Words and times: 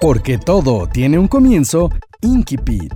Porque 0.00 0.38
todo 0.38 0.88
tiene 0.88 1.18
un 1.18 1.28
comienzo, 1.28 1.90
Inkipit. 2.22 2.94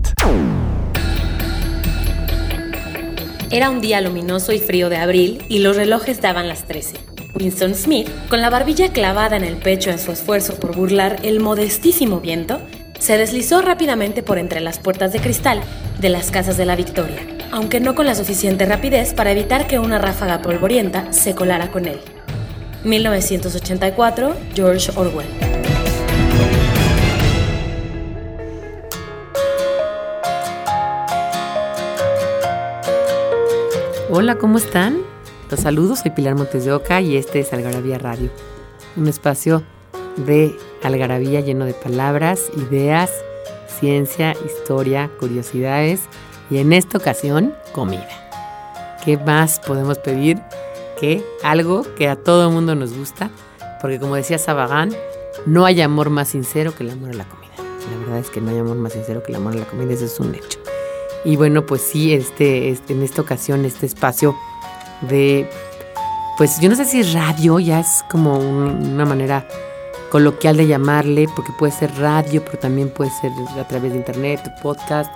Era 3.50 3.68
un 3.68 3.82
día 3.82 4.00
luminoso 4.00 4.52
y 4.52 4.58
frío 4.58 4.88
de 4.88 4.96
abril 4.96 5.44
y 5.50 5.58
los 5.58 5.76
relojes 5.76 6.22
daban 6.22 6.48
las 6.48 6.64
13. 6.64 6.96
Winston 7.34 7.74
Smith, 7.74 8.08
con 8.30 8.40
la 8.40 8.48
barbilla 8.48 8.90
clavada 8.90 9.36
en 9.36 9.44
el 9.44 9.58
pecho 9.58 9.90
en 9.90 9.98
su 9.98 10.12
esfuerzo 10.12 10.58
por 10.58 10.74
burlar 10.74 11.18
el 11.22 11.40
modestísimo 11.40 12.20
viento, 12.20 12.58
se 12.98 13.18
deslizó 13.18 13.60
rápidamente 13.60 14.22
por 14.22 14.38
entre 14.38 14.60
las 14.60 14.78
puertas 14.78 15.12
de 15.12 15.20
cristal 15.20 15.60
de 16.00 16.08
las 16.08 16.30
casas 16.30 16.56
de 16.56 16.64
la 16.64 16.74
Victoria, 16.74 17.20
aunque 17.52 17.80
no 17.80 17.94
con 17.94 18.06
la 18.06 18.14
suficiente 18.14 18.64
rapidez 18.64 19.12
para 19.12 19.32
evitar 19.32 19.66
que 19.66 19.78
una 19.78 19.98
ráfaga 19.98 20.40
polvorienta 20.40 21.12
se 21.12 21.34
colara 21.34 21.70
con 21.70 21.84
él. 21.84 22.00
1984, 22.84 24.34
George 24.54 24.90
Orwell. 24.96 25.53
Hola, 34.16 34.38
¿cómo 34.38 34.58
están? 34.58 35.02
Los 35.50 35.58
saludos, 35.58 35.98
soy 35.98 36.12
Pilar 36.12 36.36
Montes 36.36 36.64
de 36.64 36.72
Oca 36.72 37.00
y 37.00 37.16
este 37.16 37.40
es 37.40 37.52
Algarabía 37.52 37.98
Radio, 37.98 38.30
un 38.96 39.08
espacio 39.08 39.64
de 40.14 40.56
algarabía 40.84 41.40
lleno 41.40 41.64
de 41.64 41.74
palabras, 41.74 42.48
ideas, 42.56 43.10
ciencia, 43.66 44.36
historia, 44.46 45.10
curiosidades 45.18 46.02
y 46.48 46.58
en 46.58 46.72
esta 46.72 46.98
ocasión 46.98 47.56
comida. 47.72 48.06
¿Qué 49.04 49.16
más 49.16 49.58
podemos 49.58 49.98
pedir 49.98 50.40
que 51.00 51.24
algo 51.42 51.84
que 51.96 52.06
a 52.06 52.14
todo 52.14 52.46
el 52.46 52.54
mundo 52.54 52.76
nos 52.76 52.96
gusta? 52.96 53.32
Porque 53.80 53.98
como 53.98 54.14
decía 54.14 54.38
Sabagán, 54.38 54.94
no 55.44 55.64
hay 55.64 55.80
amor 55.80 56.10
más 56.10 56.28
sincero 56.28 56.72
que 56.72 56.84
el 56.84 56.90
amor 56.90 57.10
a 57.10 57.14
la 57.14 57.24
comida. 57.24 57.50
La 57.58 57.98
verdad 57.98 58.18
es 58.20 58.30
que 58.30 58.40
no 58.40 58.52
hay 58.52 58.58
amor 58.58 58.76
más 58.76 58.92
sincero 58.92 59.24
que 59.24 59.32
el 59.32 59.36
amor 59.38 59.54
a 59.54 59.56
la 59.56 59.64
comida, 59.64 59.92
eso 59.92 60.04
es 60.04 60.20
un 60.20 60.36
hecho. 60.36 60.63
Y 61.24 61.36
bueno, 61.36 61.64
pues 61.64 61.80
sí, 61.80 62.12
este, 62.12 62.68
este 62.68 62.92
en 62.92 63.02
esta 63.02 63.22
ocasión 63.22 63.64
este 63.64 63.86
espacio 63.86 64.36
de, 65.00 65.48
pues 66.36 66.60
yo 66.60 66.68
no 66.68 66.76
sé 66.76 66.84
si 66.84 67.02
radio, 67.02 67.58
ya 67.58 67.80
es 67.80 68.04
como 68.10 68.38
una 68.38 69.04
manera 69.04 69.46
coloquial 70.10 70.56
de 70.56 70.66
llamarle, 70.66 71.26
porque 71.34 71.52
puede 71.58 71.72
ser 71.72 71.92
radio, 71.96 72.44
pero 72.44 72.58
también 72.58 72.88
puede 72.90 73.10
ser 73.10 73.32
a 73.58 73.66
través 73.66 73.92
de 73.92 73.98
internet, 73.98 74.40
podcast, 74.62 75.10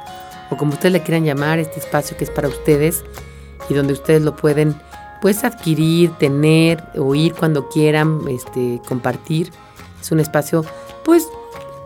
o 0.51 0.57
como 0.57 0.73
ustedes 0.73 0.93
le 0.93 1.03
quieran 1.03 1.25
llamar, 1.25 1.59
este 1.59 1.79
espacio 1.79 2.17
que 2.17 2.25
es 2.25 2.31
para 2.31 2.49
ustedes 2.49 3.05
y 3.69 3.75
donde 3.75 3.93
ustedes 3.93 4.23
lo 4.23 4.35
pueden 4.35 4.75
pues 5.21 5.45
adquirir, 5.45 6.11
tener, 6.19 6.83
oír 6.97 7.35
cuando 7.35 7.69
quieran, 7.69 8.21
este, 8.29 8.81
compartir. 8.89 9.53
Es 10.01 10.11
un 10.11 10.21
espacio 10.21 10.65
pues 11.05 11.29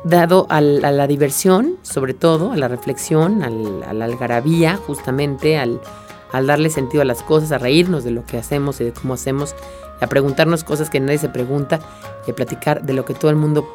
dado 0.05 0.47
a 0.49 0.61
la 0.61 1.07
diversión, 1.07 1.77
sobre 1.83 2.15
todo, 2.15 2.53
a 2.53 2.57
la 2.57 2.69
reflexión, 2.69 3.43
a 3.43 3.93
la 3.93 4.05
algarabía, 4.05 4.77
justamente, 4.77 5.59
al, 5.59 5.81
al 6.33 6.47
darle 6.47 6.71
sentido 6.71 7.03
a 7.03 7.05
las 7.05 7.23
cosas, 7.23 7.53
a 7.53 7.59
reírnos 7.59 8.05
de 8.05 8.11
lo 8.11 8.25
que 8.25 8.39
hacemos 8.39 8.81
y 8.81 8.85
de 8.85 8.93
cómo 8.93 9.15
hacemos, 9.15 9.55
a 10.01 10.07
preguntarnos 10.09 10.65
cosas 10.65 10.91
que 10.91 10.99
nadie 10.99 11.19
se 11.19 11.29
pregunta 11.29 11.81
y 12.27 12.33
a 12.33 12.35
platicar 12.35 12.83
de 12.83 12.95
lo 12.95 13.05
que 13.05 13.15
todo 13.15 13.31
el 13.31 13.37
mundo 13.37 13.69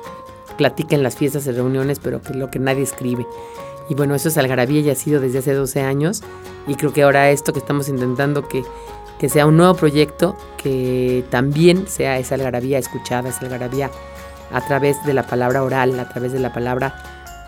platica 0.57 0.95
en 0.95 1.03
las 1.03 1.15
fiestas 1.15 1.45
y 1.47 1.51
reuniones, 1.51 1.99
pero 1.99 2.21
que 2.21 2.33
es 2.33 2.35
lo 2.35 2.49
que 2.49 2.59
nadie 2.59 2.83
escribe. 2.83 3.25
Y 3.89 3.93
bueno, 3.93 4.15
eso 4.15 4.27
es 4.27 4.37
Algarabía 4.37 4.81
y 4.81 4.89
ha 4.89 4.95
sido 4.95 5.21
desde 5.21 5.39
hace 5.39 5.53
12 5.53 5.81
años 5.81 6.23
y 6.67 6.75
creo 6.75 6.91
que 6.91 7.03
ahora 7.03 7.29
esto 7.29 7.53
que 7.53 7.59
estamos 7.59 7.87
intentando 7.87 8.47
que, 8.47 8.63
que 9.17 9.29
sea 9.29 9.45
un 9.45 9.55
nuevo 9.55 9.75
proyecto, 9.75 10.35
que 10.61 11.23
también 11.29 11.87
sea 11.87 12.17
esa 12.17 12.35
Algarabía 12.35 12.79
escuchada, 12.79 13.29
esa 13.29 13.45
Algarabía 13.45 13.89
a 14.51 14.65
través 14.65 15.03
de 15.05 15.13
la 15.13 15.23
palabra 15.23 15.63
oral, 15.63 15.99
a 15.99 16.09
través 16.09 16.31
de 16.31 16.39
la 16.39 16.53
palabra 16.53 16.95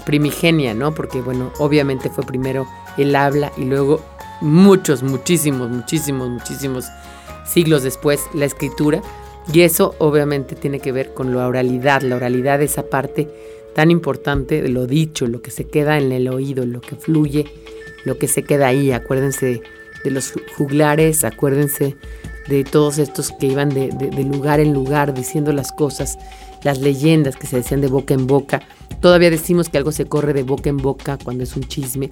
primigenia, 0.06 0.74
¿no? 0.74 0.94
Porque 0.94 1.22
bueno, 1.22 1.52
obviamente 1.60 2.10
fue 2.10 2.26
primero 2.26 2.68
el 2.98 3.16
habla 3.16 3.52
y 3.58 3.66
luego 3.66 4.02
muchos, 4.42 5.04
muchísimos, 5.04 5.70
muchísimos, 5.70 6.30
muchísimos 6.30 6.86
siglos 7.46 7.84
después 7.84 8.22
la 8.34 8.46
escritura. 8.46 9.02
Y 9.52 9.62
eso 9.62 9.96
obviamente 10.00 10.56
tiene 10.56 10.80
que 10.80 10.92
ver 10.92 11.14
con 11.14 11.36
la 11.36 11.48
oralidad, 11.48 12.02
la 12.02 12.16
oralidad 12.16 12.62
esa 12.62 12.84
parte 12.84 13.28
tan 13.74 13.92
importante 13.92 14.62
de 14.62 14.70
lo 14.70 14.86
dicho, 14.86 15.28
lo 15.28 15.42
que 15.42 15.52
se 15.52 15.66
queda 15.66 15.98
en 15.98 16.12
el 16.12 16.28
oído, 16.28 16.66
lo 16.66 16.82
que 16.82 16.96
fluye, 16.96 17.46
lo 18.06 18.18
que 18.18 18.28
se 18.28 18.44
queda 18.44 18.68
ahí. 18.68 18.92
Acuérdense 18.92 19.62
de 20.04 20.12
los 20.12 20.34
juglares, 20.58 21.24
acuérdense 21.24 21.96
de 22.48 22.64
todos 22.64 22.98
estos 22.98 23.32
que 23.32 23.48
iban 23.48 23.70
de, 23.70 23.90
de 23.90 24.24
lugar 24.24 24.60
en 24.60 24.74
lugar 24.74 25.14
diciendo 25.14 25.52
las 25.54 25.72
cosas, 25.72 26.18
las 26.64 26.80
leyendas 26.80 27.36
que 27.36 27.48
se 27.48 27.58
decían 27.58 27.82
de 27.82 27.88
boca 27.88 28.14
en 28.14 28.28
boca. 28.28 28.62
Todavía 29.02 29.30
decimos 29.30 29.70
que 29.70 29.78
algo 29.78 29.92
se 29.92 30.06
corre 30.06 30.34
de 30.34 30.44
boca 30.44 30.70
en 30.70 30.78
boca 30.78 31.18
cuando 31.24 31.44
es 31.44 31.56
un 31.56 31.64
chisme. 31.64 32.12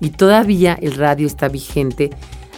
Y 0.00 0.10
todavía 0.10 0.78
el 0.80 0.94
radio 0.94 1.26
está 1.26 1.48
vigente, 1.48 2.10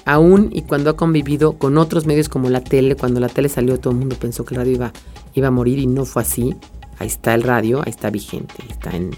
aún 0.04 0.50
y 0.52 0.62
cuando 0.62 0.90
ha 0.90 0.96
convivido 0.96 1.52
con 1.58 1.78
otros 1.78 2.06
medios 2.06 2.28
como 2.28 2.50
la 2.50 2.62
tele. 2.62 2.96
Cuando 2.96 3.20
la 3.20 3.28
tele 3.28 3.48
salió 3.48 3.78
todo 3.78 3.92
el 3.92 3.98
mundo 3.98 4.16
pensó 4.18 4.44
que 4.44 4.54
el 4.54 4.58
radio 4.58 4.72
iba, 4.72 4.92
iba 5.34 5.48
a 5.48 5.52
morir 5.52 5.78
y 5.78 5.86
no 5.86 6.04
fue 6.04 6.22
así. 6.22 6.54
Ahí 6.98 7.06
está 7.06 7.34
el 7.34 7.44
radio, 7.44 7.80
ahí 7.84 7.90
está 7.90 8.10
vigente, 8.10 8.54
está 8.68 8.90
en, 8.96 9.10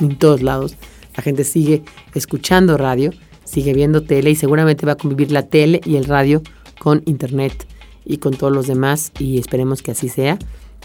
en 0.00 0.16
todos 0.18 0.42
lados. 0.42 0.76
La 1.16 1.22
gente 1.22 1.44
sigue 1.44 1.82
escuchando 2.14 2.76
radio, 2.76 3.10
sigue 3.44 3.74
viendo 3.74 4.02
tele 4.02 4.30
y 4.30 4.36
seguramente 4.36 4.86
va 4.86 4.92
a 4.92 4.96
convivir 4.96 5.32
la 5.32 5.42
tele 5.42 5.80
y 5.84 5.96
el 5.96 6.04
radio 6.04 6.42
con 6.78 7.02
internet 7.06 7.66
y 8.04 8.18
con 8.18 8.34
todos 8.34 8.52
los 8.52 8.66
demás 8.66 9.12
y 9.18 9.38
esperemos 9.38 9.82
que 9.82 9.90
así 9.90 10.08
sea. 10.08 10.38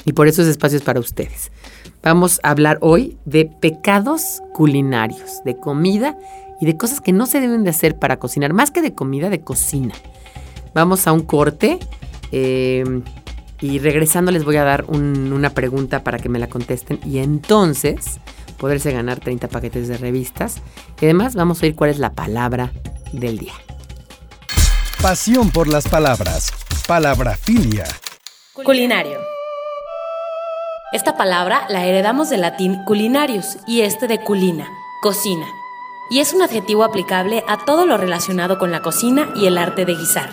Y 0.05 0.13
por 0.13 0.27
eso 0.27 0.41
ese 0.41 0.51
espacio 0.51 0.77
es 0.77 0.83
para 0.83 0.99
ustedes. 0.99 1.51
Vamos 2.03 2.39
a 2.43 2.51
hablar 2.51 2.77
hoy 2.81 3.17
de 3.25 3.45
pecados 3.45 4.41
culinarios, 4.53 5.43
de 5.43 5.57
comida 5.57 6.17
y 6.61 6.65
de 6.65 6.77
cosas 6.77 7.01
que 7.01 7.11
no 7.11 7.25
se 7.25 7.41
deben 7.41 7.63
de 7.63 7.69
hacer 7.69 7.97
para 7.97 8.17
cocinar, 8.17 8.53
más 8.53 8.71
que 8.71 8.81
de 8.81 8.93
comida, 8.93 9.29
de 9.29 9.41
cocina. 9.41 9.93
Vamos 10.73 11.07
a 11.07 11.11
un 11.11 11.21
corte 11.21 11.79
eh, 12.31 12.83
y 13.59 13.79
regresando 13.79 14.31
les 14.31 14.45
voy 14.45 14.57
a 14.57 14.63
dar 14.63 14.85
una 14.85 15.49
pregunta 15.49 16.03
para 16.03 16.19
que 16.19 16.29
me 16.29 16.39
la 16.39 16.47
contesten 16.47 16.99
y 17.05 17.19
entonces 17.19 18.19
poderse 18.57 18.91
ganar 18.91 19.19
30 19.19 19.47
paquetes 19.47 19.87
de 19.87 19.97
revistas. 19.97 20.61
Y 21.01 21.05
además 21.05 21.35
vamos 21.35 21.61
a 21.61 21.65
oír 21.65 21.75
cuál 21.75 21.89
es 21.89 21.99
la 21.99 22.13
palabra 22.13 22.71
del 23.11 23.37
día. 23.37 23.53
Pasión 25.01 25.51
por 25.51 25.67
las 25.67 25.87
palabras. 25.87 26.51
Palabrafilia. 26.87 27.85
Culinario. 28.53 29.36
Esta 30.93 31.17
palabra 31.17 31.65
la 31.67 31.85
heredamos 31.85 32.29
del 32.29 32.39
latín 32.41 32.85
culinarius 32.85 33.57
y 33.67 33.81
este 33.81 34.07
de 34.07 34.23
culina, 34.23 34.71
cocina, 35.01 35.45
y 36.09 36.19
es 36.19 36.31
un 36.31 36.41
adjetivo 36.41 36.85
aplicable 36.85 37.43
a 37.45 37.65
todo 37.65 37.85
lo 37.85 37.97
relacionado 37.97 38.57
con 38.57 38.71
la 38.71 38.81
cocina 38.81 39.33
y 39.35 39.47
el 39.47 39.57
arte 39.57 39.83
de 39.83 39.95
guisar. 39.95 40.29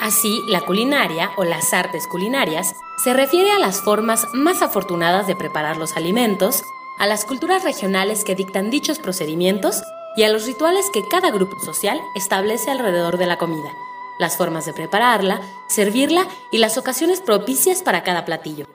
Así, 0.00 0.40
la 0.48 0.62
culinaria 0.62 1.32
o 1.36 1.44
las 1.44 1.74
artes 1.74 2.06
culinarias 2.06 2.72
se 3.04 3.12
refiere 3.12 3.52
a 3.52 3.58
las 3.58 3.82
formas 3.82 4.26
más 4.32 4.62
afortunadas 4.62 5.26
de 5.26 5.36
preparar 5.36 5.76
los 5.76 5.98
alimentos, 5.98 6.62
a 6.98 7.06
las 7.06 7.26
culturas 7.26 7.62
regionales 7.62 8.24
que 8.24 8.34
dictan 8.34 8.70
dichos 8.70 9.00
procedimientos 9.00 9.82
y 10.16 10.22
a 10.22 10.30
los 10.30 10.46
rituales 10.46 10.88
que 10.94 11.06
cada 11.10 11.30
grupo 11.30 11.60
social 11.60 12.00
establece 12.14 12.70
alrededor 12.70 13.18
de 13.18 13.26
la 13.26 13.36
comida, 13.36 13.70
las 14.18 14.38
formas 14.38 14.64
de 14.64 14.72
prepararla, 14.72 15.42
servirla 15.68 16.26
y 16.50 16.56
las 16.56 16.78
ocasiones 16.78 17.20
propicias 17.20 17.82
para 17.82 18.02
cada 18.02 18.24
platillo. 18.24 18.66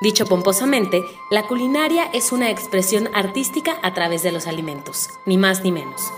Dicho 0.00 0.24
pomposamente, 0.24 1.04
la 1.30 1.46
culinaria 1.46 2.04
es 2.14 2.32
una 2.32 2.50
expresión 2.50 3.10
artística 3.12 3.78
a 3.82 3.92
través 3.92 4.22
de 4.22 4.32
los 4.32 4.46
alimentos, 4.46 5.10
ni 5.26 5.36
más 5.36 5.62
ni 5.62 5.72
menos. 5.72 6.10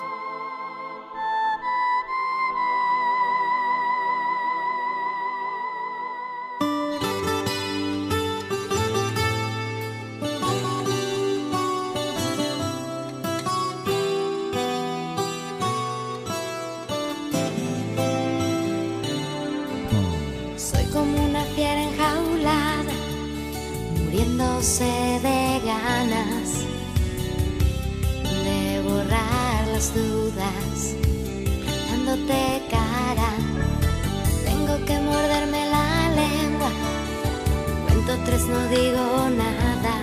Las 29.82 29.94
dudas, 29.94 30.94
dándote 31.90 32.62
cara. 32.70 33.30
Tengo 34.44 34.84
que 34.86 34.96
morderme 35.00 35.66
la 35.70 36.08
lengua, 36.14 36.70
cuento 37.86 38.16
tres, 38.24 38.42
no 38.46 38.60
digo 38.68 39.28
nada. 39.30 39.94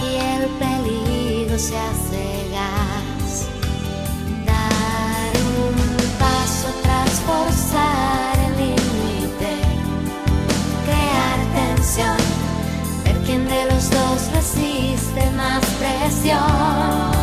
Y 0.00 0.16
el 0.32 0.48
peligro 0.62 1.58
se 1.58 1.76
hace 1.76 2.48
gas. 2.52 3.48
Dar 4.46 5.32
un 5.60 5.76
paso 6.18 6.68
tras 6.82 7.10
forzar 7.28 8.38
el 8.46 8.56
límite, 8.62 9.52
crear 10.86 11.38
tensión, 11.58 12.16
ver 13.04 13.16
quién 13.26 13.46
de 13.46 13.64
los 13.66 13.90
dos 13.90 14.32
resiste 14.32 15.30
más 15.36 15.62
presión. 15.80 17.13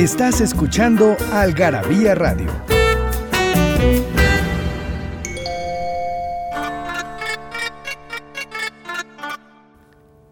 Estás 0.00 0.40
escuchando 0.40 1.14
Algarabía 1.30 2.14
Radio. 2.14 2.46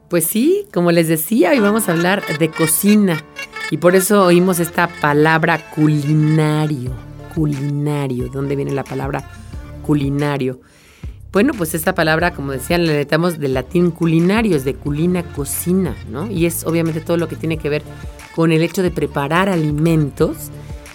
Pues 0.08 0.24
sí, 0.24 0.64
como 0.72 0.90
les 0.90 1.08
decía, 1.08 1.50
hoy 1.50 1.60
vamos 1.60 1.86
a 1.86 1.92
hablar 1.92 2.22
de 2.38 2.48
cocina. 2.48 3.22
Y 3.70 3.76
por 3.76 3.94
eso 3.94 4.24
oímos 4.24 4.58
esta 4.58 4.88
palabra 4.88 5.58
culinario. 5.72 6.92
Culinario. 7.34 8.24
¿De 8.24 8.30
dónde 8.30 8.56
viene 8.56 8.72
la 8.72 8.84
palabra 8.84 9.30
culinario? 9.82 10.62
Bueno, 11.30 11.52
pues 11.52 11.74
esta 11.74 11.94
palabra, 11.94 12.32
como 12.32 12.52
decían, 12.52 12.86
la 12.86 12.92
necesitamos 12.92 13.38
del 13.38 13.52
latín 13.52 13.90
culinario, 13.90 14.56
es 14.56 14.64
de 14.64 14.72
culina, 14.72 15.22
cocina, 15.24 15.94
¿no? 16.10 16.26
Y 16.30 16.46
es 16.46 16.64
obviamente 16.64 17.02
todo 17.02 17.18
lo 17.18 17.28
que 17.28 17.36
tiene 17.36 17.58
que 17.58 17.68
ver 17.68 17.82
el 18.46 18.62
hecho 18.62 18.82
de 18.82 18.90
preparar 18.90 19.48
alimentos 19.48 20.36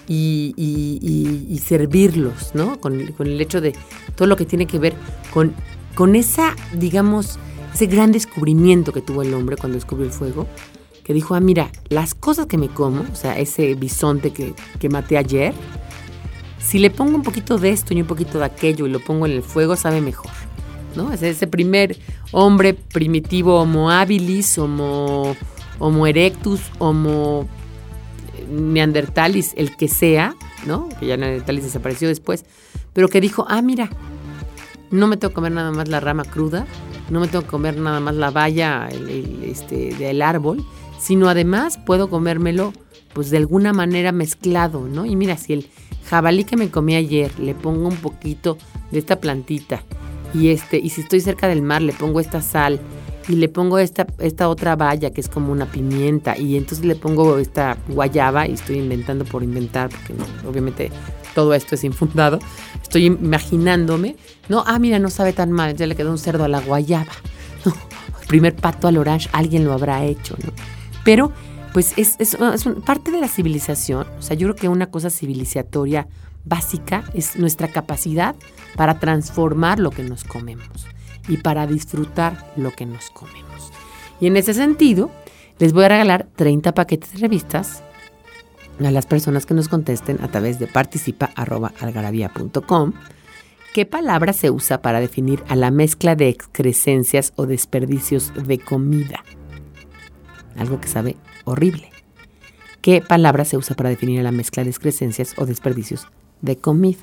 y, 0.08 0.54
y- 0.58 1.00
y- 1.02 1.54
y 1.54 1.58
servirlos, 1.60 2.52
¿no? 2.54 2.80
Con, 2.80 3.06
con 3.14 3.28
el 3.28 3.40
hecho 3.42 3.62
de 3.62 3.74
todo 4.16 4.28
lo 4.28 4.36
que 4.36 4.46
tiene 4.46 4.66
que 4.66 4.80
ver 4.80 4.94
con, 5.34 5.54
con 5.96 6.16
esa, 6.16 6.56
digamos, 6.74 7.38
ese 7.74 7.86
gran 7.88 8.12
descubrimiento 8.12 8.92
que 8.94 9.02
tuvo 9.02 9.22
el 9.24 9.34
hombre 9.34 9.58
cuando 9.58 9.76
descubrió 9.78 10.08
el 10.08 10.14
fuego, 10.14 10.48
que 11.04 11.14
dijo, 11.14 11.36
ah, 11.36 11.40
mira, 11.40 11.70
las 11.90 12.14
cosas 12.14 12.46
que 12.46 12.58
me 12.58 12.70
como, 12.70 13.02
o 13.12 13.16
sea, 13.16 13.38
ese 13.38 13.76
bisonte 13.76 14.32
que, 14.32 14.54
que 14.80 14.90
maté 14.90 15.18
ayer, 15.18 15.54
si 16.60 16.80
le 16.80 16.90
pongo 16.90 17.16
un 17.16 17.24
poquito 17.24 17.58
de 17.58 17.72
esto 17.72 17.94
y 17.94 18.00
un 18.02 18.08
poquito 18.08 18.40
de 18.40 18.46
aquello 18.46 18.88
y 18.88 18.90
lo 18.90 19.00
pongo 19.02 19.26
en 19.26 19.34
el 19.34 19.44
fuego, 19.44 19.76
sabe 19.76 20.00
mejor. 20.02 20.32
¿No? 20.96 21.12
Es 21.12 21.24
ese 21.24 21.48
primer 21.48 21.98
hombre 22.32 22.74
primitivo, 22.76 23.60
Homo 23.60 23.90
habilis, 23.90 24.58
Homo, 24.60 25.36
homo 25.80 26.08
erectus, 26.08 26.62
Homo 26.80 27.48
neandertalis, 28.50 29.53
el 29.58 29.75
que 29.75 29.88
sea, 29.88 30.36
¿no? 30.65 30.89
Que 31.00 31.08
ya 31.08 31.18
neandertalis 31.18 31.63
desapareció 31.63 32.08
después, 32.08 32.46
pero 32.94 33.08
que 33.08 33.22
dijo, 33.22 33.46
ah, 33.50 33.62
mira, 33.62 33.89
no 34.92 35.08
me 35.08 35.18
tengo 35.18 35.30
que 35.32 35.36
comer 35.36 35.51
nada 35.51 35.72
más 35.72 35.88
la 35.88 36.00
rama 36.00 36.24
cruda, 36.24 36.65
no 37.10 37.20
me 37.20 37.27
tengo 37.27 37.44
que 37.44 37.50
comer 37.50 37.77
nada 37.77 38.00
más 38.00 38.15
la 38.15 38.32
valla 38.32 38.88
el- 38.92 39.44
este, 39.46 39.94
del 39.96 40.22
árbol, 40.22 40.63
sino 41.00 41.30
además 41.30 41.77
puedo 41.86 42.10
comérmelo 42.10 42.74
pues 43.13 43.30
de 43.30 43.38
alguna 43.38 43.74
manera 43.74 44.12
mezclado, 44.12 44.88
¿no? 44.88 45.06
Y 45.06 45.15
mira, 45.15 45.38
si 45.38 45.53
el 45.53 45.68
jabalí 46.10 46.44
que 46.46 46.58
me 46.58 46.70
comí 46.70 46.96
ayer 46.96 47.38
le 47.39 47.53
pongo 47.53 47.88
un 47.88 47.96
poquito 47.98 48.58
de 48.92 49.00
esta 49.00 49.20
plantita 49.20 49.84
y 50.34 50.50
este 50.50 50.77
y 50.80 50.89
si 50.89 51.01
estoy 51.01 51.22
cerca 51.22 51.48
del 51.48 51.62
mar 51.62 51.82
le 51.84 51.94
pongo 51.94 52.20
esta 52.20 52.42
sal 52.42 52.80
y 53.27 53.36
le 53.36 53.50
pongo 53.50 53.80
esta, 53.80 54.08
esta 54.20 54.50
otra 54.50 54.75
valla 54.75 55.12
que 55.12 55.22
es 55.22 55.30
como 55.30 55.51
una 55.51 55.65
pimienta 55.65 56.38
y 56.38 56.58
entonces 56.58 56.86
le 56.86 56.96
pongo 56.96 57.38
esta 57.38 57.77
guayaba 57.88 58.48
y 58.48 58.53
estoy 58.53 58.77
inventando 58.77 59.25
por 59.25 59.44
inventar, 59.44 59.89
porque 59.89 60.13
obviamente 60.48 60.92
todo 61.34 61.53
esto 61.53 61.75
es 61.75 61.84
infundado, 61.84 62.39
estoy 62.82 63.06
imaginándome, 63.06 64.18
no, 64.50 64.63
ah, 64.68 64.77
mira, 64.80 65.00
no 65.00 65.10
sabe 65.10 65.34
tan 65.34 65.51
mal, 65.51 65.75
ya 65.75 65.88
le 65.88 65.96
quedó 65.96 66.12
un 66.12 66.18
cerdo 66.18 66.44
a 66.44 66.48
la 66.48 66.60
guayaba, 66.60 67.12
no, 67.65 67.74
el 68.22 68.27
primer 68.27 68.56
pato 68.56 68.88
al 68.88 68.98
orange, 68.98 69.30
alguien 69.32 69.65
lo 69.65 69.74
habrá 69.74 70.03
hecho, 70.03 70.36
¿no? 70.44 70.51
Pero, 71.03 71.32
pues 71.74 71.94
es, 71.98 72.15
es, 72.20 72.36
es 72.36 72.63
parte 72.86 73.12
de 73.12 73.20
la 73.20 73.27
civilización, 73.27 74.06
o 74.18 74.22
sea, 74.22 74.36
yo 74.36 74.48
creo 74.48 74.56
que 74.56 74.68
una 74.70 74.88
cosa 74.88 75.10
civilizatoria 75.10 76.08
básica 76.46 77.03
es 77.13 77.38
nuestra 77.38 77.70
capacidad 77.70 78.36
para 78.75 79.00
transformar 79.00 79.80
lo 79.80 79.92
que 79.92 80.03
nos 80.03 80.24
comemos 80.24 80.88
y 81.27 81.38
para 81.38 81.68
disfrutar 81.68 82.53
lo 82.56 82.72
que 82.72 82.86
nos 82.86 83.10
comemos. 83.10 83.72
Y 84.20 84.27
en 84.27 84.38
ese 84.38 84.53
sentido, 84.53 85.10
les 85.60 85.74
voy 85.74 85.84
a 85.86 85.89
regalar 85.89 86.27
30 86.36 86.74
paquetes 86.74 87.13
de 87.13 87.20
revistas 87.20 87.84
a 88.84 88.92
las 88.92 89.06
personas 89.06 89.46
que 89.46 89.53
nos 89.53 89.68
contesten 89.68 90.18
a 90.22 90.30
través 90.30 90.58
de 90.60 90.68
participa.algarabía.com 90.68 92.94
qué 93.74 93.86
palabra 93.88 94.34
se 94.34 94.51
usa 94.51 94.82
para 94.82 95.00
definir 95.00 95.44
a 95.48 95.56
la 95.56 95.72
mezcla 95.72 96.15
de 96.15 96.30
excrescencias 96.30 97.34
o 97.36 97.48
desperdicios 97.48 98.32
de 98.36 98.60
comida. 98.60 99.24
Algo 100.56 100.80
que 100.80 100.88
sabe 100.88 101.18
horrible. 101.44 101.89
¿Qué 102.82 103.01
palabra 103.01 103.46
se 103.46 103.58
usa 103.58 103.75
para 103.75 103.89
definir 103.89 104.20
a 104.20 104.24
la 104.24 104.32
mezcla 104.32 104.63
de 104.63 104.70
excrescencias 104.70 105.34
o 105.38 105.46
desperdicios 105.46 106.08
de 106.42 106.58
comida? 106.58 107.01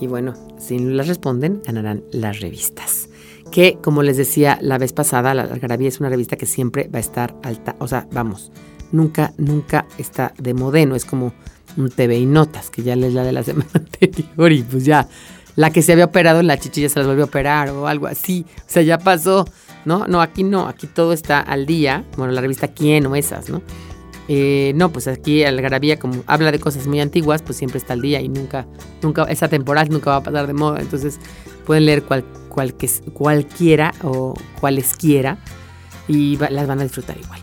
Y 0.00 0.06
bueno, 0.06 0.34
si 0.58 0.78
no 0.78 0.90
las 0.90 1.08
responden, 1.08 1.62
ganarán 1.64 2.02
las 2.12 2.40
revistas. 2.40 3.08
Que, 3.50 3.78
como 3.82 4.02
les 4.02 4.16
decía 4.16 4.58
la 4.60 4.78
vez 4.78 4.92
pasada, 4.92 5.34
la 5.34 5.42
Algarabía 5.42 5.88
es 5.88 6.00
una 6.00 6.08
revista 6.08 6.36
que 6.36 6.46
siempre 6.46 6.88
va 6.88 6.98
a 6.98 7.00
estar 7.00 7.34
alta. 7.42 7.76
O 7.78 7.88
sea, 7.88 8.06
vamos, 8.12 8.52
nunca, 8.92 9.32
nunca 9.38 9.86
está 9.98 10.32
de 10.38 10.54
modeno. 10.54 10.94
Es 10.94 11.04
como 11.04 11.32
un 11.76 11.90
TV 11.90 12.18
y 12.18 12.26
notas, 12.26 12.70
que 12.70 12.82
ya 12.82 12.96
les 12.96 13.12
la 13.12 13.24
de 13.24 13.32
la 13.32 13.42
semana 13.44 13.70
anterior 13.74 14.52
y 14.52 14.62
pues 14.62 14.84
ya 14.84 15.08
la 15.56 15.70
que 15.70 15.82
se 15.82 15.92
había 15.92 16.06
operado 16.06 16.40
en 16.40 16.46
la 16.46 16.58
chichilla 16.58 16.88
se 16.88 16.98
las 16.98 17.08
volvió 17.08 17.24
a 17.24 17.26
operar 17.26 17.70
o 17.70 17.86
algo 17.86 18.06
así. 18.06 18.46
O 18.58 18.62
sea, 18.66 18.82
ya 18.82 18.98
pasó, 18.98 19.46
¿no? 19.84 20.06
No, 20.06 20.22
aquí 20.22 20.44
no, 20.44 20.66
aquí 20.68 20.86
todo 20.86 21.12
está 21.12 21.40
al 21.40 21.66
día. 21.66 22.04
Bueno, 22.16 22.32
la 22.32 22.40
revista 22.40 22.68
Quién 22.68 23.06
o 23.06 23.16
esas, 23.16 23.50
¿no? 23.50 23.62
Eh, 24.28 24.72
no, 24.76 24.92
pues 24.92 25.08
aquí 25.08 25.42
Algarabía, 25.42 25.98
como 25.98 26.22
habla 26.26 26.52
de 26.52 26.60
cosas 26.60 26.86
muy 26.86 27.00
antiguas, 27.00 27.42
pues 27.42 27.58
siempre 27.58 27.78
está 27.78 27.94
al 27.94 28.00
día 28.00 28.20
y 28.20 28.28
nunca, 28.28 28.64
nunca, 29.02 29.24
esa 29.24 29.48
temporal 29.48 29.88
nunca 29.90 30.10
va 30.10 30.16
a 30.16 30.22
pasar 30.22 30.46
de 30.46 30.52
moda. 30.52 30.80
Entonces 30.80 31.18
pueden 31.70 31.86
leer 31.86 32.02
cual, 32.02 32.24
cual, 32.48 32.74
cualquiera 33.12 33.94
o 34.02 34.34
cualesquiera 34.60 35.38
y 36.08 36.36
las 36.36 36.66
van 36.66 36.80
a 36.80 36.82
disfrutar 36.82 37.16
igual. 37.16 37.38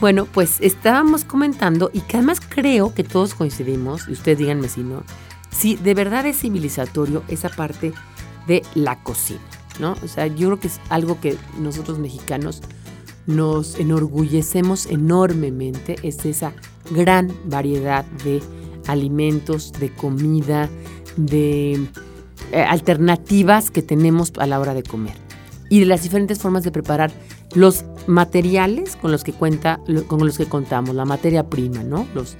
Bueno, 0.00 0.24
pues 0.24 0.62
estábamos 0.62 1.24
comentando 1.24 1.90
y 1.92 2.00
que 2.00 2.16
además 2.16 2.40
creo 2.40 2.94
que 2.94 3.04
todos 3.04 3.34
coincidimos, 3.34 4.08
y 4.08 4.12
ustedes 4.12 4.38
díganme 4.38 4.70
si 4.70 4.82
no, 4.82 5.02
si 5.50 5.76
de 5.76 5.92
verdad 5.92 6.24
es 6.24 6.40
civilizatorio 6.40 7.22
esa 7.28 7.50
parte 7.50 7.92
de 8.46 8.62
la 8.74 9.02
cocina, 9.02 9.42
¿no? 9.78 9.94
O 10.02 10.08
sea, 10.08 10.26
yo 10.26 10.48
creo 10.48 10.58
que 10.58 10.68
es 10.68 10.80
algo 10.88 11.20
que 11.20 11.36
nosotros 11.58 11.98
mexicanos 11.98 12.62
nos 13.26 13.78
enorgullecemos 13.78 14.86
enormemente, 14.86 15.96
es 16.02 16.24
esa 16.24 16.54
gran 16.92 17.30
variedad 17.44 18.06
de 18.24 18.40
alimentos, 18.86 19.74
de 19.74 19.92
comida, 19.92 20.70
de 21.18 21.86
eh, 22.52 22.62
alternativas 22.62 23.70
que 23.70 23.82
tenemos 23.82 24.32
a 24.38 24.46
la 24.46 24.60
hora 24.60 24.74
de 24.74 24.82
comer 24.82 25.14
y 25.68 25.80
de 25.80 25.86
las 25.86 26.02
diferentes 26.02 26.38
formas 26.38 26.62
de 26.62 26.70
preparar 26.70 27.10
los 27.54 27.84
materiales 28.06 28.96
con 28.96 29.10
los 29.10 29.24
que 29.24 29.32
cuenta 29.32 29.80
con 30.06 30.24
los 30.24 30.38
que 30.38 30.46
contamos, 30.46 30.94
la 30.94 31.04
materia 31.04 31.48
prima, 31.48 31.82
¿no? 31.82 32.06
Los, 32.14 32.36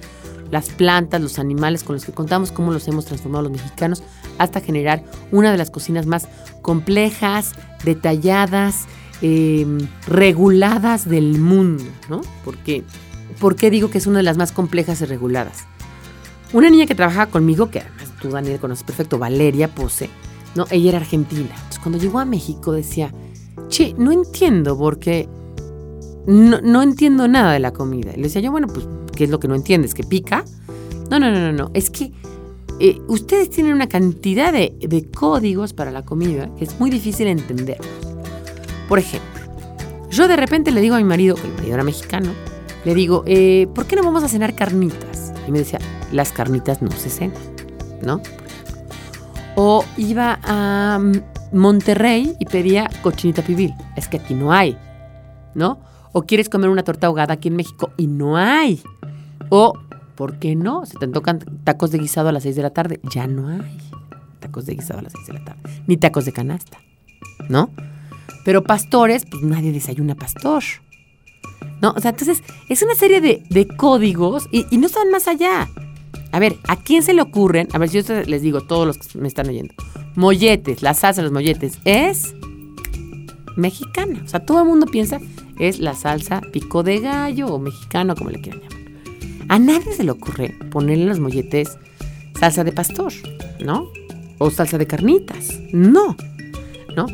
las 0.51 0.69
plantas, 0.69 1.21
los 1.21 1.39
animales 1.39 1.83
con 1.83 1.95
los 1.95 2.05
que 2.05 2.11
contamos, 2.11 2.51
cómo 2.51 2.71
los 2.71 2.87
hemos 2.87 3.05
transformado 3.05 3.43
los 3.43 3.51
mexicanos 3.51 4.03
hasta 4.37 4.61
generar 4.61 5.03
una 5.31 5.51
de 5.51 5.57
las 5.57 5.71
cocinas 5.71 6.05
más 6.05 6.27
complejas, 6.61 7.53
detalladas, 7.83 8.85
em, 9.21 9.79
reguladas 10.07 11.09
del 11.09 11.39
mundo, 11.39 11.83
¿no? 12.09 12.21
Porque, 12.45 12.83
¿Por 13.39 13.55
qué 13.55 13.69
digo 13.69 13.89
que 13.89 13.99
es 13.99 14.07
una 14.07 14.17
de 14.17 14.23
las 14.23 14.37
más 14.37 14.51
complejas 14.51 15.01
y 15.01 15.05
reguladas? 15.05 15.65
Una 16.53 16.69
niña 16.69 16.85
que 16.85 16.95
trabajaba 16.95 17.27
conmigo, 17.27 17.69
que 17.69 17.79
además 17.79 18.13
tú, 18.21 18.29
Daniel, 18.29 18.59
conoces 18.59 18.83
perfecto, 18.83 19.19
Valeria 19.19 19.67
Pose, 19.67 20.09
¿no? 20.55 20.65
Ella 20.71 20.89
era 20.89 20.97
argentina. 20.99 21.49
Entonces, 21.49 21.79
cuando 21.79 21.99
llegó 21.99 22.19
a 22.19 22.25
México 22.25 22.71
decía, 22.71 23.13
che, 23.67 23.93
no 23.97 24.11
entiendo 24.11 24.77
porque 24.77 25.27
no, 26.25 26.61
no 26.61 26.81
entiendo 26.81 27.27
nada 27.27 27.53
de 27.53 27.59
la 27.59 27.73
comida. 27.73 28.11
Y 28.13 28.17
le 28.17 28.23
decía 28.23 28.41
yo, 28.41 28.51
bueno, 28.51 28.67
pues, 28.67 28.87
¿qué 29.15 29.25
es 29.25 29.29
lo 29.29 29.39
que 29.39 29.47
no 29.47 29.55
entiendes? 29.55 29.93
¿Que 29.93 30.03
pica? 30.03 30.45
No, 31.09 31.19
no, 31.19 31.31
no, 31.31 31.39
no, 31.39 31.51
no. 31.51 31.71
Es 31.73 31.89
que 31.89 32.11
eh, 32.79 33.01
ustedes 33.07 33.49
tienen 33.49 33.73
una 33.73 33.87
cantidad 33.87 34.53
de, 34.53 35.09
códigos 35.13 35.73
para 35.73 35.89
la 35.91 36.05
comida 36.05 36.53
que 36.57 36.65
es 36.65 36.79
muy 36.79 36.89
difícil 36.89 37.27
entender. 37.27 37.79
Por 38.87 38.99
ejemplo, 38.99 39.41
yo 40.09 40.27
de 40.27 40.35
repente 40.35 40.71
le 40.71 40.81
digo 40.81 40.95
a 40.95 40.99
mi 40.99 41.03
marido, 41.03 41.35
que 41.35 41.47
el 41.47 41.53
marido 41.53 41.73
era 41.73 41.83
mexicano, 41.83 42.31
le 42.85 42.93
digo, 42.93 43.23
eh, 43.25 43.67
¿por 43.73 43.85
qué 43.85 43.95
no 43.95 44.03
vamos 44.03 44.23
a 44.23 44.29
cenar 44.29 44.55
carnitas? 44.55 45.16
Y 45.47 45.51
me 45.51 45.59
decía, 45.59 45.79
las 46.11 46.31
carnitas 46.31 46.81
no 46.81 46.91
se 46.91 47.09
cenan, 47.09 47.41
¿no? 48.01 48.21
O 49.55 49.83
iba 49.97 50.39
a 50.43 50.99
Monterrey 51.51 52.35
y 52.39 52.45
pedía 52.45 52.89
cochinita 53.01 53.41
pibil. 53.41 53.73
Es 53.95 54.07
que 54.07 54.17
aquí 54.17 54.33
no 54.33 54.53
hay, 54.53 54.77
¿no? 55.55 55.79
O 56.11 56.23
quieres 56.23 56.49
comer 56.49 56.69
una 56.69 56.83
torta 56.83 57.07
ahogada 57.07 57.33
aquí 57.35 57.47
en 57.47 57.55
México 57.55 57.91
y 57.97 58.07
no 58.07 58.37
hay. 58.37 58.81
O, 59.49 59.73
¿por 60.15 60.39
qué 60.39 60.55
no? 60.55 60.85
Se 60.85 60.97
te 60.97 61.07
tocan 61.07 61.39
tacos 61.63 61.91
de 61.91 61.99
guisado 61.99 62.29
a 62.29 62.31
las 62.31 62.43
6 62.43 62.55
de 62.55 62.61
la 62.61 62.71
tarde. 62.71 62.99
Ya 63.03 63.27
no 63.27 63.47
hay 63.47 63.77
tacos 64.39 64.65
de 64.65 64.75
guisado 64.75 64.99
a 64.99 65.03
las 65.03 65.13
6 65.13 65.27
de 65.27 65.33
la 65.33 65.45
tarde. 65.45 65.61
Ni 65.87 65.97
tacos 65.97 66.25
de 66.25 66.33
canasta, 66.33 66.77
¿no? 67.49 67.69
Pero 68.43 68.63
pastores, 68.63 69.25
pues 69.25 69.43
nadie 69.43 69.71
desayuna 69.71 70.15
pastor. 70.15 70.63
¿No? 71.81 71.93
O 71.95 71.99
sea, 71.99 72.11
entonces 72.11 72.43
es 72.69 72.81
una 72.81 72.95
serie 72.95 73.21
de, 73.21 73.67
códigos 73.77 74.47
y, 74.51 74.65
no 74.77 74.87
están 74.87 75.11
más 75.11 75.27
allá. 75.27 75.69
A 76.31 76.39
ver, 76.39 76.57
¿a 76.67 76.75
quién 76.75 77.03
se 77.03 77.13
le 77.13 77.21
ocurren? 77.21 77.67
A 77.73 77.77
ver, 77.77 77.89
si 77.89 78.01
yo 78.01 78.21
les 78.25 78.41
digo, 78.41 78.61
todos 78.61 78.87
los 78.87 78.97
que 78.97 79.17
me 79.17 79.27
están 79.27 79.47
oyendo. 79.47 79.73
Molletes, 80.15 80.81
la 80.81 80.93
salsa 80.93 81.21
de 81.21 81.25
los 81.25 81.31
molletes 81.31 81.79
es 81.85 82.33
mexicana. 83.55 84.21
O 84.25 84.27
sea, 84.27 84.45
todo 84.45 84.61
el 84.61 84.67
mundo 84.67 84.87
piensa 84.87 85.19
es 85.59 85.79
la 85.79 85.95
salsa 85.95 86.41
pico 86.51 86.83
de 86.83 86.99
gallo 86.99 87.47
o 87.47 87.59
mexicano, 87.59 88.15
como 88.15 88.29
le 88.29 88.41
quieran 88.41 88.61
llamar. 88.61 88.77
A 89.49 89.59
nadie 89.59 89.93
se 89.93 90.03
le 90.03 90.11
ocurre 90.11 90.55
ponerle 90.71 91.05
los 91.05 91.19
molletes 91.19 91.77
salsa 92.39 92.63
de 92.63 92.71
pastor, 92.71 93.13
¿no? 93.63 93.89
O 94.39 94.51
salsa 94.51 94.77
de 94.77 94.87
carnitas. 94.87 95.59
No, 95.71 96.15
¿no? 96.95 97.07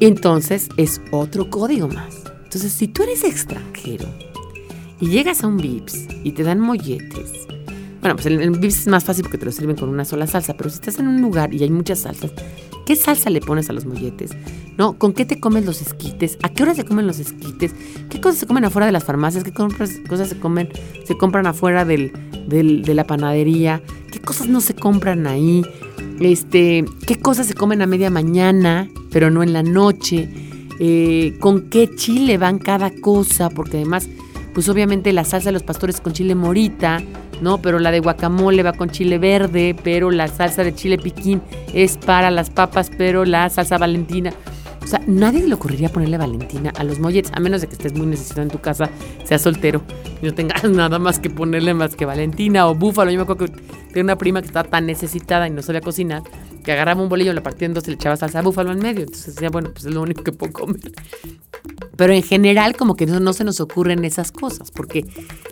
Entonces 0.00 0.68
es 0.76 1.00
otro 1.10 1.48
código 1.48 1.88
más. 1.88 2.19
Entonces, 2.50 2.72
si 2.72 2.88
tú 2.88 3.04
eres 3.04 3.22
extranjero 3.22 4.08
y 4.98 5.06
llegas 5.06 5.44
a 5.44 5.46
un 5.46 5.56
Vips 5.56 6.08
y 6.24 6.32
te 6.32 6.42
dan 6.42 6.58
molletes, 6.58 7.46
bueno, 8.00 8.16
pues 8.16 8.26
el, 8.26 8.50
Vips 8.50 8.80
es 8.80 8.86
más 8.88 9.04
fácil 9.04 9.22
porque 9.22 9.38
te 9.38 9.44
lo 9.44 9.52
sirven 9.52 9.76
con 9.76 9.88
una 9.88 10.04
sola 10.04 10.26
salsa, 10.26 10.56
pero 10.56 10.68
si 10.68 10.74
estás 10.74 10.98
en 10.98 11.06
un 11.06 11.22
lugar 11.22 11.54
y 11.54 11.62
hay 11.62 11.70
muchas 11.70 12.00
salsas, 12.00 12.32
¿qué 12.86 12.96
salsa 12.96 13.30
le 13.30 13.40
pones 13.40 13.70
a 13.70 13.72
los 13.72 13.86
molletes? 13.86 14.32
¿No? 14.76 14.98
¿Con 14.98 15.12
qué 15.12 15.24
te 15.24 15.38
comes 15.38 15.64
los 15.64 15.80
esquites? 15.80 16.38
¿A 16.42 16.48
qué 16.48 16.64
hora 16.64 16.74
se 16.74 16.84
comen 16.84 17.06
los 17.06 17.20
esquites? 17.20 17.72
¿Qué 18.08 18.20
cosas 18.20 18.40
se 18.40 18.46
comen 18.48 18.64
afuera 18.64 18.86
de 18.86 18.92
las 18.92 19.04
farmacias? 19.04 19.44
¿Qué 19.44 19.52
cosas 19.52 20.28
se 20.28 20.38
comen, 20.40 20.70
se 21.04 21.16
compran 21.16 21.46
afuera 21.46 21.84
del, 21.84 22.10
de 22.48 22.94
la 22.94 23.06
panadería? 23.06 23.80
¿Qué 24.10 24.18
cosas 24.18 24.48
no 24.48 24.60
se 24.60 24.74
compran 24.74 25.28
ahí? 25.28 25.64
Este, 26.18 26.84
¿qué 27.06 27.14
cosas 27.14 27.46
se 27.46 27.54
comen 27.54 27.80
a 27.80 27.86
media 27.86 28.10
mañana, 28.10 28.88
pero 29.12 29.30
no 29.30 29.44
en 29.44 29.52
la 29.52 29.62
noche? 29.62 30.49
Eh, 30.82 31.36
con 31.40 31.68
qué 31.68 31.94
chile 31.94 32.38
van 32.38 32.58
cada 32.58 32.90
cosa, 32.90 33.50
porque 33.50 33.76
además, 33.76 34.08
pues 34.54 34.66
obviamente 34.70 35.12
la 35.12 35.24
salsa 35.24 35.50
de 35.50 35.52
los 35.52 35.62
pastores 35.62 36.00
con 36.00 36.14
chile 36.14 36.34
morita, 36.34 37.02
¿no? 37.42 37.60
Pero 37.60 37.78
la 37.78 37.90
de 37.90 38.00
guacamole 38.00 38.62
va 38.62 38.72
con 38.72 38.88
chile 38.88 39.18
verde, 39.18 39.76
pero 39.84 40.10
la 40.10 40.26
salsa 40.26 40.64
de 40.64 40.74
chile 40.74 40.96
piquín 40.96 41.42
es 41.74 41.98
para 41.98 42.30
las 42.30 42.48
papas, 42.48 42.90
pero 42.96 43.26
la 43.26 43.50
salsa 43.50 43.76
valentina. 43.76 44.32
O 44.82 44.86
sea, 44.86 45.02
nadie 45.06 45.46
le 45.46 45.54
ocurriría 45.54 45.90
ponerle 45.90 46.16
Valentina 46.16 46.72
a 46.76 46.82
los 46.82 46.98
molletes, 46.98 47.30
a 47.34 47.40
menos 47.40 47.60
de 47.60 47.66
que 47.66 47.74
estés 47.74 47.94
muy 47.94 48.06
necesitado 48.06 48.42
en 48.42 48.48
tu 48.48 48.60
casa, 48.60 48.88
seas 49.24 49.42
soltero 49.42 49.82
y 50.22 50.26
no 50.26 50.34
tengas 50.34 50.64
nada 50.70 50.98
más 50.98 51.18
que 51.18 51.28
ponerle 51.28 51.74
más 51.74 51.94
que 51.94 52.06
Valentina 52.06 52.66
o 52.66 52.74
búfalo. 52.74 53.10
Yo 53.10 53.18
me 53.18 53.24
acuerdo 53.24 53.46
que 53.46 53.52
tenía 53.88 54.04
una 54.04 54.16
prima 54.16 54.40
que 54.40 54.46
estaba 54.46 54.68
tan 54.68 54.86
necesitada 54.86 55.46
y 55.46 55.50
no 55.50 55.60
sabía 55.60 55.82
cocinar 55.82 56.22
que 56.70 56.74
agarraba 56.74 57.02
un 57.02 57.08
bolillo, 57.08 57.32
lo 57.32 57.42
partía 57.42 57.66
en 57.66 57.74
dos 57.74 57.84
y 57.88 57.88
le 57.88 57.94
echaba 57.94 58.16
salsa 58.16 58.42
búfalo 58.42 58.70
en 58.70 58.78
medio. 58.78 59.02
Entonces 59.02 59.34
decía, 59.34 59.50
bueno, 59.50 59.70
pues 59.72 59.86
es 59.86 59.92
lo 59.92 60.02
único 60.02 60.22
que 60.22 60.30
puedo 60.30 60.52
comer. 60.52 60.92
Pero 61.96 62.12
en 62.12 62.22
general 62.22 62.76
como 62.76 62.94
que 62.94 63.06
no, 63.06 63.18
no 63.18 63.32
se 63.32 63.42
nos 63.42 63.60
ocurren 63.60 64.04
esas 64.04 64.30
cosas, 64.30 64.70
porque 64.70 65.04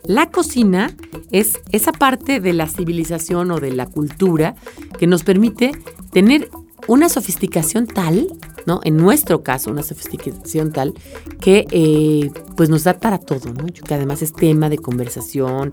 la 0.04 0.30
cocina 0.30 0.94
es 1.32 1.60
esa 1.72 1.90
parte 1.90 2.38
de 2.38 2.52
la 2.52 2.68
civilización 2.68 3.50
o 3.50 3.58
de 3.58 3.72
la 3.72 3.86
cultura 3.86 4.54
que 4.96 5.08
nos 5.08 5.24
permite 5.24 5.72
tener 6.12 6.48
una 6.86 7.08
sofisticación 7.08 7.86
tal, 7.86 8.28
¿no? 8.66 8.80
En 8.84 8.96
nuestro 8.96 9.42
caso, 9.42 9.70
una 9.70 9.82
sofisticación 9.82 10.72
tal 10.72 10.94
que 11.40 11.66
eh, 11.70 12.30
pues 12.56 12.68
nos 12.68 12.84
da 12.84 12.98
para 12.98 13.18
todo, 13.18 13.52
¿no? 13.52 13.66
Que 13.66 13.94
además 13.94 14.22
es 14.22 14.32
tema 14.32 14.68
de 14.68 14.78
conversación, 14.78 15.72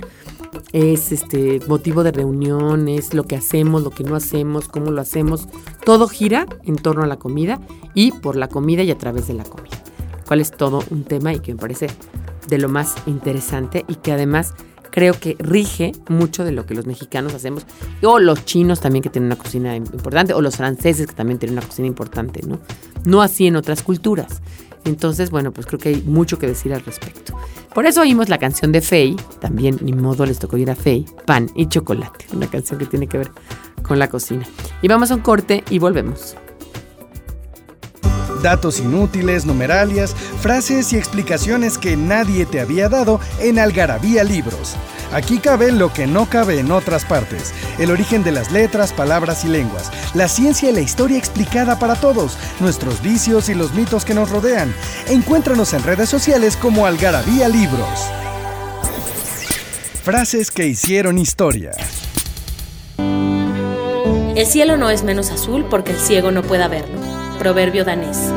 es 0.71 1.11
este 1.11 1.59
motivo 1.67 2.03
de 2.03 2.11
reunión, 2.11 2.87
es 2.87 3.13
lo 3.13 3.23
que 3.23 3.35
hacemos, 3.35 3.83
lo 3.83 3.91
que 3.91 4.03
no 4.03 4.15
hacemos, 4.15 4.67
cómo 4.67 4.91
lo 4.91 5.01
hacemos. 5.01 5.47
Todo 5.83 6.07
gira 6.07 6.47
en 6.63 6.75
torno 6.75 7.03
a 7.03 7.07
la 7.07 7.17
comida 7.17 7.59
y 7.93 8.11
por 8.11 8.35
la 8.35 8.47
comida 8.47 8.83
y 8.83 8.91
a 8.91 8.97
través 8.97 9.27
de 9.27 9.35
la 9.35 9.43
comida. 9.43 9.81
Cuál 10.27 10.41
es 10.41 10.51
todo 10.51 10.83
un 10.89 11.03
tema 11.03 11.33
y 11.33 11.39
que 11.39 11.53
me 11.53 11.59
parece 11.59 11.87
de 12.47 12.57
lo 12.57 12.69
más 12.69 12.95
interesante 13.05 13.85
y 13.87 13.95
que 13.95 14.11
además 14.11 14.53
creo 14.95 15.19
que 15.19 15.35
rige 15.39 15.91
mucho 16.07 16.45
de 16.45 16.53
lo 16.53 16.65
que 16.65 16.73
los 16.73 16.85
mexicanos 16.85 17.33
hacemos, 17.33 17.65
o 18.01 18.17
los 18.17 18.45
chinos 18.45 18.79
también 18.79 19.03
que 19.03 19.09
tienen 19.09 19.27
una 19.27 19.35
cocina 19.35 19.75
importante, 19.75 20.33
o 20.33 20.41
los 20.41 20.55
franceses 20.55 21.05
que 21.05 21.13
también 21.13 21.37
tienen 21.37 21.57
una 21.57 21.67
cocina 21.67 21.85
importante, 21.85 22.39
¿no? 22.47 22.59
No 23.03 23.21
así 23.21 23.45
en 23.45 23.57
otras 23.57 23.83
culturas. 23.83 24.41
Entonces, 24.85 25.31
bueno, 25.31 25.51
pues 25.51 25.67
creo 25.67 25.79
que 25.79 25.89
hay 25.89 26.01
mucho 26.01 26.39
que 26.39 26.47
decir 26.47 26.73
al 26.73 26.81
respecto. 26.85 27.37
Por 27.73 27.85
eso 27.85 28.01
oímos 28.01 28.29
la 28.29 28.37
canción 28.37 28.71
de 28.71 28.79
Fey, 28.79 29.17
también 29.41 29.79
ni 29.81 29.91
modo 29.91 30.25
les 30.25 30.39
tocó 30.39 30.55
ir 30.55 30.71
a 30.71 30.75
Fey, 30.75 31.05
Pan 31.25 31.51
y 31.55 31.67
Chocolate, 31.67 32.27
una 32.31 32.47
canción 32.47 32.79
que 32.79 32.85
tiene 32.85 33.07
que 33.07 33.17
ver 33.17 33.31
con 33.83 33.99
la 33.99 34.09
cocina. 34.09 34.45
Y 34.81 34.87
vamos 34.87 35.11
a 35.11 35.15
un 35.15 35.21
corte 35.21 35.65
y 35.69 35.77
volvemos. 35.77 36.37
Datos 38.45 38.79
inútiles, 38.79 39.43
numeralias, 39.47 40.15
frases 40.39 40.93
y 40.93 40.97
explicaciones 40.97 41.79
que 41.79 41.97
nadie 41.97 42.45
te 42.45 42.59
había 42.59 42.89
dado 42.89 43.19
en 43.39 43.57
Algarabía 43.57 44.23
Libros. 44.23 44.75
Aquí 45.11 45.39
cabe 45.39 45.71
lo 45.71 45.91
que 45.91 46.05
no 46.05 46.29
cabe 46.29 46.59
en 46.59 46.71
otras 46.71 47.05
partes, 47.05 47.55
el 47.79 47.89
origen 47.89 48.23
de 48.23 48.31
las 48.31 48.51
letras, 48.51 48.93
palabras 48.93 49.45
y 49.45 49.47
lenguas, 49.47 49.91
la 50.13 50.27
ciencia 50.27 50.69
y 50.69 50.73
la 50.73 50.81
historia 50.81 51.17
explicada 51.17 51.79
para 51.79 51.95
todos, 51.95 52.37
nuestros 52.59 53.01
vicios 53.01 53.49
y 53.49 53.55
los 53.55 53.73
mitos 53.73 54.05
que 54.05 54.13
nos 54.13 54.29
rodean. 54.29 54.71
Encuéntranos 55.07 55.73
en 55.73 55.81
redes 55.81 56.09
sociales 56.09 56.55
como 56.55 56.85
Algarabía 56.85 57.49
Libros. 57.49 57.99
Frases 60.03 60.51
que 60.51 60.67
hicieron 60.67 61.17
historia. 61.17 61.71
El 64.35 64.45
cielo 64.45 64.77
no 64.77 64.91
es 64.91 65.01
menos 65.01 65.31
azul 65.31 65.65
porque 65.67 65.93
el 65.93 65.97
ciego 65.97 66.29
no 66.29 66.43
pueda 66.43 66.67
verlo. 66.67 67.04
Proverbio 67.37 67.83
danés. 67.83 68.31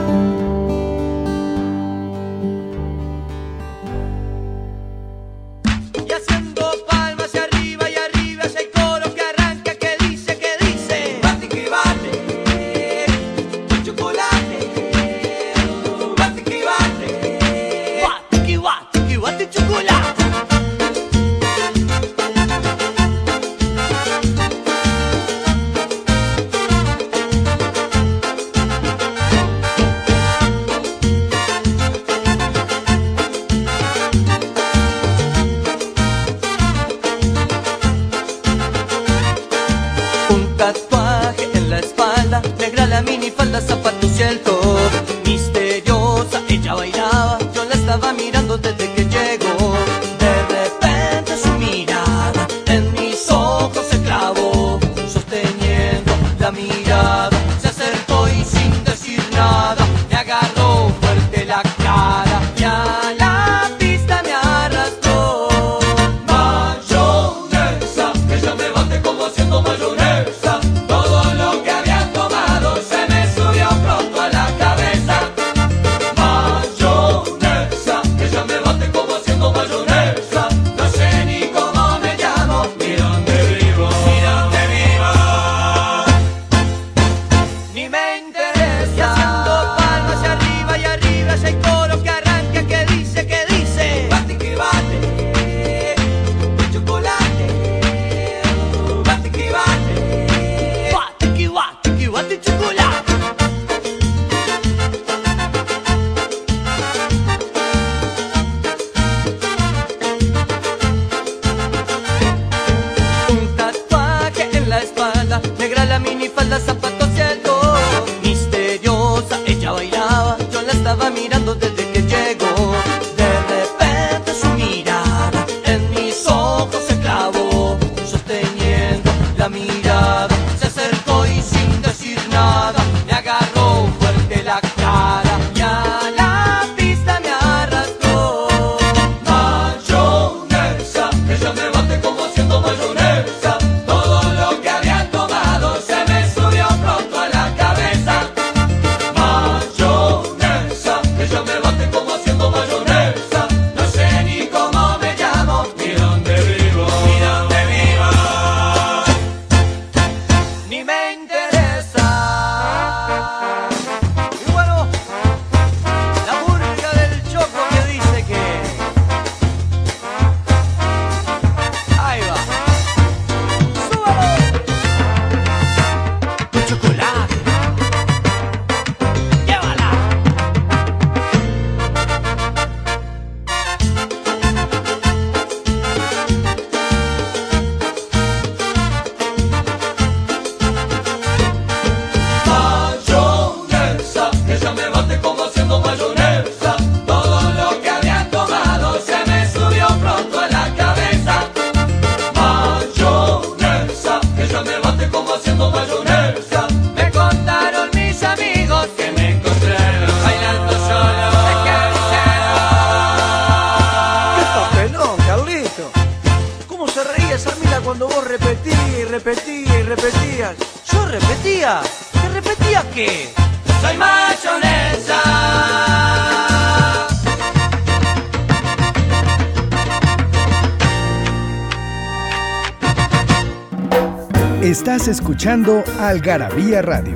Estás 234.99 235.21
escuchando 235.21 235.85
Algarabía 236.01 236.83
Radio. 236.83 237.15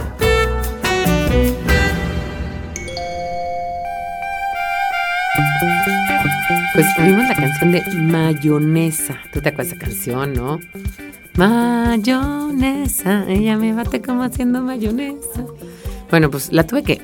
Pues 6.74 6.86
oímos 7.00 7.26
la 7.26 7.34
canción 7.34 7.72
de 7.72 7.82
Mayonesa. 7.96 9.18
¿Tú 9.32 9.40
te 9.40 9.48
acuerdas 9.48 9.70
de 9.70 9.74
esa 9.74 9.84
canción, 9.84 10.32
no? 10.32 10.60
Mayonesa, 11.36 13.24
ella 13.28 13.56
me 13.56 13.72
bate 13.72 14.00
como 14.00 14.22
haciendo 14.22 14.62
mayonesa. 14.62 15.44
Bueno, 16.08 16.30
pues 16.30 16.52
la 16.52 16.64
tuve 16.64 16.84
que, 16.84 17.00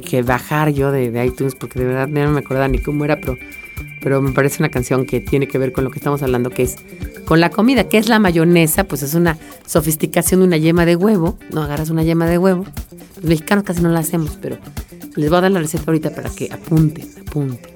que, 0.00 0.22
bajar 0.22 0.70
yo 0.70 0.90
de, 0.90 1.22
iTunes 1.22 1.54
porque 1.54 1.80
de 1.80 1.84
verdad 1.84 2.08
no 2.08 2.30
me 2.30 2.40
acordaba 2.40 2.68
ni 2.68 2.78
cómo 2.78 3.04
era, 3.04 3.20
pero, 3.20 3.36
pero 4.04 4.20
me 4.20 4.32
parece 4.32 4.62
una 4.62 4.68
canción 4.68 5.06
que 5.06 5.22
tiene 5.22 5.48
que 5.48 5.56
ver 5.56 5.72
con 5.72 5.82
lo 5.82 5.90
que 5.90 5.98
estamos 5.98 6.22
hablando, 6.22 6.50
que 6.50 6.62
es 6.62 6.76
con 7.24 7.40
la 7.40 7.48
comida. 7.48 7.84
¿Qué 7.84 7.96
es 7.96 8.06
la 8.06 8.18
mayonesa? 8.18 8.84
Pues 8.84 9.02
es 9.02 9.14
una 9.14 9.38
sofisticación 9.66 10.40
de 10.40 10.46
una 10.46 10.58
yema 10.58 10.84
de 10.84 10.94
huevo. 10.94 11.38
No 11.50 11.62
agarras 11.62 11.88
una 11.88 12.02
yema 12.02 12.26
de 12.26 12.36
huevo. 12.36 12.66
Los 13.16 13.24
mexicanos 13.24 13.64
casi 13.64 13.80
no 13.80 13.88
la 13.88 14.00
hacemos, 14.00 14.38
pero 14.42 14.58
les 15.16 15.30
voy 15.30 15.38
a 15.38 15.40
dar 15.40 15.50
la 15.52 15.60
receta 15.60 15.84
ahorita 15.86 16.14
para 16.14 16.28
que 16.28 16.52
apunten, 16.52 17.08
apunten. 17.26 17.72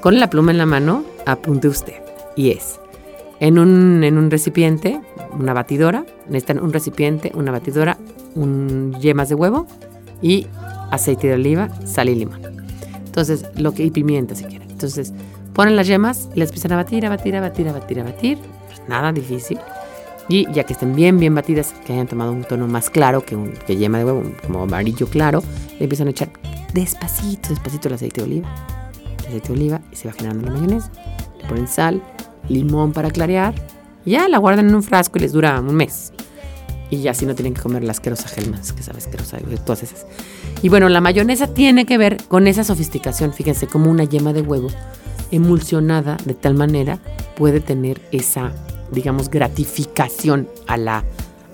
Con 0.00 0.18
la 0.18 0.28
pluma 0.28 0.50
en 0.50 0.58
la 0.58 0.66
mano, 0.66 1.04
apunte 1.26 1.68
usted. 1.68 1.94
Y 2.34 2.50
es 2.50 2.80
en 3.38 3.60
un, 3.60 4.02
en 4.02 4.18
un 4.18 4.32
recipiente, 4.32 5.00
una 5.38 5.52
batidora, 5.52 6.04
necesitan 6.26 6.58
un 6.58 6.72
recipiente, 6.72 7.30
una 7.36 7.52
batidora, 7.52 7.98
un 8.34 8.96
yemas 9.00 9.28
de 9.28 9.36
huevo 9.36 9.68
y 10.20 10.48
aceite 10.90 11.28
de 11.28 11.34
oliva, 11.34 11.68
sal 11.86 12.08
y 12.08 12.16
limón. 12.16 12.40
Entonces, 13.04 13.44
lo 13.54 13.72
que 13.72 13.84
y 13.84 13.92
pimienta 13.92 14.34
si 14.34 14.44
quieren. 14.44 14.66
Entonces, 14.70 15.14
ponen 15.56 15.74
las 15.74 15.86
yemas 15.86 16.28
y 16.34 16.38
las 16.38 16.50
empiezan 16.50 16.72
a 16.72 16.76
batir, 16.76 17.06
a 17.06 17.08
batir, 17.08 17.34
a 17.34 17.40
batir, 17.40 17.68
a 17.68 17.72
batir, 17.72 18.00
a 18.00 18.04
batir. 18.04 18.38
Nada 18.88 19.10
difícil. 19.10 19.58
Y 20.28 20.52
ya 20.52 20.64
que 20.64 20.74
estén 20.74 20.94
bien, 20.94 21.18
bien 21.18 21.34
batidas, 21.34 21.74
que 21.86 21.94
hayan 21.94 22.06
tomado 22.06 22.30
un 22.30 22.44
tono 22.44 22.68
más 22.68 22.90
claro 22.90 23.24
que, 23.24 23.36
un, 23.36 23.54
que 23.66 23.76
yema 23.76 23.98
de 23.98 24.04
huevo, 24.04 24.22
como 24.46 24.64
amarillo 24.64 25.08
claro, 25.08 25.42
le 25.78 25.84
empiezan 25.84 26.08
a 26.08 26.10
echar 26.10 26.28
despacito, 26.74 27.48
despacito 27.48 27.88
el 27.88 27.94
aceite 27.94 28.20
de 28.20 28.26
oliva. 28.26 28.54
El 29.20 29.26
aceite 29.28 29.48
de 29.48 29.54
oliva 29.54 29.80
y 29.90 29.96
se 29.96 30.08
va 30.08 30.12
generando 30.12 30.46
la 30.46 30.52
mayonesa. 30.52 30.90
Le 31.40 31.48
ponen 31.48 31.68
sal, 31.68 32.02
limón 32.50 32.92
para 32.92 33.10
clarear. 33.10 33.54
Y 34.04 34.10
ya 34.10 34.28
la 34.28 34.36
guardan 34.36 34.68
en 34.68 34.74
un 34.74 34.82
frasco 34.82 35.16
y 35.16 35.22
les 35.22 35.32
dura 35.32 35.58
un 35.58 35.74
mes. 35.74 36.12
Y 36.90 36.98
ya 36.98 37.12
así 37.12 37.24
no 37.24 37.34
tienen 37.34 37.54
que 37.54 37.62
comer 37.62 37.82
la 37.82 37.92
asquerosa 37.92 38.28
gelmas, 38.28 38.74
que 38.74 38.82
sabes 38.82 39.06
asquerosa, 39.06 39.38
todas 39.64 39.82
esas. 39.82 40.06
Y 40.62 40.68
bueno, 40.68 40.90
la 40.90 41.00
mayonesa 41.00 41.46
tiene 41.46 41.86
que 41.86 41.96
ver 41.96 42.22
con 42.28 42.46
esa 42.46 42.62
sofisticación. 42.62 43.32
Fíjense, 43.32 43.66
como 43.66 43.90
una 43.90 44.04
yema 44.04 44.34
de 44.34 44.42
huevo 44.42 44.68
emulsionada 45.30 46.16
de 46.24 46.34
tal 46.34 46.54
manera 46.54 46.98
puede 47.36 47.60
tener 47.60 48.00
esa, 48.12 48.52
digamos, 48.92 49.30
gratificación 49.30 50.48
a 50.66 50.76
la, 50.76 51.04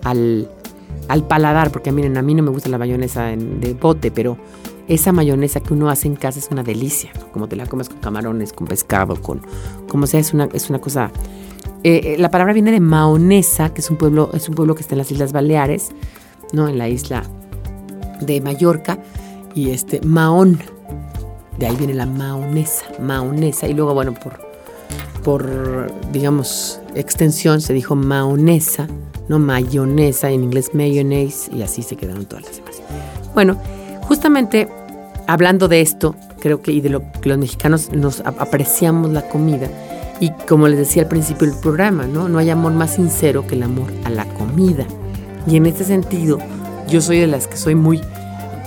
al, 0.05 0.51
al 1.09 1.27
paladar. 1.27 1.71
Porque 1.71 1.93
miren, 1.93 2.17
a 2.17 2.23
mí 2.23 2.35
no 2.35 2.43
me 2.43 2.51
gusta 2.51 2.69
la 2.69 2.79
mayonesa 2.79 3.25
de 3.25 3.75
bote, 3.75 4.11
pero 4.11 4.37
esa 4.89 5.13
mayonesa 5.13 5.61
que 5.61 5.73
uno 5.73 5.89
hace 5.89 6.09
en 6.09 6.17
casa 6.17 6.39
es 6.39 6.49
una 6.51 6.63
delicia, 6.63 7.11
como 7.33 7.49
te 7.49 7.57
la 7.57 7.67
comes 7.67 7.89
con 7.89 7.99
camarones, 7.99 8.53
con 8.53 8.67
pescado, 8.67 9.17
con 9.21 9.41
como 9.89 10.07
sea, 10.07 10.21
es 10.21 10.35
una, 10.35 10.49
es 10.53 10.71
una 10.71 10.81
cosa. 10.81 11.11
Eh, 11.85 12.15
eh, 12.15 12.17
la 12.19 12.31
palabra 12.31 12.53
viene 12.53 12.71
de 12.71 12.81
Maonesa, 12.81 13.73
que 13.73 13.81
es 13.81 13.91
un 13.91 13.97
pueblo, 13.97 14.31
es 14.35 14.49
un 14.49 14.55
pueblo 14.55 14.75
que 14.75 14.83
está 14.83 14.95
en 14.95 14.99
las 14.99 15.11
Islas 15.11 15.33
Baleares, 15.33 15.91
¿no? 16.53 16.69
En 16.69 16.79
la 16.79 16.89
isla 16.89 17.25
de 18.21 18.41
Mallorca, 18.41 18.99
y 19.55 19.71
este 19.71 20.01
Maón, 20.03 20.61
de 21.59 21.67
ahí 21.67 21.77
viene 21.77 21.95
la 21.95 22.07
maonesa, 22.07 22.87
maonesa, 23.01 23.67
y 23.67 23.75
luego, 23.75 23.95
bueno, 23.95 24.15
por, 24.15 24.41
por 25.23 25.93
digamos, 26.13 26.81
extensión 26.95 27.61
se 27.61 27.73
dijo 27.73 27.95
maonesa, 27.95 28.89
no 29.29 29.39
mayonesa, 29.39 30.31
en 30.31 30.45
inglés 30.45 30.71
mayonnaise, 30.75 31.51
y 31.55 31.63
así 31.63 31.83
se 31.83 31.97
quedaron 31.97 32.25
todas 32.27 32.45
las 32.45 32.57
demás. 32.57 32.83
Bueno, 33.35 33.59
Justamente 34.03 34.69
hablando 35.27 35.69
de 35.69 35.81
esto, 35.81 36.15
creo 36.41 36.61
que 36.61 36.73
y 36.73 36.81
de 36.81 36.91
lo 36.91 37.01
que 37.13 37.29
los 37.29 37.39
mexicanos 37.39 37.93
nos 37.93 38.21
apreciamos 38.21 39.11
la 39.11 39.29
comida 39.29 39.69
y 40.21 40.31
como 40.49 40.69
les 40.69 40.79
decía 40.79 41.03
al 41.03 41.09
principio 41.09 41.49
del 41.49 41.59
programa, 41.59 42.07
¿no? 42.07 42.29
No 42.29 42.39
hay 42.39 42.51
amor 42.51 42.73
más 42.73 42.97
sincero 42.97 43.47
que 43.47 43.55
el 43.55 43.63
amor 43.63 43.87
a 44.05 44.11
la 44.11 44.27
comida. 44.27 44.85
Y 45.47 45.57
en 45.57 45.67
este 45.67 45.85
sentido, 45.85 46.39
yo 46.89 47.01
soy 47.01 47.21
de 47.21 47.27
las 47.27 47.49
que 47.49 47.57
soy 47.57 47.75
muy 47.75 48.01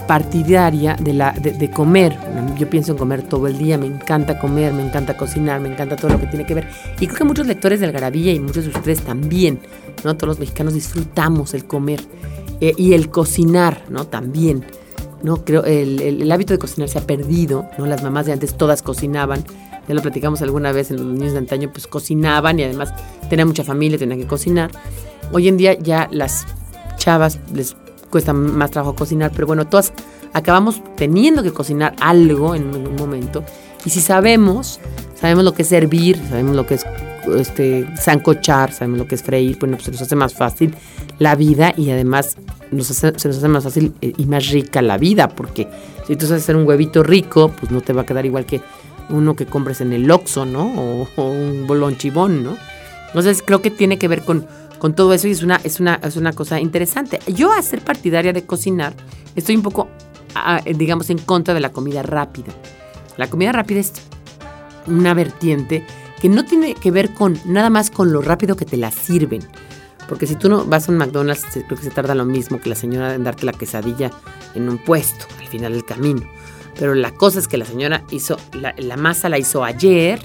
partidaria 0.08 0.96
de, 1.00 1.13
la, 1.13 1.32
de, 1.32 1.70
comer. 1.72 2.18
Yo 2.58 2.70
pienso 2.70 2.91
en 2.91 2.98
comer 2.98 3.24
todo 3.24 3.48
el 3.48 3.58
día, 3.58 3.78
me 3.78 3.88
encanta 3.88 4.39
comer, 4.39 4.74
me 4.74 4.86
encanta 4.86 5.18
cocinar, 5.18 5.60
me 5.60 5.70
encanta 5.70 5.96
todo 5.96 6.12
lo 6.12 6.20
que 6.20 6.28
tiene 6.28 6.46
que 6.46 6.54
ver. 6.54 6.68
Y 7.00 7.08
creo 7.08 7.20
que 7.20 7.24
muchos 7.24 7.48
lectores 7.48 7.80
del 7.80 7.89
Algarabía 7.89 8.34
y 8.34 8.39
muchos 8.39 8.65
de 8.65 8.70
ustedes 8.72 9.02
también, 9.02 9.60
¿no? 10.04 10.15
Todos 10.15 10.30
los 10.30 10.39
mexicanos 10.39 10.74
disfrutamos 10.74 11.54
el 11.54 11.65
comer 11.65 12.02
eh, 12.62 12.74
y 12.78 12.94
el 12.94 13.10
cocinar, 13.10 13.84
¿no? 13.89 14.08
También. 14.08 14.65
¿no? 15.24 15.44
Creo 15.44 15.63
el, 15.63 16.02
el, 16.02 16.32
hábito 16.32 16.54
de 16.54 16.60
cocinar 16.60 16.88
se 16.88 17.00
ha 17.00 17.02
perdido, 17.02 17.68
¿no? 17.80 17.88
Las 17.88 18.04
mamás 18.04 18.28
de 18.28 18.34
antes 18.34 18.56
todas 18.56 18.84
cocinaban, 18.84 19.44
ya 19.88 19.96
lo 19.96 20.02
platicamos 20.02 20.41
alguna 20.44 20.72
vez 20.72 20.91
en 20.91 20.98
los 20.98 21.06
niños 21.08 21.34
de 21.34 21.39
antaño, 21.39 21.72
pues 21.72 21.88
cocinaban 21.88 22.60
y 22.60 22.63
además 22.63 22.94
tenían 23.30 23.48
mucha 23.48 23.63
familia, 23.63 23.98
tenían 23.98 24.20
que 24.20 24.28
cocinar. 24.28 24.70
Hoy 25.32 25.48
en 25.48 25.58
día 25.58 25.74
ya 25.74 26.08
las 26.12 26.46
chavas 26.98 27.39
les 27.54 27.76
cuesta 28.10 28.34
más 28.34 28.72
trabajo 28.72 28.96
cocinar, 28.96 29.32
pero 29.34 29.48
bueno, 29.48 29.68
todas 29.68 29.94
acabamos 30.34 30.82
teniendo 30.96 31.44
que 31.44 31.52
cocinar 31.52 31.96
algo 32.00 32.56
en 32.56 32.76
un 32.76 32.96
momento. 32.96 33.44
Y 33.86 33.89
si 33.89 34.02
sabemos, 34.02 34.80
sabemos 35.20 35.44
lo 35.44 35.54
que 35.54 35.62
es 35.62 35.70
servir, 35.70 36.20
sabemos 36.30 36.56
lo 36.56 36.65
que 36.65 36.76
es 36.76 36.86
este, 37.38 37.88
sancochar, 37.98 38.72
sabemos 38.72 39.00
lo 39.00 39.08
que 39.08 39.15
es 39.15 39.24
freír, 39.24 39.58
bueno, 39.60 39.78
pues 39.78 39.86
se 39.86 39.91
nos 39.91 40.02
hace 40.02 40.15
más 40.15 40.34
fácil 40.34 40.76
la 41.20 41.36
vida 41.36 41.74
y 41.76 41.89
además 41.89 42.38
se 42.70 42.76
nos 42.76 43.38
hace 43.38 43.48
más 43.48 43.63
fácil 43.63 43.94
eh, 44.02 44.13
y 44.18 44.26
más 44.26 44.50
rica 44.50 44.82
la 44.82 44.98
vida, 44.98 45.30
porque 45.30 45.68
si 46.08 46.15
tú 46.15 46.28
sabes 46.28 46.44
hacer 46.44 46.56
un 46.56 46.68
huevito 46.68 47.04
rico, 47.04 47.52
pues 47.60 47.72
no 47.72 47.82
te 47.82 47.94
va 47.94 48.02
a 48.02 48.06
quedar 48.06 48.26
igual 48.26 48.46
que 48.46 48.62
uno 49.10 49.36
que 49.36 49.46
compres 49.46 49.82
en 49.82 49.94
el 49.94 50.10
Oxxo, 50.10 50.46
¿no? 50.46 51.08
O, 51.15 51.24
un 51.24 51.68
bolón 51.68 51.98
chibón, 51.98 52.44
¿no? 52.44 52.58
Entonces 53.08 53.44
creo 53.46 53.62
que 53.62 53.72
tiene 53.72 53.98
que 53.98 54.08
ver 54.08 54.24
con, 54.24 54.46
con 54.86 54.93
todo 54.93 55.15
eso 55.15 55.28
y 55.28 55.32
es 55.32 55.41
una, 55.41 55.56
es, 55.63 55.80
una, 55.80 55.95
es 55.95 56.15
una 56.15 56.32
cosa 56.32 56.60
interesante. 56.60 57.17
Yo 57.26 57.52
a 57.52 57.60
ser 57.63 57.82
partidaria 57.82 58.34
de 58.34 58.45
cocinar, 58.45 58.93
estoy 59.36 59.56
un 59.56 59.63
poco, 59.63 59.88
digamos, 60.76 61.10
en 61.10 61.17
contra 61.17 61.56
de 61.56 61.60
la 61.60 61.71
comida 61.71 62.04
rápida. 62.04 62.54
La 63.17 63.28
comida 63.28 63.52
rápida 63.52 63.80
es 63.80 63.93
una 64.86 65.15
vertiente 65.15 65.84
que 66.21 66.30
no 66.30 66.45
tiene 66.45 66.76
que 66.76 66.91
ver 66.91 67.15
con 67.15 67.36
nada 67.45 67.71
más 67.71 67.89
con 67.89 68.13
lo 68.13 68.21
rápido 68.21 68.56
que 68.56 68.65
te 68.65 68.78
la 68.78 68.91
sirven. 68.91 69.41
Porque 70.08 70.28
si 70.28 70.36
tú 70.36 70.50
no 70.50 70.65
vas 70.65 70.88
a 70.88 70.91
un 70.91 71.00
McDonald's, 71.00 71.48
creo 71.52 71.67
que 71.67 71.78
se 71.78 71.89
tarda 71.89 72.13
lo 72.13 72.26
mismo 72.26 72.62
que 72.62 72.69
la 72.69 72.76
señora 72.76 73.15
en 73.15 73.24
darte 73.24 73.48
la 73.48 73.54
quesadilla 73.54 74.12
en 74.54 74.69
un 74.69 74.78
puesto, 74.78 75.26
al 75.39 75.48
final 75.48 75.74
del 75.74 75.84
camino. 75.84 76.30
Pero 76.78 76.93
la 76.93 77.10
cosa 77.10 77.39
es 77.39 77.48
que 77.48 77.58
la 77.58 77.65
señora 77.65 78.04
hizo, 78.12 78.38
la, 78.54 78.98
masa 78.98 79.30
la 79.30 79.39
hizo 79.39 79.63
ayer, 79.63 80.19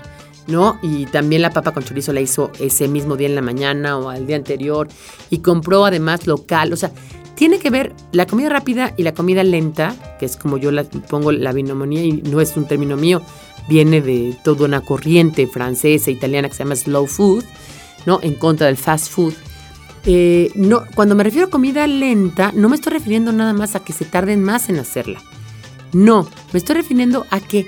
¿no? 0.47 0.79
Y 0.83 1.07
también 1.07 1.43
la 1.43 1.51
papa 1.51 1.73
con 1.73 1.85
chorizo 1.85 2.13
la 2.13 2.21
hizo 2.21 2.51
ese 2.59 2.89
mismo 2.89 3.17
día 3.17 3.29
en 3.29 3.35
la 3.35 3.43
mañana 3.43 3.99
o 3.99 4.09
al 4.09 4.27
día 4.27 4.37
anterior. 4.37 4.89
Y 5.31 5.39
compró 5.39 5.85
además 5.85 6.27
local. 6.27 6.73
O 6.73 6.77
sea, 6.77 6.91
tiene 7.35 7.59
que 7.59 7.71
ver 7.71 7.95
la 8.13 8.27
comida 8.27 8.51
rápida 8.51 8.93
y 8.97 9.03
la 9.03 9.15
comida 9.15 9.43
lenta, 9.43 9.95
que 10.19 10.27
es 10.27 10.37
como 10.37 10.59
yo 10.59 10.71
la, 10.71 10.85
pongo 10.85 11.33
la 11.33 11.53
binomonía 11.53 12.03
y 12.03 12.13
no 12.13 12.41
es 12.41 12.57
un 12.57 12.67
término 12.67 12.97
mío, 12.97 13.23
viene 13.69 14.03
de 14.03 14.37
toda 14.45 14.67
una 14.67 14.81
corriente 14.83 15.47
francesa, 15.47 16.11
italiana 16.11 16.49
que 16.49 16.55
se 16.55 16.65
llama 16.65 16.77
slow 16.77 17.07
food, 17.07 17.45
¿no? 18.05 18.21
En 18.23 18.35
contra 18.35 18.67
del 18.67 18.77
fast 18.77 19.11
food. 19.11 19.33
Eh, 20.05 20.51
no, 20.55 20.83
cuando 20.95 21.15
me 21.15 21.25
refiero 21.25 21.47
a 21.47 21.51
comida 21.51 21.87
lenta, 21.87 22.53
no 22.55 22.69
me 22.69 22.75
estoy 22.75 22.93
refiriendo 22.93 23.33
nada 23.33 23.53
más 23.53 23.75
a 23.75 23.81
que 23.81 23.93
se 23.93 24.05
tarden 24.05 24.43
más 24.43 24.69
en 24.69 24.79
hacerla. 24.79 25.21
No, 25.93 26.29
me 26.53 26.59
estoy 26.59 26.77
refiriendo 26.77 27.27
a 27.31 27.41
que 27.41 27.67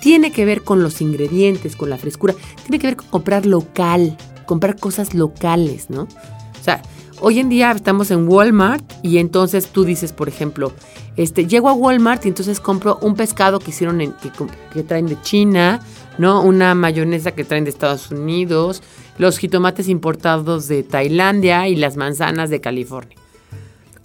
tiene 0.00 0.32
que 0.32 0.44
ver 0.44 0.62
con 0.62 0.82
los 0.82 1.00
ingredientes, 1.00 1.76
con 1.76 1.90
la 1.90 1.98
frescura, 1.98 2.34
tiene 2.62 2.78
que 2.78 2.88
ver 2.88 2.96
con 2.96 3.08
comprar 3.08 3.46
local, 3.46 4.16
comprar 4.46 4.76
cosas 4.76 5.14
locales, 5.14 5.90
¿no? 5.90 6.02
O 6.02 6.62
sea, 6.62 6.82
hoy 7.20 7.38
en 7.38 7.48
día 7.48 7.70
estamos 7.70 8.10
en 8.10 8.28
Walmart 8.28 8.84
y 9.02 9.18
entonces 9.18 9.68
tú 9.68 9.84
dices, 9.84 10.12
por 10.12 10.28
ejemplo, 10.28 10.72
este, 11.16 11.46
llego 11.46 11.68
a 11.68 11.72
Walmart 11.72 12.24
y 12.24 12.28
entonces 12.28 12.60
compro 12.60 12.98
un 13.02 13.14
pescado 13.14 13.58
que 13.58 13.70
hicieron 13.70 14.00
en, 14.00 14.12
que, 14.12 14.30
que 14.72 14.82
traen 14.82 15.06
de 15.06 15.20
China, 15.22 15.80
¿no? 16.18 16.42
Una 16.42 16.74
mayonesa 16.74 17.32
que 17.32 17.44
traen 17.44 17.64
de 17.64 17.70
Estados 17.70 18.10
Unidos, 18.10 18.82
los 19.18 19.38
jitomates 19.38 19.88
importados 19.88 20.66
de 20.68 20.82
Tailandia 20.82 21.68
y 21.68 21.76
las 21.76 21.96
manzanas 21.96 22.50
de 22.50 22.60
California. 22.60 23.16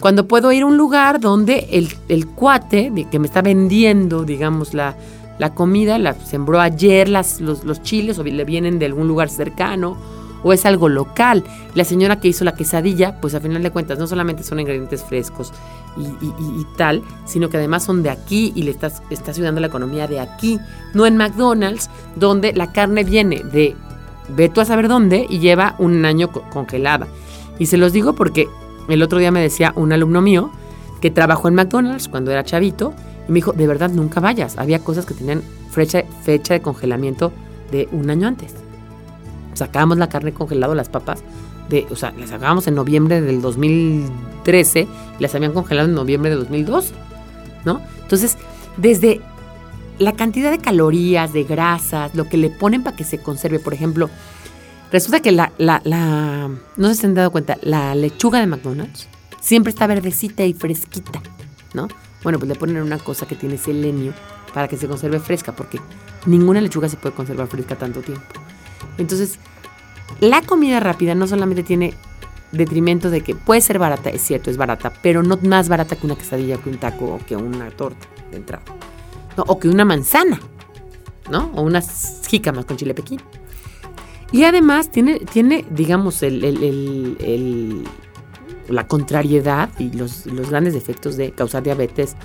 Cuando 0.00 0.28
puedo 0.28 0.52
ir 0.52 0.62
a 0.62 0.66
un 0.66 0.76
lugar 0.76 1.20
donde 1.20 1.68
el, 1.70 2.26
cuate 2.26 2.92
que 3.10 3.18
me 3.18 3.26
está 3.26 3.40
vendiendo, 3.40 4.24
digamos, 4.24 4.74
la, 4.74 4.94
la 5.38 5.54
comida, 5.54 5.98
la 5.98 6.14
sembró 6.14 6.60
ayer 6.60 7.08
las, 7.08 7.40
los, 7.40 7.82
chiles 7.82 8.18
o 8.18 8.24
le 8.24 8.44
vienen 8.44 8.78
de 8.78 8.86
algún 8.86 9.08
lugar 9.08 9.28
cercano, 9.28 9.96
o 10.42 10.52
es 10.52 10.64
algo 10.64 10.88
local. 10.88 11.44
La 11.74 11.84
señora 11.84 12.20
que 12.20 12.28
hizo 12.28 12.44
la 12.44 12.54
quesadilla, 12.54 13.20
pues 13.20 13.34
a 13.34 13.40
final 13.40 13.62
de 13.62 13.70
cuentas 13.70 13.98
no 13.98 14.06
solamente 14.06 14.42
son 14.42 14.60
ingredientes 14.60 15.02
frescos 15.02 15.52
y, 15.96 16.66
tal, 16.76 17.02
sino 17.24 17.48
que 17.48 17.56
además 17.56 17.84
son 17.84 18.02
de 18.02 18.10
aquí 18.10 18.52
y 18.54 18.62
le 18.62 18.70
estás, 18.70 19.02
estás 19.10 19.36
ayudando 19.36 19.58
a 19.58 19.62
la 19.62 19.66
economía 19.66 20.06
de 20.06 20.20
aquí, 20.20 20.58
no 20.94 21.06
en 21.06 21.16
McDonald's, 21.16 21.90
donde 22.14 22.52
la 22.52 22.70
carne 22.72 23.02
viene 23.02 23.42
de 23.42 23.74
ve 24.28 24.52
a 24.56 24.64
saber 24.64 24.88
dónde 24.88 25.26
y 25.28 25.38
lleva 25.38 25.74
un 25.78 26.04
año 26.04 26.30
congelada. 26.30 27.06
Y 27.58 27.66
se 27.66 27.76
los 27.76 27.92
digo 27.92 28.14
porque 28.14 28.48
el 28.88 29.02
otro 29.02 29.18
día 29.18 29.30
me 29.30 29.40
decía 29.40 29.72
un 29.76 29.92
alumno 29.92 30.20
mío 30.20 30.50
que 31.00 31.10
trabajó 31.10 31.48
en 31.48 31.54
McDonald's 31.54 32.08
cuando 32.08 32.30
era 32.30 32.44
chavito 32.44 32.94
y 33.28 33.32
me 33.32 33.36
dijo, 33.36 33.52
de 33.52 33.66
verdad 33.66 33.90
nunca 33.90 34.20
vayas. 34.20 34.58
Había 34.58 34.78
cosas 34.80 35.06
que 35.06 35.14
tenían 35.14 35.42
fecha, 35.70 36.04
fecha 36.22 36.54
de 36.54 36.62
congelamiento 36.62 37.32
de 37.70 37.88
un 37.92 38.10
año 38.10 38.28
antes. 38.28 38.54
Sacábamos 39.54 39.98
la 39.98 40.08
carne 40.08 40.32
congelada, 40.32 40.74
las 40.74 40.88
papas, 40.88 41.22
de, 41.68 41.86
o 41.90 41.96
sea, 41.96 42.12
las 42.12 42.30
sacábamos 42.30 42.66
en 42.66 42.74
noviembre 42.74 43.20
del 43.20 43.40
2013 43.40 44.80
y 45.18 45.22
las 45.22 45.34
habían 45.34 45.52
congelado 45.52 45.88
en 45.88 45.94
noviembre 45.94 46.30
de 46.30 46.36
2012, 46.36 46.94
¿no? 47.64 47.80
Entonces, 48.02 48.36
desde 48.76 49.20
la 49.98 50.12
cantidad 50.12 50.50
de 50.50 50.58
calorías, 50.58 51.32
de 51.32 51.44
grasas, 51.44 52.14
lo 52.14 52.28
que 52.28 52.36
le 52.36 52.50
ponen 52.50 52.82
para 52.82 52.96
que 52.96 53.04
se 53.04 53.18
conserve, 53.18 53.58
por 53.58 53.74
ejemplo, 53.74 54.10
resulta 54.92 55.20
que 55.20 55.32
la, 55.32 55.52
la, 55.58 55.80
la, 55.84 56.50
no 56.76 56.94
se 56.94 57.06
han 57.06 57.14
dado 57.14 57.32
cuenta, 57.32 57.56
la 57.62 57.94
lechuga 57.94 58.40
de 58.40 58.46
McDonald's 58.46 59.08
siempre 59.40 59.70
está 59.70 59.86
verdecita 59.86 60.44
y 60.44 60.52
fresquita, 60.52 61.22
¿no? 61.72 61.88
Bueno, 62.26 62.40
pues 62.40 62.48
le 62.48 62.56
ponen 62.56 62.82
una 62.82 62.98
cosa 62.98 63.24
que 63.24 63.36
tiene 63.36 63.56
selenio 63.56 64.12
para 64.52 64.66
que 64.66 64.76
se 64.76 64.88
conserve 64.88 65.20
fresca, 65.20 65.54
porque 65.54 65.78
ninguna 66.26 66.60
lechuga 66.60 66.88
se 66.88 66.96
puede 66.96 67.14
conservar 67.14 67.46
fresca 67.46 67.76
tanto 67.76 68.00
tiempo. 68.00 68.24
Entonces, 68.98 69.38
la 70.18 70.42
comida 70.42 70.80
rápida 70.80 71.14
no 71.14 71.28
solamente 71.28 71.62
tiene 71.62 71.94
detrimento 72.50 73.10
de 73.10 73.20
que 73.20 73.36
puede 73.36 73.60
ser 73.60 73.78
barata, 73.78 74.10
es 74.10 74.22
cierto, 74.22 74.50
es 74.50 74.56
barata, 74.56 74.92
pero 75.04 75.22
no 75.22 75.38
más 75.44 75.68
barata 75.68 75.94
que 75.94 76.04
una 76.04 76.16
quesadilla, 76.16 76.56
que 76.56 76.68
un 76.68 76.78
taco 76.78 77.04
o 77.04 77.24
que 77.24 77.36
una 77.36 77.70
torta 77.70 78.08
de 78.32 78.38
entrada 78.38 78.64
o 79.36 79.60
que 79.60 79.68
una 79.68 79.84
manzana, 79.84 80.40
¿no? 81.30 81.52
O 81.54 81.62
unas 81.62 82.22
jícamas 82.26 82.64
con 82.64 82.76
chile 82.76 82.92
pequín. 82.92 83.20
Y 84.32 84.42
además 84.42 84.90
tiene, 84.90 85.20
tiene 85.20 85.64
digamos, 85.70 86.24
el, 86.24 87.84
la 88.68 88.86
contrariedad 88.86 89.70
y 89.78 89.90
los, 89.92 90.26
los, 90.26 90.50
grandes 90.50 90.74
efectos 90.74 91.16
de 91.16 91.32
causar 91.32 91.62
diabetes, 91.62 92.16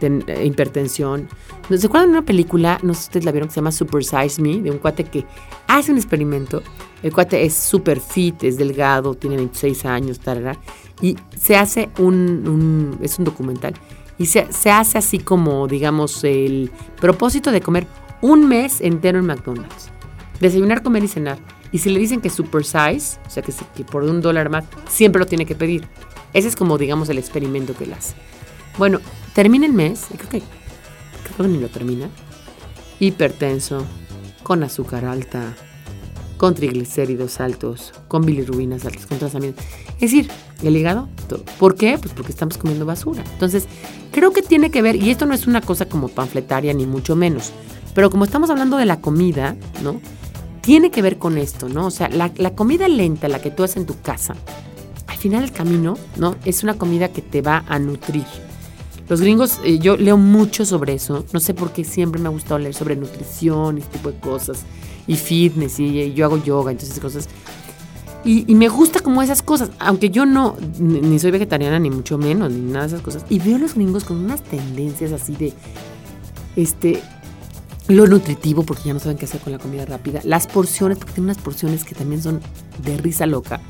eh, 0.00 0.44
hipertensión. 0.44 1.28
¿Se 1.68 1.86
acuerdan 1.86 2.10
de 2.10 2.18
una 2.18 2.26
película, 2.26 2.78
no 2.82 2.94
sé 2.94 3.00
si 3.00 3.06
ustedes 3.08 3.24
la 3.24 3.32
vieron, 3.32 3.48
que 3.48 3.54
se 3.54 3.60
llama 3.60 3.72
Super 3.72 4.04
Size 4.04 4.40
Me, 4.40 4.60
de 4.60 4.70
un 4.70 4.78
cuate 4.78 5.04
que 5.04 5.24
hace 5.66 5.92
un 5.92 5.98
experimento? 5.98 6.62
El 7.02 7.12
cuate 7.12 7.44
es 7.44 7.54
super 7.54 8.00
fit, 8.00 8.42
es 8.44 8.56
delgado, 8.56 9.14
tiene 9.14 9.36
26 9.36 9.84
años, 9.86 10.20
tarara, 10.20 10.58
y 11.00 11.16
se 11.36 11.56
hace 11.56 11.90
un, 11.98 12.46
un 12.46 12.98
es 13.02 13.18
un 13.18 13.24
documental 13.24 13.74
y 14.20 14.26
se, 14.26 14.70
hace 14.70 14.98
así 14.98 15.18
como, 15.18 15.66
digamos, 15.66 16.24
el 16.24 16.70
propósito 17.00 17.50
de 17.52 17.62
comer 17.62 17.86
un 18.20 18.46
mes 18.46 18.82
entero 18.82 19.18
en 19.18 19.24
McDonald's. 19.24 19.88
Desayunar, 20.40 20.82
comer 20.82 21.04
y 21.04 21.08
cenar. 21.08 21.38
Y 21.72 21.78
si 21.78 21.90
le 21.90 21.98
dicen 22.00 22.20
que 22.20 22.30
super 22.30 22.64
size, 22.64 23.18
o 23.26 23.30
sea 23.30 23.42
que, 23.42 23.52
que 23.74 23.84
por 23.84 24.02
un 24.02 24.20
dólar 24.20 24.50
más, 24.50 24.64
siempre 24.88 25.20
lo 25.20 25.26
tiene 25.26 25.46
que 25.46 25.54
pedir. 25.54 25.86
Ese 26.32 26.48
es 26.48 26.56
como, 26.56 26.78
digamos, 26.78 27.08
el 27.08 27.18
experimento 27.18 27.74
que 27.74 27.84
él 27.84 27.92
hace. 27.92 28.14
Bueno, 28.78 29.00
termina 29.34 29.66
el 29.66 29.72
mes, 29.72 30.06
creo 30.16 30.28
que, 30.28 30.42
creo 31.24 31.36
que 31.36 31.48
ni 31.48 31.58
lo 31.58 31.68
termina. 31.68 32.08
Hipertenso, 32.98 33.84
con 34.42 34.62
azúcar 34.62 35.04
alta, 35.04 35.54
con 36.36 36.54
triglicéridos 36.54 37.40
altos, 37.40 37.92
con 38.08 38.24
bilirrubinas 38.24 38.84
altas, 38.84 39.06
con 39.06 39.18
trazamiento. 39.18 39.62
Es 39.94 40.10
decir, 40.10 40.30
el 40.62 40.76
hígado, 40.76 41.08
¿por 41.58 41.74
qué? 41.74 41.98
Pues 41.98 42.14
porque 42.14 42.32
estamos 42.32 42.56
comiendo 42.58 42.86
basura. 42.86 43.22
Entonces, 43.32 43.66
creo 44.10 44.32
que 44.32 44.42
tiene 44.42 44.70
que 44.70 44.82
ver, 44.82 44.96
y 44.96 45.10
esto 45.10 45.26
no 45.26 45.34
es 45.34 45.46
una 45.46 45.60
cosa 45.60 45.84
como 45.86 46.08
panfletaria 46.08 46.72
ni 46.72 46.86
mucho 46.86 47.16
menos, 47.16 47.52
pero 47.94 48.10
como 48.10 48.24
estamos 48.24 48.50
hablando 48.50 48.76
de 48.76 48.86
la 48.86 49.00
comida, 49.00 49.56
¿no? 49.82 50.00
Tiene 50.60 50.90
que 50.90 51.02
ver 51.02 51.18
con 51.18 51.38
esto, 51.38 51.68
¿no? 51.68 51.86
O 51.86 51.90
sea, 51.90 52.08
la, 52.08 52.54
comida 52.54 52.88
lenta, 52.88 53.28
la 53.28 53.40
que 53.40 53.50
tú 53.50 53.62
haces 53.62 53.78
en 53.78 53.86
tu 53.86 54.00
casa, 54.00 54.34
al 55.06 55.16
final 55.16 55.40
del 55.40 55.52
camino, 55.52 55.96
¿no? 56.16 56.36
Es 56.44 56.62
una 56.62 56.74
comida 56.74 57.08
que 57.08 57.22
te 57.22 57.42
va 57.42 57.64
a 57.68 57.78
nutrir. 57.78 58.24
Los 59.08 59.20
gringos, 59.20 59.60
eh, 59.64 59.78
yo 59.78 59.96
leo 59.96 60.16
mucho 60.16 60.64
sobre 60.64 60.94
eso, 60.94 61.24
no 61.32 61.40
sé 61.40 61.54
por 61.54 61.72
qué 61.72 61.82
siempre 61.82 62.20
me 62.20 62.28
ha 62.28 62.30
gustado 62.30 62.58
leer 62.58 62.74
sobre 62.74 62.94
nutrición 62.94 63.78
y 63.78 63.80
este 63.80 63.98
tipo 63.98 64.12
de 64.12 64.20
cosas 64.20 64.64
y 65.06 65.16
fitness 65.16 65.80
y, 65.80 66.12
yo 66.12 66.26
hago 66.26 66.42
yoga, 66.42 66.70
entonces 66.70 67.00
cosas. 67.00 67.28
Y, 68.22 68.54
me 68.54 68.68
gusta 68.68 69.00
como 69.00 69.22
esas 69.22 69.42
cosas, 69.42 69.70
aunque 69.78 70.10
yo 70.10 70.26
no, 70.26 70.54
ni, 70.78 71.18
soy 71.18 71.30
vegetariana 71.30 71.78
ni 71.78 71.88
mucho 71.88 72.18
menos, 72.18 72.52
ni 72.52 72.70
nada 72.70 72.82
de 72.82 72.88
esas 72.88 73.00
cosas. 73.00 73.24
Y 73.30 73.38
veo 73.38 73.56
a 73.56 73.58
los 73.58 73.74
gringos 73.74 74.04
con 74.04 74.18
unas 74.18 74.42
tendencias 74.42 75.10
así 75.12 75.34
de, 75.34 75.54
este, 76.54 77.02
lo 77.90 78.06
nutritivo, 78.06 78.62
porque 78.62 78.84
ya 78.84 78.94
no 78.94 79.00
saben 79.00 79.16
qué 79.16 79.24
hacer 79.24 79.40
con 79.40 79.52
la 79.52 79.58
comida 79.58 79.84
rápida. 79.84 80.20
Las 80.24 80.46
porciones, 80.46 80.98
porque 80.98 81.14
tienen 81.14 81.30
unas 81.30 81.42
porciones 81.42 81.84
que 81.84 81.94
también 81.94 82.22
son 82.22 82.40
de 82.84 82.96
risa 82.96 83.26
loca. 83.26 83.60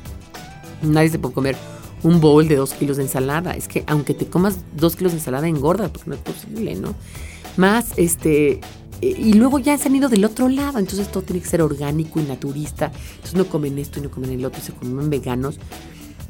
Nadie 0.81 1.09
se 1.09 1.19
puede 1.19 1.33
comer 1.33 1.55
un 2.03 2.19
bowl 2.19 2.47
de 2.47 2.55
dos 2.55 2.73
kilos 2.73 2.97
de 2.97 3.03
ensalada. 3.03 3.51
Es 3.51 3.67
que 3.67 3.83
aunque 3.87 4.13
te 4.13 4.27
comas 4.27 4.57
dos 4.75 4.95
kilos 4.95 5.13
de 5.13 5.19
ensalada, 5.19 5.47
engorda, 5.47 5.89
porque 5.89 6.09
no 6.09 6.15
es 6.15 6.21
posible, 6.21 6.75
¿no? 6.75 6.95
Más, 7.57 7.93
este, 7.97 8.61
y 9.01 9.33
luego 9.33 9.59
ya 9.59 9.77
se 9.77 9.89
han 9.89 9.95
ido 9.95 10.09
del 10.09 10.23
otro 10.25 10.47
lado, 10.47 10.79
entonces 10.79 11.11
todo 11.11 11.23
tiene 11.23 11.41
que 11.41 11.47
ser 11.47 11.61
orgánico 11.61 12.19
y 12.19 12.23
naturista. 12.23 12.91
Entonces 13.15 13.35
no 13.35 13.45
comen 13.45 13.77
esto 13.79 13.99
y 13.99 14.03
no 14.03 14.11
comen 14.11 14.31
el 14.31 14.45
otro, 14.45 14.61
se 14.61 14.73
comen 14.73 15.09
veganos. 15.09 15.57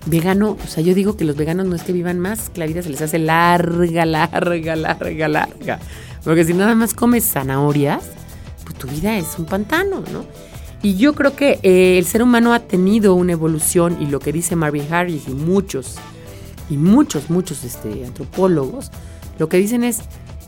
Vegano, 0.07 0.57
o 0.63 0.67
sea, 0.67 0.81
yo 0.81 0.95
digo 0.95 1.15
que 1.15 1.25
los 1.25 1.35
veganos 1.35 1.67
no 1.67 1.75
es 1.75 1.83
que 1.83 1.93
vivan 1.93 2.19
más, 2.19 2.49
que 2.49 2.59
la 2.59 2.65
vida 2.65 2.81
se 2.81 2.89
les 2.89 3.01
hace 3.03 3.19
larga, 3.19 4.05
larga, 4.05 4.75
larga, 4.75 5.27
larga. 5.27 5.79
Porque 6.23 6.45
si 6.45 6.53
nada 6.53 6.75
más 6.75 6.93
comes 6.93 7.25
zanahorias, 7.25 8.03
pues 8.63 8.77
tu 8.77 8.87
vida 8.87 9.17
es 9.17 9.37
un 9.37 9.45
pantano, 9.45 10.03
¿no? 10.11 10.25
Y 10.83 10.95
yo 10.95 11.13
creo 11.13 11.35
que 11.35 11.59
eh, 11.61 11.97
el 11.99 12.05
ser 12.05 12.23
humano 12.23 12.53
ha 12.53 12.59
tenido 12.59 13.13
una 13.13 13.33
evolución 13.33 13.97
y 14.01 14.07
lo 14.07 14.19
que 14.19 14.31
dice 14.31 14.55
Marvin 14.55 14.91
Harris 14.91 15.27
y 15.27 15.31
muchos, 15.31 15.95
y 16.69 16.77
muchos, 16.77 17.29
muchos 17.29 17.63
este, 17.63 18.05
antropólogos, 18.05 18.91
lo 19.37 19.47
que 19.47 19.57
dicen 19.57 19.83
es, 19.83 19.99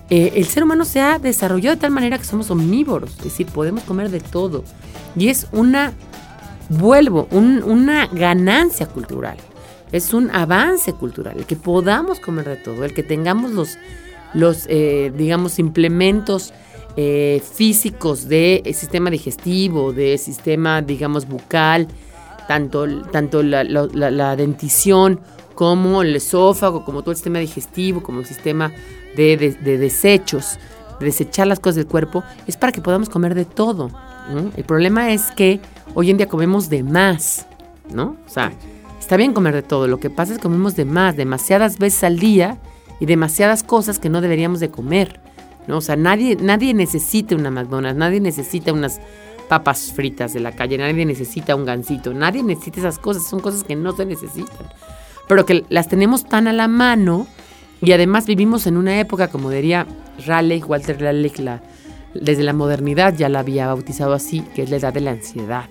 eh, 0.09 0.33
el 0.35 0.45
ser 0.45 0.63
humano 0.63 0.85
se 0.85 1.01
ha 1.01 1.19
desarrollado 1.19 1.75
de 1.75 1.81
tal 1.81 1.91
manera 1.91 2.17
que 2.17 2.25
somos 2.25 2.49
omnívoros, 2.49 3.11
es 3.17 3.23
decir, 3.23 3.45
podemos 3.47 3.83
comer 3.83 4.09
de 4.09 4.21
todo. 4.21 4.63
Y 5.15 5.27
es 5.27 5.47
una, 5.51 5.93
vuelvo, 6.69 7.27
una 7.31 8.07
ganancia 8.07 8.87
cultural, 8.87 9.37
es 9.91 10.13
un 10.13 10.31
avance 10.31 10.93
cultural, 10.93 11.37
el 11.37 11.45
que 11.45 11.55
podamos 11.55 12.19
comer 12.19 12.45
de 12.45 12.55
todo, 12.57 12.85
el 12.85 12.95
que 12.95 13.03
tengamos 13.03 13.51
los, 13.51 13.77
los 14.33 14.65
eh, 14.67 15.11
digamos, 15.15 15.59
implementos 15.59 16.53
eh, 16.95 17.41
físicos 17.53 18.27
de 18.27 18.61
sistema 18.75 19.09
digestivo, 19.09 19.93
de 19.93 20.17
sistema, 20.17 20.81
digamos, 20.81 21.27
bucal, 21.27 21.87
tanto, 22.47 23.03
tanto 23.11 23.41
la, 23.41 23.63
la 23.63 24.35
dentición 24.35 25.19
como 25.55 26.01
el 26.01 26.15
esófago, 26.15 26.83
como 26.83 27.01
todo 27.01 27.11
el 27.11 27.17
sistema 27.17 27.39
digestivo, 27.39 28.01
como 28.01 28.19
el 28.19 28.25
sistema 28.25 28.71
de, 29.15 29.37
desechos, 29.63 30.57
de 30.99 31.05
desechar 31.05 31.47
las 31.47 31.59
cosas 31.59 31.75
del 31.77 31.87
cuerpo, 31.87 32.23
es 32.47 32.57
para 32.57 32.71
que 32.71 32.81
podamos 32.81 33.09
comer 33.09 33.35
de 33.35 33.45
todo. 33.45 33.89
El 34.55 34.63
problema 34.63 35.11
es 35.11 35.31
que 35.31 35.59
hoy 35.93 36.09
en 36.09 36.17
día 36.17 36.27
comemos 36.27 36.69
de 36.69 36.83
más, 36.83 37.45
¿no? 37.93 38.17
O 38.25 38.29
sea, 38.29 38.53
está 38.99 39.17
bien 39.17 39.33
comer 39.33 39.53
de 39.53 39.63
todo, 39.63 39.87
lo 39.87 39.99
que 39.99 40.09
pasa 40.09 40.31
es 40.31 40.37
que 40.37 40.43
comemos 40.43 40.75
de 40.75 40.85
más, 40.85 41.15
demasiadas 41.15 41.77
veces 41.77 42.03
al 42.03 42.19
día 42.19 42.57
y 42.99 43.05
demasiadas 43.05 43.63
cosas 43.63 43.99
que 43.99 44.09
no 44.09 44.21
deberíamos 44.21 44.59
de 44.59 44.69
comer, 44.69 45.19
¿no? 45.67 45.77
O 45.77 45.81
sea, 45.81 45.95
nadie, 45.95 46.35
nadie 46.35 46.73
necesita 46.73 47.35
una 47.35 47.51
McDonald's, 47.51 47.97
nadie 47.97 48.19
necesita 48.19 48.73
unas 48.73 48.99
papas 49.49 49.91
fritas 49.93 50.33
de 50.33 50.39
la 50.39 50.53
calle, 50.53 50.77
nadie 50.77 51.05
necesita 51.05 51.55
un 51.55 51.65
gansito, 51.65 52.13
nadie 52.13 52.43
necesita 52.43 52.79
esas 52.79 52.99
cosas, 52.99 53.27
son 53.27 53.39
cosas 53.39 53.63
que 53.63 53.75
no 53.75 53.95
se 53.95 54.05
necesitan, 54.05 54.67
pero 55.27 55.45
que 55.45 55.65
las 55.69 55.87
tenemos 55.87 56.25
tan 56.25 56.47
a 56.47 56.53
la 56.53 56.67
mano 56.67 57.27
y 57.81 57.91
además 57.91 58.25
vivimos 58.25 58.65
en 58.65 58.77
una 58.77 58.99
época, 58.99 59.27
como 59.27 59.49
diría 59.49 59.85
Raleigh, 60.25 60.63
Walter 60.63 61.01
Raleigh, 61.01 61.33
la, 61.39 61.61
desde 62.13 62.43
la 62.43 62.53
modernidad 62.53 63.13
ya 63.15 63.27
la 63.27 63.39
había 63.39 63.67
bautizado 63.67 64.13
así, 64.13 64.41
que 64.55 64.63
es 64.63 64.69
la 64.69 64.77
edad 64.77 64.93
de 64.93 65.01
la 65.01 65.11
ansiedad. 65.11 65.69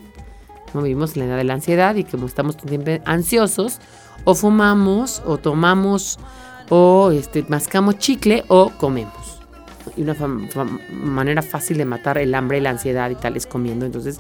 ¿No? 0.75 0.83
Vivimos 0.83 1.15
en 1.15 1.21
la 1.21 1.27
edad 1.27 1.37
de 1.39 1.45
la 1.45 1.55
ansiedad 1.55 1.95
y 1.97 2.05
como 2.05 2.27
estamos 2.27 2.57
siempre 2.67 3.01
ansiosos, 3.07 3.79
o 4.25 4.35
fumamos, 4.35 5.23
o 5.25 5.39
tomamos, 5.39 6.19
o 6.75 7.11
este, 7.11 7.45
mascamos 7.49 7.99
chicle, 7.99 8.45
o 8.49 8.71
comemos. 8.71 9.43
Y 9.95 10.01
una 10.01 10.17
manera 10.91 11.43
fácil 11.43 11.77
de 11.77 11.85
matar 11.85 12.17
el 12.17 12.35
hambre 12.35 12.57
y 12.57 12.61
la 12.63 12.71
ansiedad 12.71 13.11
y 13.11 13.15
tal 13.15 13.37
es 13.37 13.47
comiendo. 13.47 13.85
Entonces, 13.85 14.19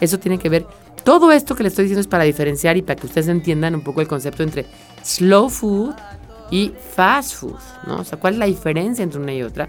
eso 0.00 0.18
tiene 0.18 0.36
que 0.36 0.48
ver. 0.48 0.66
Todo 1.04 1.30
esto 1.30 1.54
que 1.54 1.62
le 1.62 1.68
estoy 1.68 1.84
diciendo 1.84 2.00
es 2.00 2.08
para 2.08 2.24
diferenciar 2.24 2.76
y 2.76 2.82
para 2.82 2.96
que 2.96 3.06
ustedes 3.06 3.28
entiendan 3.28 3.76
un 3.76 3.82
poco 3.82 4.00
el 4.00 4.08
concepto 4.08 4.42
entre 4.42 4.66
slow 5.04 5.48
food 5.48 5.94
y 6.50 6.72
fast 6.96 7.36
food, 7.36 7.60
¿no? 7.86 8.00
O 8.00 8.04
sea, 8.04 8.18
¿cuál 8.18 8.34
es 8.34 8.40
la 8.40 8.46
diferencia 8.46 9.04
entre 9.04 9.20
una 9.20 9.32
y 9.32 9.44
otra? 9.44 9.68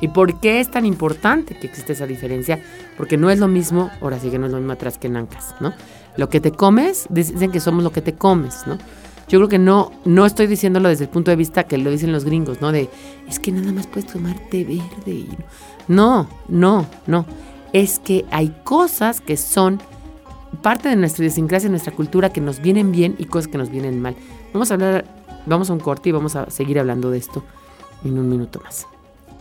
¿Y 0.00 0.08
por 0.08 0.40
qué 0.40 0.60
es 0.60 0.70
tan 0.70 0.86
importante 0.86 1.54
que 1.54 1.66
existe 1.66 1.92
esa 1.92 2.06
diferencia? 2.06 2.62
Porque 2.96 3.18
no 3.18 3.28
es 3.28 3.38
lo 3.38 3.46
mismo, 3.46 3.90
ahora 4.00 4.18
sí 4.18 4.30
que 4.30 4.38
no 4.38 4.46
es 4.46 4.52
lo 4.52 4.58
mismo 4.58 4.72
atrás 4.72 4.96
que 4.96 5.08
en 5.08 5.18
Ancas, 5.18 5.54
¿no? 5.60 5.74
Lo 6.16 6.30
que 6.30 6.40
te 6.40 6.50
comes, 6.50 7.08
dicen 7.10 7.52
que 7.52 7.60
somos 7.60 7.84
lo 7.84 7.92
que 7.92 8.00
te 8.00 8.14
comes, 8.14 8.66
¿no? 8.66 8.78
Yo 9.28 9.38
creo 9.38 9.48
que 9.48 9.58
no, 9.58 9.92
no 10.04 10.26
estoy 10.26 10.46
diciéndolo 10.46 10.88
desde 10.88 11.04
el 11.04 11.10
punto 11.10 11.30
de 11.30 11.36
vista 11.36 11.64
que 11.64 11.78
lo 11.78 11.90
dicen 11.90 12.12
los 12.12 12.24
gringos, 12.24 12.60
¿no? 12.60 12.72
De, 12.72 12.90
es 13.28 13.38
que 13.38 13.52
nada 13.52 13.72
más 13.72 13.86
puedes 13.86 14.12
tomar 14.12 14.38
té 14.50 14.64
verde. 14.64 15.26
No, 15.88 16.28
no, 16.48 16.86
no. 17.06 17.26
Es 17.72 17.98
que 17.98 18.24
hay 18.30 18.54
cosas 18.64 19.20
que 19.20 19.36
son 19.36 19.80
parte 20.62 20.88
de 20.88 20.96
nuestra 20.96 21.24
idiosincrasia, 21.24 21.68
nuestra 21.68 21.92
cultura, 21.92 22.30
que 22.30 22.40
nos 22.40 22.60
vienen 22.60 22.92
bien 22.92 23.16
y 23.18 23.24
cosas 23.24 23.48
que 23.48 23.58
nos 23.58 23.70
vienen 23.70 24.00
mal. 24.00 24.16
Vamos 24.52 24.70
a 24.70 24.74
hablar, 24.74 25.04
vamos 25.46 25.70
a 25.70 25.72
un 25.72 25.80
corte 25.80 26.10
y 26.10 26.12
vamos 26.12 26.36
a 26.36 26.50
seguir 26.50 26.78
hablando 26.78 27.10
de 27.10 27.18
esto 27.18 27.42
en 28.04 28.18
un 28.18 28.28
minuto 28.28 28.60
más. 28.62 28.86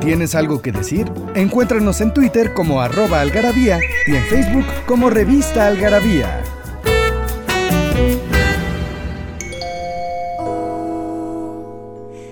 ¿Tienes 0.00 0.34
algo 0.34 0.62
que 0.62 0.72
decir? 0.72 1.12
Encuéntranos 1.34 2.00
en 2.00 2.14
Twitter 2.14 2.54
como 2.54 2.80
arroba 2.80 3.20
algarabía 3.20 3.78
y 4.06 4.16
en 4.16 4.24
Facebook 4.24 4.64
como 4.86 5.10
revista 5.10 5.66
algarabía. 5.66 6.42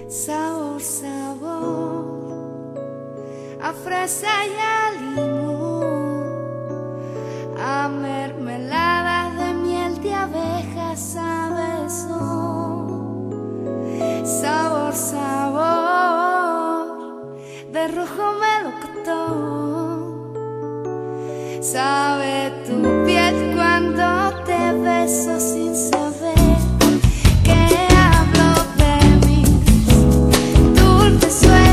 sabor, 0.08 0.80
sabor, 0.80 1.54
a 3.62 3.72
fresa 3.72 4.46
y 4.46 4.56
a 4.58 4.90
limón, 5.00 6.24
a 7.60 7.88
mermelada 7.88 9.30
de 9.34 9.54
miel 9.54 10.00
de 10.02 10.14
abeja, 10.14 10.96
sabe 10.96 11.68
Sabor, 14.24 14.94
sabor, 14.94 15.77
de 17.78 17.86
rojo 17.88 18.26
melocotón. 18.44 19.98
Sabe 21.62 22.34
tu 22.66 22.76
piel 23.06 23.54
cuando 23.54 24.04
te 24.44 24.72
beso 24.84 25.38
sin 25.38 25.72
saber 25.76 26.58
que 27.46 27.60
hablo 28.06 28.50
de 28.82 28.94
mis 29.26 29.50
dulces 30.80 31.34
sueños 31.42 31.67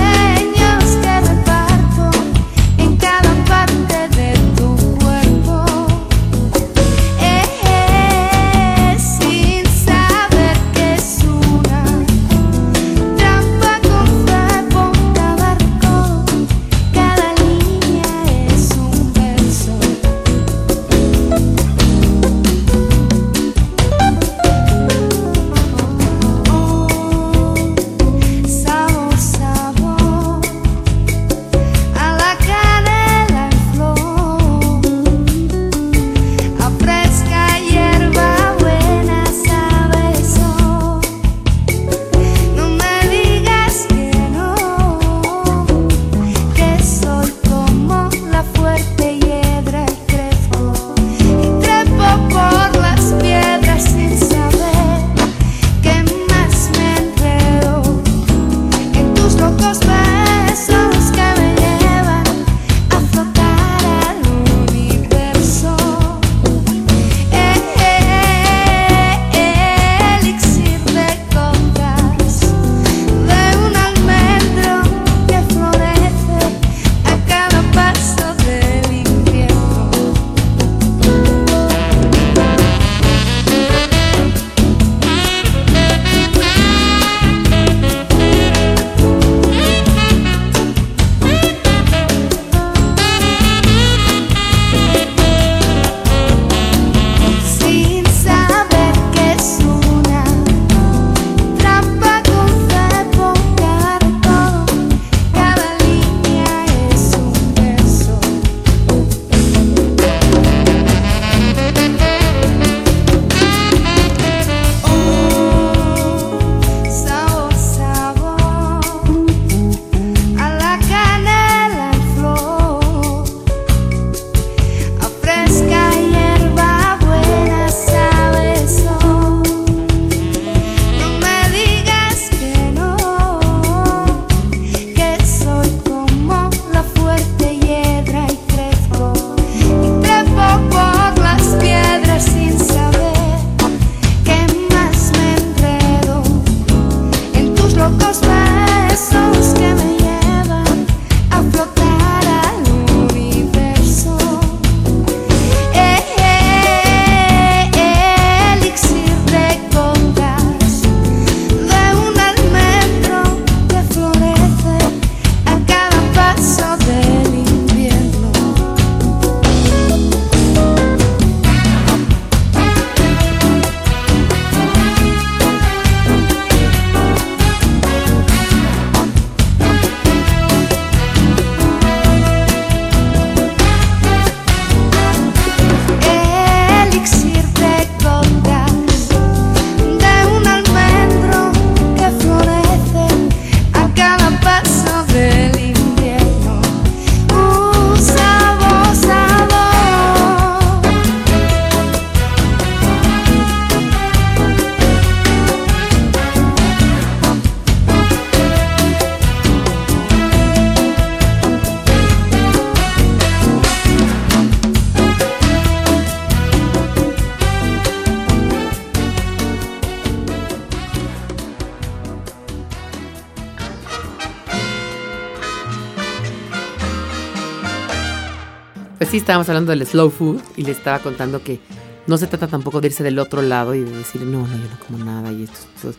estábamos 229.18 229.48
hablando 229.50 229.72
del 229.72 229.86
slow 229.86 230.10
food 230.10 230.40
y 230.58 230.64
le 230.64 230.72
estaba 230.72 231.00
contando 231.00 231.42
que 231.44 231.60
no 232.08 232.18
se 232.18 232.28
trata 232.28 232.48
tampoco 232.48 232.82
de 232.82 232.88
irse 232.88 233.04
del 233.04 233.18
otro 233.20 233.42
lado 233.42 233.74
y 233.76 233.82
de 233.82 233.92
decir, 233.92 234.22
no, 234.22 234.42
no, 234.48 234.54
yo 234.58 234.64
no 234.70 234.80
como 234.86 235.04
nada 235.04 235.32
y 235.32 235.44
esto. 235.44 235.58
esto". 235.90 235.94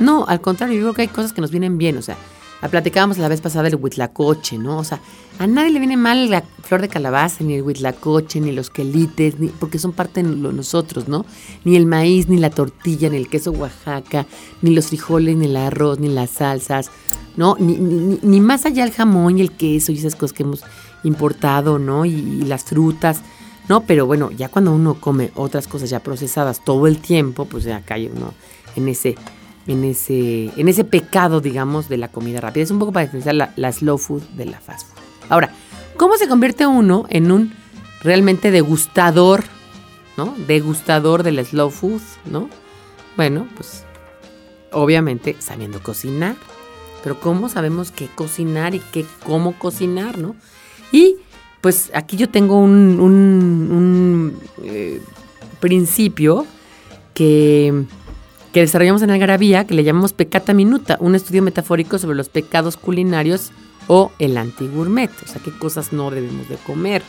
No, 0.00 0.24
al 0.26 0.40
contrario, 0.40 0.76
yo 0.76 0.82
creo 0.82 0.94
que 0.94 1.02
hay 1.02 1.08
cosas 1.08 1.32
que 1.32 1.40
nos 1.40 1.50
vienen 1.50 1.78
bien. 1.78 1.96
O 1.96 2.02
sea, 2.02 2.16
la 2.60 2.68
platicábamos 2.68 3.18
la 3.18 3.28
vez 3.28 3.40
pasada 3.40 3.64
del 3.64 3.76
huitlacoche, 3.76 4.58
¿no? 4.58 4.78
O 4.78 4.84
sea, 4.84 5.00
a 5.38 5.46
nadie 5.46 5.70
le 5.70 5.78
viene 5.78 5.96
mal 5.96 6.30
la 6.30 6.42
flor 6.62 6.80
de 6.80 6.88
calabaza, 6.88 7.44
ni 7.44 7.54
el 7.54 7.62
huitlacoche, 7.62 8.40
ni 8.40 8.50
los 8.52 8.70
quelites, 8.70 9.38
ni, 9.38 9.48
porque 9.48 9.78
son 9.78 9.92
parte 9.92 10.22
de 10.22 10.28
nosotros, 10.28 11.06
¿no? 11.08 11.24
Ni 11.64 11.76
el 11.76 11.86
maíz, 11.86 12.28
ni 12.28 12.38
la 12.38 12.50
tortilla, 12.50 13.08
ni 13.08 13.16
el 13.18 13.28
queso 13.28 13.52
Oaxaca, 13.52 14.26
ni 14.62 14.74
los 14.74 14.88
frijoles, 14.88 15.36
ni 15.36 15.46
el 15.46 15.56
arroz, 15.56 15.98
ni 16.00 16.08
las 16.08 16.30
salsas, 16.30 16.90
¿no? 17.36 17.56
Ni- 17.60 17.76
ni- 17.76 18.18
ni 18.22 18.40
más 18.40 18.66
allá 18.66 18.84
el 18.84 18.90
jamón 18.92 19.38
y 19.38 19.42
el 19.42 19.52
queso 19.52 19.92
y 19.92 19.98
esas 19.98 20.14
cosas 20.16 20.32
que 20.32 20.42
hemos 20.42 20.62
importado, 21.04 21.78
¿no? 21.78 22.04
Y, 22.04 22.42
las 22.42 22.64
frutas, 22.64 23.22
¿no? 23.68 23.82
Pero 23.82 24.06
bueno, 24.06 24.30
ya 24.30 24.48
cuando 24.48 24.72
uno 24.72 24.94
come 25.00 25.30
otras 25.34 25.68
cosas 25.68 25.90
ya 25.90 26.00
procesadas 26.00 26.64
todo 26.64 26.86
el 26.86 26.98
tiempo, 26.98 27.44
pues 27.44 27.64
ya 27.64 27.80
cae 27.82 28.10
uno 28.14 28.34
en 28.76 28.88
ese, 28.88 29.16
en 29.66 29.84
ese, 29.84 30.52
en 30.56 30.68
ese 30.68 30.84
pecado, 30.84 31.40
digamos, 31.40 31.88
de 31.88 31.96
la 31.96 32.08
comida 32.08 32.40
rápida. 32.40 32.64
Es 32.64 32.70
un 32.70 32.78
poco 32.78 32.92
para 32.92 33.06
diferenciar 33.06 33.34
la, 33.34 33.52
la 33.56 33.72
slow 33.72 33.98
food 33.98 34.22
de 34.36 34.46
la 34.46 34.60
fast 34.60 34.88
food. 34.88 35.02
Ahora, 35.28 35.50
¿cómo 35.96 36.16
se 36.16 36.28
convierte 36.28 36.66
uno 36.66 37.06
en 37.08 37.30
un 37.30 37.52
realmente 38.02 38.50
degustador, 38.50 39.44
¿no? 40.16 40.34
Degustador 40.46 41.22
de 41.22 41.32
la 41.32 41.44
slow 41.44 41.70
food, 41.70 42.00
¿no? 42.24 42.48
Bueno, 43.16 43.48
pues 43.56 43.84
obviamente 44.72 45.36
sabiendo 45.38 45.82
cocinar. 45.82 46.36
Pero 47.02 47.20
¿cómo 47.20 47.48
sabemos 47.48 47.90
qué 47.90 48.08
cocinar 48.08 48.74
y 48.74 48.80
qué 48.80 49.06
cómo 49.24 49.58
cocinar, 49.58 50.18
no? 50.18 50.34
Y 50.92 51.16
pues 51.60 51.90
aquí 51.94 52.16
yo 52.16 52.28
tengo 52.28 52.58
un, 52.58 54.38
eh, 54.62 55.00
principio 55.60 56.46
que, 57.14 57.84
que 58.52 58.60
desarrollamos 58.60 59.02
en 59.02 59.10
Algarabía, 59.10 59.66
que 59.66 59.74
le 59.74 59.84
llamamos 59.84 60.12
Pecata 60.12 60.54
Minuta, 60.54 60.96
un 61.00 61.14
estudio 61.14 61.42
metafórico 61.42 61.98
sobre 61.98 62.16
los 62.16 62.28
pecados 62.28 62.76
culinarios 62.76 63.50
o 63.88 64.12
el 64.18 64.36
antigourmet, 64.36 65.10
o 65.24 65.28
sea, 65.28 65.40
qué 65.42 65.50
cosas 65.50 65.92
no 65.92 66.10
debemos 66.10 66.48
de 66.48 66.56
comer. 66.56 67.02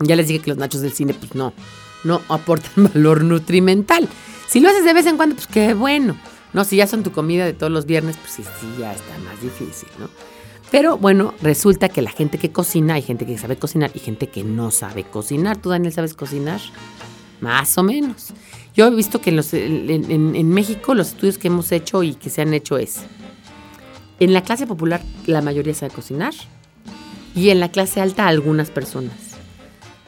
Ya 0.00 0.16
les 0.16 0.28
dije 0.28 0.40
que 0.40 0.50
los 0.50 0.58
nachos 0.58 0.80
del 0.80 0.92
cine, 0.92 1.14
pues 1.14 1.34
no, 1.34 1.52
no 2.04 2.20
aportan 2.28 2.90
valor 2.94 3.24
nutrimental. 3.24 4.08
Si 4.48 4.60
lo 4.60 4.68
haces 4.68 4.84
de 4.84 4.92
vez 4.92 5.06
en 5.06 5.16
cuando, 5.16 5.34
pues 5.34 5.46
qué 5.46 5.74
bueno. 5.74 6.16
No, 6.52 6.64
si 6.64 6.76
ya 6.76 6.86
son 6.86 7.02
tu 7.02 7.12
comida 7.12 7.46
de 7.46 7.54
todos 7.54 7.72
los 7.72 7.86
viernes, 7.86 8.16
pues 8.18 8.32
sí, 8.32 8.42
sí, 8.42 8.66
ya 8.78 8.92
está 8.92 9.16
más 9.24 9.40
difícil, 9.40 9.88
¿no? 9.98 10.08
Pero 10.72 10.96
bueno, 10.96 11.34
resulta 11.42 11.90
que 11.90 12.00
la 12.00 12.10
gente 12.10 12.38
que 12.38 12.50
cocina, 12.50 12.94
hay 12.94 13.02
gente 13.02 13.26
que 13.26 13.36
sabe 13.36 13.56
cocinar 13.56 13.90
y 13.94 13.98
gente 13.98 14.28
que 14.28 14.42
no 14.42 14.70
sabe 14.70 15.04
cocinar. 15.04 15.58
¿Tú, 15.58 15.68
Daniel, 15.68 15.92
sabes 15.92 16.14
cocinar? 16.14 16.62
Más 17.42 17.76
o 17.76 17.82
menos. 17.82 18.28
Yo 18.74 18.86
he 18.86 18.90
visto 18.90 19.20
que 19.20 19.30
en, 19.30 20.48
México 20.48 20.94
los 20.94 21.08
estudios 21.08 21.36
que 21.36 21.48
hemos 21.48 21.70
hecho 21.72 22.02
y 22.02 22.14
que 22.14 22.30
se 22.30 22.40
han 22.40 22.54
hecho 22.54 22.78
es, 22.78 23.02
en 24.18 24.32
la 24.32 24.42
clase 24.42 24.66
popular 24.66 25.02
la 25.26 25.42
mayoría 25.42 25.74
sabe 25.74 25.92
cocinar 25.92 26.32
y 27.34 27.50
en 27.50 27.60
la 27.60 27.70
clase 27.70 28.00
alta 28.00 28.26
algunas 28.26 28.70
personas. 28.70 29.12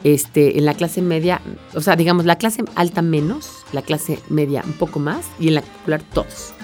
Este, 0.03 0.57
en 0.57 0.65
la 0.65 0.73
clase 0.73 1.03
media, 1.03 1.41
o 1.75 1.81
sea, 1.81 1.95
digamos, 1.95 2.25
la 2.25 2.37
clase 2.37 2.63
alta 2.73 3.03
menos, 3.03 3.65
la 3.71 3.83
clase 3.83 4.19
media 4.29 4.63
un 4.65 4.73
poco 4.73 4.97
más 4.97 5.27
y 5.39 5.49
en 5.49 5.55
la 5.55 5.61
popular 5.61 6.01
todos. 6.01 6.55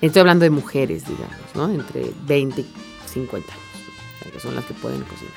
Estoy 0.00 0.20
hablando 0.20 0.44
de 0.44 0.50
mujeres, 0.50 1.04
digamos, 1.06 1.54
¿no? 1.54 1.70
Entre 1.70 2.12
20 2.26 2.60
y 2.60 2.66
50 3.06 3.52
años, 3.52 4.32
que 4.32 4.40
son 4.40 4.54
las 4.54 4.64
que 4.64 4.74
pueden 4.74 5.02
cocinar. 5.02 5.34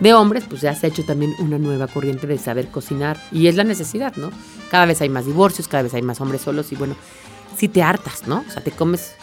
De 0.00 0.12
hombres, 0.12 0.44
pues 0.48 0.60
ya 0.60 0.74
se 0.74 0.86
ha 0.86 0.88
hecho 0.90 1.04
también 1.04 1.34
una 1.38 1.58
nueva 1.58 1.86
corriente 1.86 2.26
de 2.26 2.36
saber 2.36 2.68
cocinar 2.68 3.18
y 3.32 3.46
es 3.46 3.56
la 3.56 3.64
necesidad, 3.64 4.14
¿no? 4.16 4.30
Cada 4.70 4.84
vez 4.84 5.00
hay 5.00 5.08
más 5.08 5.24
divorcios, 5.24 5.68
cada 5.68 5.84
vez 5.84 5.94
hay 5.94 6.02
más 6.02 6.20
hombres 6.20 6.42
solos 6.42 6.70
y 6.72 6.76
bueno, 6.76 6.94
si 7.56 7.68
te 7.68 7.82
hartas, 7.82 8.26
¿no? 8.26 8.44
O 8.46 8.50
sea, 8.50 8.62
te 8.62 8.72
comes, 8.72 9.14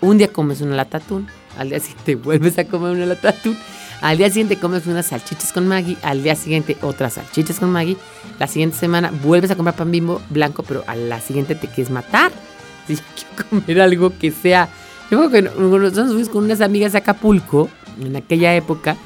un 0.00 0.18
día 0.18 0.28
comes 0.28 0.60
una 0.60 0.76
lata 0.76 0.98
de 0.98 1.04
atún, 1.04 1.26
al 1.58 1.70
día 1.70 1.80
siguiente 1.80 2.14
vuelves 2.22 2.58
a 2.58 2.64
comer 2.64 2.92
una 2.92 3.06
lata 3.06 3.32
de 3.32 3.38
atún, 3.38 3.58
al 4.00 4.18
día 4.18 4.28
siguiente 4.28 4.56
comes 4.56 4.86
unas 4.86 5.06
salchichas 5.06 5.52
con 5.52 5.66
Maggi, 5.66 5.98
al 6.02 6.22
día 6.22 6.36
siguiente 6.36 6.76
otras 6.82 7.14
salchichas 7.14 7.58
con 7.58 7.72
Maggi, 7.72 7.96
la 8.38 8.46
siguiente 8.46 8.76
semana 8.76 9.12
vuelves 9.24 9.50
a 9.50 9.56
comprar 9.56 9.74
pan 9.74 9.90
bimbo 9.90 10.22
blanco, 10.30 10.62
pero 10.62 10.84
a 10.86 10.94
la 10.94 11.20
siguiente 11.20 11.56
te 11.56 11.66
quieres 11.66 11.90
matar. 11.90 12.30
Yo 12.88 12.96
quiero 13.14 13.50
comer 13.50 13.80
algo 13.80 14.12
que 14.18 14.30
sea... 14.30 14.68
Yo 15.10 15.28
que 15.28 15.42
nosotros 15.42 15.96
nos 15.96 16.06
fuimos 16.08 16.28
con 16.28 16.44
unas 16.44 16.60
amigas 16.60 16.94
a 16.94 16.98
Acapulco, 16.98 17.68
en 18.00 18.14
aquella 18.14 18.54
época, 18.54 18.96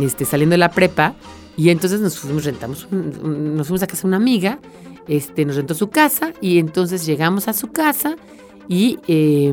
este, 0.00 0.24
saliendo 0.24 0.54
de 0.54 0.58
la 0.58 0.70
prepa, 0.70 1.14
y 1.56 1.70
entonces 1.70 2.00
nos 2.00 2.18
fuimos, 2.18 2.44
rentamos, 2.44 2.86
nos 2.90 3.66
fuimos 3.66 3.82
a 3.82 3.88
casa 3.88 4.02
de 4.02 4.08
una 4.08 4.16
amiga, 4.16 4.60
este, 5.08 5.44
nos 5.44 5.56
rentó 5.56 5.74
su 5.74 5.90
casa, 5.90 6.32
y 6.40 6.58
entonces 6.58 7.04
llegamos 7.04 7.48
a 7.48 7.52
su 7.52 7.72
casa, 7.72 8.14
y 8.68 9.00
eh, 9.08 9.52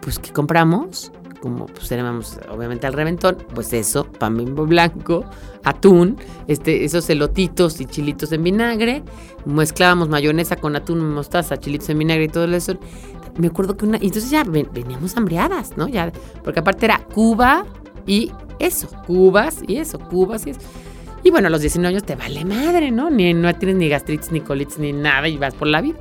pues, 0.00 0.18
¿qué 0.18 0.32
compramos? 0.32 1.12
Como 1.44 1.66
pues 1.66 1.92
éramos 1.92 2.38
obviamente 2.50 2.86
al 2.86 2.94
reventón, 2.94 3.36
pues 3.54 3.70
eso, 3.74 4.04
pan 4.04 4.34
bimbo 4.34 4.64
blanco, 4.64 5.26
atún, 5.62 6.16
este, 6.48 6.86
esos 6.86 7.10
elotitos 7.10 7.82
y 7.82 7.84
chilitos 7.84 8.32
en 8.32 8.42
vinagre, 8.42 9.02
mezclábamos 9.44 10.08
mayonesa 10.08 10.56
con 10.56 10.74
atún, 10.74 11.06
mostaza, 11.12 11.58
chilitos 11.58 11.90
en 11.90 11.98
vinagre 11.98 12.24
y 12.24 12.28
todo 12.28 12.46
eso. 12.46 12.78
Me 13.36 13.48
acuerdo 13.48 13.76
que 13.76 13.84
una, 13.84 13.98
y 13.98 14.06
entonces 14.06 14.30
ya 14.30 14.42
ven- 14.42 14.70
veníamos 14.72 15.18
hambriadas, 15.18 15.76
¿no? 15.76 15.86
Ya, 15.86 16.10
porque 16.42 16.60
aparte 16.60 16.86
era 16.86 17.00
Cuba 17.12 17.66
y 18.06 18.32
eso, 18.58 18.88
cubas 19.06 19.58
y 19.68 19.76
eso, 19.76 19.98
cubas 19.98 20.46
y 20.46 20.50
eso. 20.50 20.60
Y 21.24 21.30
bueno, 21.30 21.48
a 21.48 21.50
los 21.50 21.60
19 21.60 21.88
años 21.94 22.04
te 22.04 22.16
vale 22.16 22.42
madre, 22.46 22.90
¿no? 22.90 23.10
Ni, 23.10 23.34
no 23.34 23.54
tienes 23.54 23.76
ni 23.76 23.90
gastritis, 23.90 24.32
ni 24.32 24.40
colitis, 24.40 24.78
ni 24.78 24.94
nada 24.94 25.28
y 25.28 25.36
vas 25.36 25.54
por 25.54 25.68
la 25.68 25.82
vida. 25.82 25.98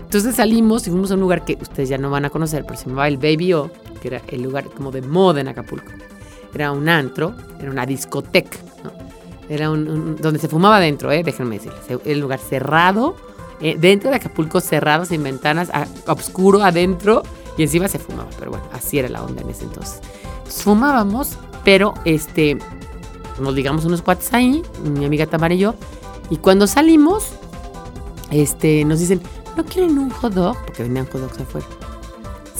Entonces 0.00 0.34
salimos 0.34 0.84
y 0.88 0.90
fuimos 0.90 1.12
a 1.12 1.14
un 1.14 1.20
lugar 1.20 1.44
que 1.44 1.56
ustedes 1.62 1.88
ya 1.88 1.96
no 1.98 2.10
van 2.10 2.24
a 2.24 2.30
conocer, 2.30 2.64
pero 2.66 2.76
se 2.76 2.86
llamaba 2.86 3.06
el 3.06 3.18
Baby 3.18 3.52
O, 3.52 3.70
que 4.00 4.08
era 4.08 4.22
el 4.28 4.42
lugar 4.42 4.64
como 4.70 4.90
de 4.90 5.02
moda 5.02 5.40
en 5.40 5.48
Acapulco. 5.48 5.92
Era 6.54 6.72
un 6.72 6.88
antro, 6.88 7.34
era 7.60 7.70
una 7.70 7.86
discoteca, 7.86 8.58
¿no? 8.82 8.90
Era 9.48 9.70
un, 9.70 9.88
un- 9.88 10.16
donde 10.16 10.38
se 10.40 10.48
fumaba 10.48 10.76
adentro, 10.76 11.10
¿eh? 11.12 11.22
déjenme 11.24 11.58
decirles. 11.58 11.80
Un 12.04 12.20
lugar 12.20 12.38
cerrado, 12.38 13.16
eh, 13.60 13.76
dentro 13.78 14.10
de 14.10 14.16
Acapulco, 14.16 14.60
cerrado, 14.60 15.04
sin 15.04 15.22
ventanas, 15.22 15.70
a- 15.72 15.86
oscuro 16.12 16.62
adentro, 16.62 17.22
y 17.56 17.62
encima 17.62 17.88
se 17.88 17.98
fumaba. 17.98 18.28
Pero 18.38 18.52
bueno, 18.52 18.66
así 18.72 18.98
era 18.98 19.08
la 19.08 19.22
onda 19.22 19.42
en 19.42 19.50
ese 19.50 19.64
entonces. 19.64 20.00
Fumábamos, 20.46 21.36
pero 21.64 21.94
este, 22.04 22.58
nos 23.40 23.54
ligamos 23.54 23.84
unos 23.84 24.02
cuates 24.02 24.32
ahí, 24.34 24.62
mi 24.84 25.04
amiga 25.04 25.26
Tamara 25.26 25.54
y 25.54 25.58
yo, 25.58 25.74
y 26.30 26.36
cuando 26.36 26.66
salimos, 26.66 27.28
este, 28.30 28.84
nos 28.84 28.98
dicen, 29.00 29.20
¿no 29.56 29.64
quieren 29.64 29.98
un 29.98 30.10
hot 30.10 30.32
dog? 30.32 30.56
Porque 30.64 30.82
vendían 30.84 31.06
hot 31.06 31.20
dogs 31.20 31.38
afuera. 31.40 31.66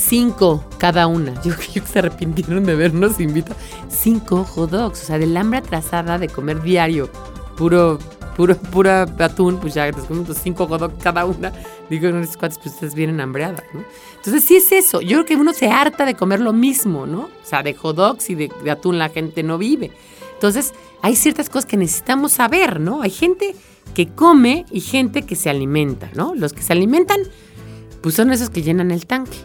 Cinco 0.01 0.65
cada 0.79 1.07
una. 1.07 1.35
Yo 1.43 1.55
creo 1.55 1.85
que 1.85 1.93
se 1.93 1.99
arrepintieron 1.99 2.65
de 2.65 2.75
vernos 2.75 3.21
invita. 3.21 3.55
Cinco 3.89 4.45
hot. 4.45 4.73
O 4.73 4.95
sea, 4.95 5.19
del 5.19 5.37
hambre 5.37 5.59
atrasada 5.59 6.19
de 6.19 6.29
comer 6.29 6.63
diario. 6.63 7.11
Puro, 7.57 7.99
puro, 8.35 8.57
pura 8.57 9.03
atún. 9.03 9.59
Pues 9.59 9.75
ya 9.75 9.91
nos 9.93 10.07
comemos 10.07 10.37
cinco 10.43 10.67
hot 10.67 11.03
cada 11.03 11.27
una. 11.27 11.53
Digo, 11.91 12.09
no, 12.11 12.21
estos 12.21 12.39
cuates, 12.39 12.59
pues 12.59 12.75
ustedes 12.75 12.95
vienen 12.95 13.21
hambreadas, 13.21 13.65
¿no? 13.75 13.85
Entonces, 14.17 14.45
sí 14.45 14.57
es 14.57 14.73
eso. 14.73 15.03
Yo 15.03 15.19
creo 15.19 15.25
que 15.27 15.37
uno 15.37 15.53
se 15.53 15.69
harta 15.69 16.07
de 16.07 16.15
comer 16.15 16.41
lo 16.41 16.55
mismo, 16.55 17.07
¿no? 17.07 17.25
O 17.25 17.45
sea, 17.45 17.63
de 17.63 17.75
hot 17.75 18.23
y 18.29 18.35
de, 18.35 18.51
de 18.65 18.71
atún 18.71 18.99
la 18.99 19.11
gente 19.11 19.43
no 19.43 19.59
vive. 19.59 19.91
Entonces, 20.33 20.73
hay 21.03 21.15
ciertas 21.15 21.51
cosas 21.51 21.67
que 21.67 21.77
necesitamos 21.77 22.33
saber, 22.33 22.81
¿no? 22.81 23.03
Hay 23.03 23.11
gente 23.11 23.55
que 23.93 24.09
come 24.09 24.65
y 24.71 24.81
gente 24.81 25.23
que 25.23 25.37
se 25.37 25.51
alimenta, 25.51 26.11
¿no? 26.15 26.35
Los 26.35 26.55
que 26.55 26.63
se 26.63 26.73
alimentan, 26.73 27.21
pues 28.01 28.15
son 28.15 28.33
esos 28.33 28.49
que 28.49 28.63
llenan 28.63 28.91
el 28.91 29.05
tanque. 29.05 29.37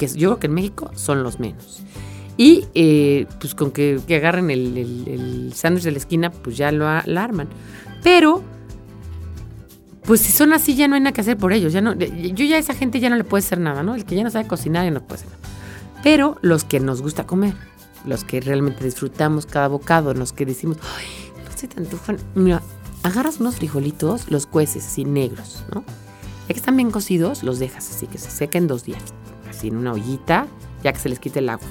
Que 0.00 0.08
yo 0.08 0.30
creo 0.30 0.38
que 0.40 0.46
en 0.46 0.54
México 0.54 0.90
son 0.94 1.22
los 1.22 1.38
menos. 1.40 1.82
Y 2.36 2.64
eh, 2.74 3.26
pues 3.38 3.54
con 3.54 3.70
que, 3.70 4.00
agarren 4.16 4.50
el, 4.50 4.76
el- 4.78 5.08
el 5.08 5.52
sándwich 5.54 5.84
de 5.84 5.90
la 5.92 5.98
esquina, 5.98 6.30
pues 6.30 6.56
ya 6.56 6.72
lo 6.72 6.86
la 7.04 7.22
arman. 7.24 7.48
Pero, 8.02 8.42
pues 10.04 10.22
si 10.22 10.32
son 10.32 10.52
así, 10.54 10.74
ya 10.74 10.88
no 10.88 10.94
hay 10.94 11.02
nada 11.02 11.12
que 11.12 11.20
hacer 11.20 11.36
por 11.36 11.52
ellos. 11.52 11.72
Ya 11.72 11.80
no, 11.82 11.94
yo 11.94 12.44
ya 12.46 12.56
a 12.56 12.58
esa 12.58 12.74
gente 12.74 12.98
ya 12.98 13.10
no 13.10 13.16
le 13.16 13.24
puede 13.24 13.44
hacer 13.44 13.60
nada, 13.60 13.82
¿no? 13.82 13.94
El 13.94 14.04
que 14.06 14.16
ya 14.16 14.24
no 14.24 14.30
sabe 14.30 14.46
cocinar 14.48 14.84
ya 14.84 14.90
no 14.90 15.02
puede 15.02 15.20
hacer 15.22 15.28
nada. 15.30 15.40
Pero 16.02 16.38
los 16.40 16.64
que 16.64 16.80
nos 16.80 17.02
gusta 17.02 17.26
comer, 17.26 17.54
los 18.06 18.24
que 18.24 18.40
realmente 18.40 18.82
disfrutamos 18.84 19.44
cada 19.44 19.68
bocado, 19.68 20.14
los 20.14 20.32
que 20.32 20.46
decimos, 20.46 20.78
ay, 20.96 21.04
no 21.44 21.56
se 21.56 21.68
te 21.68 21.78
antojan. 21.78 22.16
Mira, 22.34 22.62
agarras 23.02 23.38
unos 23.38 23.56
frijolitos, 23.56 24.30
los 24.30 24.46
cueces 24.46 24.86
así 24.86 25.04
negros, 25.04 25.62
¿no? 25.74 25.84
Ya 26.48 26.54
que 26.54 26.58
están 26.58 26.76
bien 26.76 26.90
cocidos, 26.90 27.42
los 27.42 27.58
dejas 27.58 27.90
así, 27.94 28.06
que 28.06 28.16
se 28.16 28.30
sequen 28.30 28.66
dos 28.66 28.82
días. 28.84 29.02
Así 29.50 29.68
en 29.68 29.76
una 29.76 29.92
ollita, 29.92 30.46
ya 30.82 30.92
que 30.92 30.98
se 30.98 31.08
les 31.08 31.18
quite 31.18 31.40
el 31.40 31.48
agua. 31.48 31.66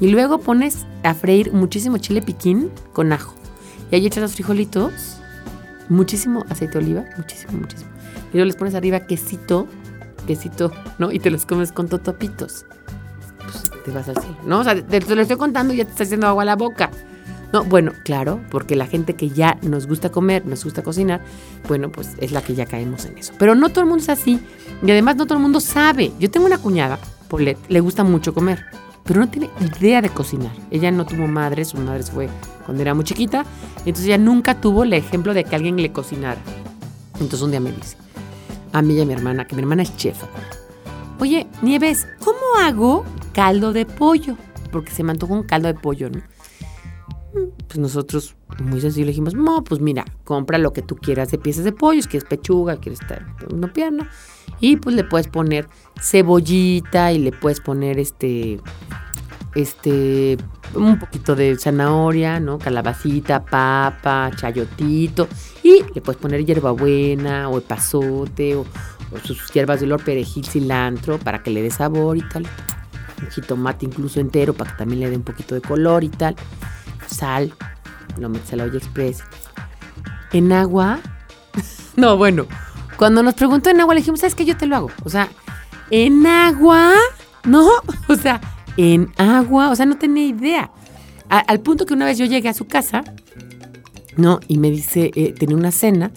Y 0.00 0.08
luego 0.08 0.38
pones 0.38 0.86
a 1.02 1.14
freír 1.14 1.52
muchísimo 1.52 1.98
chile 1.98 2.22
piquín 2.22 2.70
con 2.92 3.12
ajo. 3.12 3.34
Y 3.90 3.96
ahí 3.96 4.06
echas 4.06 4.22
los 4.22 4.34
frijolitos, 4.34 5.18
muchísimo 5.88 6.44
aceite 6.48 6.78
de 6.78 6.84
oliva, 6.84 7.04
muchísimo, 7.16 7.58
muchísimo. 7.58 7.90
Y 8.30 8.34
luego 8.34 8.46
les 8.46 8.56
pones 8.56 8.74
arriba 8.74 9.00
quesito, 9.00 9.66
quesito, 10.26 10.72
¿no? 10.98 11.10
Y 11.12 11.18
te 11.18 11.30
los 11.30 11.46
comes 11.46 11.72
con 11.72 11.88
totopitos. 11.88 12.66
Pues 13.38 13.70
te 13.84 13.90
vas 13.90 14.06
cielo, 14.06 14.36
¿no? 14.44 14.60
O 14.60 14.64
sea, 14.64 14.74
te, 14.74 15.00
te 15.00 15.14
lo 15.14 15.22
estoy 15.22 15.36
contando 15.36 15.72
y 15.74 15.78
ya 15.78 15.84
te 15.84 15.90
está 15.90 16.04
haciendo 16.04 16.26
agua 16.26 16.42
a 16.42 16.46
la 16.46 16.56
boca. 16.56 16.90
No, 17.52 17.64
bueno, 17.64 17.92
claro, 18.04 18.40
porque 18.50 18.76
la 18.76 18.86
gente 18.86 19.14
que 19.14 19.30
ya 19.30 19.58
nos 19.62 19.86
gusta 19.86 20.10
comer, 20.10 20.44
nos 20.44 20.64
gusta 20.64 20.82
cocinar, 20.82 21.22
bueno, 21.66 21.90
pues 21.90 22.10
es 22.18 22.30
la 22.30 22.42
que 22.42 22.54
ya 22.54 22.66
caemos 22.66 23.06
en 23.06 23.16
eso. 23.16 23.32
Pero 23.38 23.54
no 23.54 23.70
todo 23.70 23.80
el 23.80 23.86
mundo 23.86 24.02
es 24.02 24.10
así. 24.10 24.38
Y 24.82 24.90
además 24.90 25.16
no 25.16 25.24
todo 25.24 25.38
el 25.38 25.42
mundo 25.42 25.60
sabe. 25.60 26.12
Yo 26.18 26.30
tengo 26.30 26.44
una 26.44 26.58
cuñada, 26.58 26.98
Paulette, 27.28 27.58
le 27.68 27.80
gusta 27.80 28.04
mucho 28.04 28.32
comer, 28.34 28.64
pero 29.04 29.20
no 29.20 29.28
tiene 29.28 29.50
idea 29.60 30.02
de 30.02 30.10
cocinar. 30.10 30.52
Ella 30.70 30.90
no 30.90 31.06
tuvo 31.06 31.26
madre, 31.26 31.64
su 31.64 31.76
madre 31.78 32.02
fue 32.02 32.28
cuando 32.64 32.82
era 32.82 32.94
muy 32.94 33.04
chiquita, 33.04 33.44
entonces 33.78 34.06
ella 34.06 34.18
nunca 34.18 34.60
tuvo 34.60 34.84
el 34.84 34.92
ejemplo 34.92 35.34
de 35.34 35.44
que 35.44 35.56
alguien 35.56 35.76
le 35.76 35.92
cocinara. 35.92 36.40
Entonces 37.14 37.42
un 37.42 37.50
día 37.50 37.60
me 37.60 37.72
dice, 37.72 37.96
a 38.72 38.82
mí 38.82 38.94
y 38.94 39.00
a 39.00 39.06
mi 39.06 39.12
hermana, 39.12 39.46
que 39.46 39.56
mi 39.56 39.62
hermana 39.62 39.82
es 39.82 39.96
chef. 39.96 40.22
Oye, 41.20 41.46
Nieves, 41.62 42.06
¿cómo 42.20 42.38
hago 42.60 43.04
caldo 43.32 43.72
de 43.72 43.86
pollo? 43.86 44.36
Porque 44.70 44.92
se 44.92 45.02
me 45.02 45.12
un 45.12 45.42
caldo 45.42 45.68
de 45.68 45.74
pollo, 45.74 46.10
¿no? 46.10 46.20
Pues 47.66 47.78
nosotros, 47.78 48.36
muy 48.62 48.80
sencillo, 48.80 49.06
le 49.06 49.12
dijimos, 49.12 49.34
no, 49.34 49.64
pues 49.64 49.80
mira, 49.80 50.04
compra 50.24 50.58
lo 50.58 50.72
que 50.72 50.82
tú 50.82 50.96
quieras 50.96 51.30
de 51.30 51.38
piezas 51.38 51.64
de 51.64 51.72
pollo, 51.72 52.02
si 52.02 52.08
quieres 52.08 52.28
pechuga, 52.28 52.76
quieres 52.76 53.00
una 53.52 53.72
pierna, 53.72 54.10
y 54.60 54.76
pues 54.76 54.94
le 54.96 55.04
puedes 55.04 55.28
poner 55.28 55.68
cebollita 56.00 57.12
y 57.12 57.18
le 57.18 57.32
puedes 57.32 57.60
poner 57.60 57.98
este, 57.98 58.60
este, 59.54 60.36
un 60.74 60.98
poquito 60.98 61.34
de 61.34 61.56
zanahoria, 61.56 62.40
¿no? 62.40 62.58
Calabacita, 62.58 63.44
papa, 63.44 64.30
chayotito, 64.36 65.28
y 65.62 65.82
le 65.94 66.00
puedes 66.00 66.20
poner 66.20 66.44
hierbabuena 66.44 67.48
o 67.48 67.58
epazote 67.58 68.56
o, 68.56 68.60
o 68.62 69.18
sus 69.24 69.50
hierbas 69.52 69.80
de 69.80 69.86
olor, 69.86 70.04
perejil, 70.04 70.46
cilantro, 70.46 71.18
para 71.18 71.42
que 71.42 71.50
le 71.50 71.62
dé 71.62 71.70
sabor 71.70 72.16
y 72.16 72.22
tal. 72.22 72.46
Un 73.22 73.30
jitomate 73.30 73.86
incluso 73.86 74.20
entero 74.20 74.54
para 74.54 74.70
que 74.70 74.78
también 74.78 75.00
le 75.00 75.10
dé 75.10 75.16
un 75.16 75.24
poquito 75.24 75.54
de 75.54 75.60
color 75.60 76.04
y 76.04 76.08
tal. 76.08 76.36
Sal, 77.06 77.52
lo 78.18 78.28
metes 78.28 78.52
a 78.52 78.56
la 78.56 78.64
olla 78.64 78.78
express. 78.78 79.22
En 80.32 80.52
agua, 80.52 81.00
no, 81.96 82.16
bueno, 82.16 82.46
cuando 82.98 83.22
nos 83.22 83.34
preguntó 83.34 83.70
en 83.70 83.80
agua 83.80 83.94
le 83.94 84.00
dijimos, 84.00 84.20
¿sabes 84.20 84.34
qué? 84.34 84.44
Yo 84.44 84.56
te 84.56 84.66
lo 84.66 84.76
hago. 84.76 84.90
O 85.04 85.08
sea, 85.08 85.28
en 85.90 86.26
agua, 86.26 86.92
¿no? 87.44 87.68
O 88.08 88.16
sea, 88.16 88.40
en 88.76 89.10
agua, 89.16 89.70
o 89.70 89.76
sea, 89.76 89.86
no 89.86 89.96
tenía 89.96 90.26
idea. 90.26 90.70
Al 91.28 91.60
punto 91.60 91.86
que 91.86 91.94
una 91.94 92.06
vez 92.06 92.18
yo 92.18 92.24
llegué 92.24 92.48
a 92.48 92.54
su 92.54 92.66
casa, 92.66 93.04
¿no? 94.16 94.40
Y 94.48 94.58
me 94.58 94.70
dice, 94.70 95.10
eh, 95.14 95.32
tenía 95.32 95.56
una 95.56 95.70
cena 95.70 96.10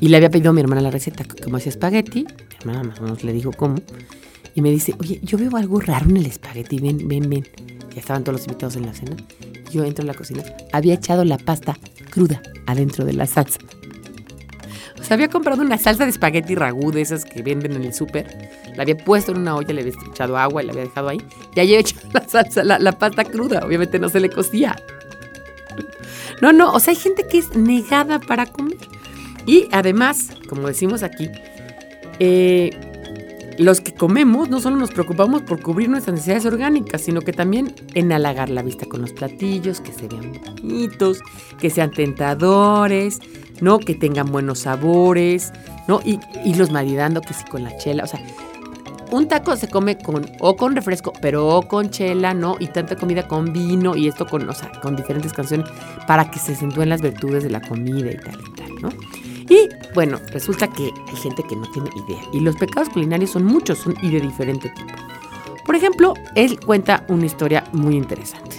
y 0.00 0.08
le 0.08 0.16
había 0.16 0.30
pedido 0.30 0.50
a 0.50 0.52
mi 0.52 0.60
hermana 0.62 0.80
la 0.80 0.90
receta, 0.90 1.24
como 1.44 1.58
hacía 1.58 1.70
espagueti. 1.70 2.24
Mi 2.24 2.56
hermana 2.58 2.82
más 2.84 2.98
o 3.00 3.02
menos 3.02 3.22
le 3.22 3.32
dijo 3.32 3.52
cómo. 3.52 3.76
Y 4.54 4.62
me 4.62 4.70
dice, 4.70 4.94
oye, 4.98 5.20
yo 5.22 5.38
veo 5.38 5.54
algo 5.56 5.78
raro 5.78 6.08
en 6.08 6.16
el 6.16 6.26
espagueti, 6.26 6.80
ven, 6.80 7.06
ven, 7.06 7.30
ven. 7.30 7.46
Ya 7.94 8.00
estaban 8.00 8.24
todos 8.24 8.40
los 8.40 8.46
invitados 8.48 8.76
en 8.76 8.86
la 8.86 8.94
cena. 8.94 9.16
Yo 9.70 9.84
entro 9.84 10.02
a 10.02 10.06
la 10.06 10.14
cocina. 10.14 10.42
Había 10.72 10.94
echado 10.94 11.24
la 11.24 11.38
pasta 11.38 11.78
cruda 12.10 12.42
adentro 12.66 13.04
de 13.04 13.12
la 13.12 13.26
salsa. 13.26 13.58
Había 15.10 15.28
comprado 15.28 15.62
una 15.62 15.78
salsa 15.78 16.04
de 16.04 16.10
espagueti 16.10 16.54
ragú 16.54 16.92
de 16.92 17.00
esas 17.00 17.24
que 17.24 17.42
venden 17.42 17.72
en 17.72 17.84
el 17.84 17.94
súper. 17.94 18.26
La 18.76 18.82
había 18.82 18.96
puesto 18.96 19.32
en 19.32 19.38
una 19.38 19.56
olla, 19.56 19.74
le 19.74 19.80
había 19.82 19.92
echado 20.10 20.36
agua 20.36 20.62
y 20.62 20.66
la 20.66 20.72
había 20.72 20.84
dejado 20.84 21.08
ahí. 21.08 21.20
Y 21.54 21.60
había 21.60 21.78
echado 21.78 22.08
la 22.12 22.28
salsa, 22.28 22.64
la, 22.64 22.78
la 22.78 22.92
pasta 22.92 23.24
cruda. 23.24 23.64
Obviamente 23.64 23.98
no 23.98 24.08
se 24.08 24.20
le 24.20 24.30
cocía. 24.30 24.76
No, 26.40 26.52
no, 26.52 26.72
o 26.72 26.80
sea, 26.80 26.92
hay 26.92 26.98
gente 26.98 27.26
que 27.26 27.38
es 27.38 27.54
negada 27.56 28.18
para 28.20 28.46
comer. 28.46 28.78
Y 29.46 29.68
además, 29.72 30.30
como 30.48 30.68
decimos 30.68 31.02
aquí, 31.02 31.28
eh, 32.18 32.70
los 33.58 33.80
que 33.80 33.92
comemos 33.92 34.48
no 34.48 34.60
solo 34.60 34.76
nos 34.76 34.90
preocupamos 34.90 35.42
por 35.42 35.60
cubrir 35.60 35.90
nuestras 35.90 36.14
necesidades 36.14 36.46
orgánicas, 36.46 37.02
sino 37.02 37.20
que 37.20 37.32
también 37.32 37.74
en 37.94 38.10
halagar 38.10 38.48
la 38.48 38.62
vista 38.62 38.86
con 38.86 39.02
los 39.02 39.12
platillos, 39.12 39.80
que 39.80 39.92
se 39.92 40.08
vean 40.08 40.32
bonitos, 40.32 41.20
que 41.60 41.68
sean 41.68 41.90
tentadores, 41.90 43.20
¿no? 43.60 43.78
Que 43.78 43.94
tengan 43.94 44.30
buenos 44.30 44.60
sabores, 44.60 45.52
¿no? 45.88 46.00
Y, 46.04 46.18
los 46.54 46.70
maridando, 46.70 47.20
que 47.20 47.34
sí 47.34 47.44
con 47.44 47.64
la 47.64 47.76
chela, 47.76 48.04
o 48.04 48.06
sea, 48.06 48.20
un 49.10 49.28
taco 49.28 49.56
se 49.56 49.68
come 49.68 49.98
con 49.98 50.26
o 50.38 50.56
con 50.56 50.76
refresco, 50.76 51.12
pero 51.20 51.48
o 51.48 51.62
con 51.62 51.90
chela, 51.90 52.34
¿no? 52.34 52.56
Y 52.60 52.68
tanta 52.68 52.96
comida 52.96 53.26
con 53.26 53.52
vino 53.52 53.96
y 53.96 54.08
esto 54.08 54.26
con, 54.26 54.48
o 54.48 54.52
sea, 54.52 54.70
con 54.82 54.96
diferentes 54.96 55.32
canciones 55.32 55.68
para 56.06 56.30
que 56.30 56.38
se 56.38 56.52
acentúen 56.52 56.88
las 56.88 57.02
virtudes 57.02 57.42
de 57.42 57.50
la 57.50 57.60
comida 57.60 58.10
y 58.10 58.16
tal 58.16 58.38
y 58.46 58.52
tal, 58.54 58.74
¿no? 58.82 58.88
Y 59.48 59.68
bueno, 59.94 60.20
resulta 60.28 60.68
que 60.68 60.84
hay 60.84 61.16
gente 61.16 61.42
que 61.48 61.56
no 61.56 61.68
tiene 61.72 61.90
idea. 62.06 62.22
Y 62.32 62.40
los 62.40 62.56
pecados 62.56 62.88
culinarios 62.88 63.30
son 63.30 63.44
muchos, 63.44 63.78
son 63.78 63.96
y 64.00 64.10
de 64.10 64.20
diferente 64.20 64.68
tipo. 64.70 64.92
Por 65.66 65.74
ejemplo, 65.74 66.14
él 66.36 66.58
cuenta 66.60 67.04
una 67.08 67.26
historia 67.26 67.64
muy 67.72 67.96
interesante. 67.96 68.56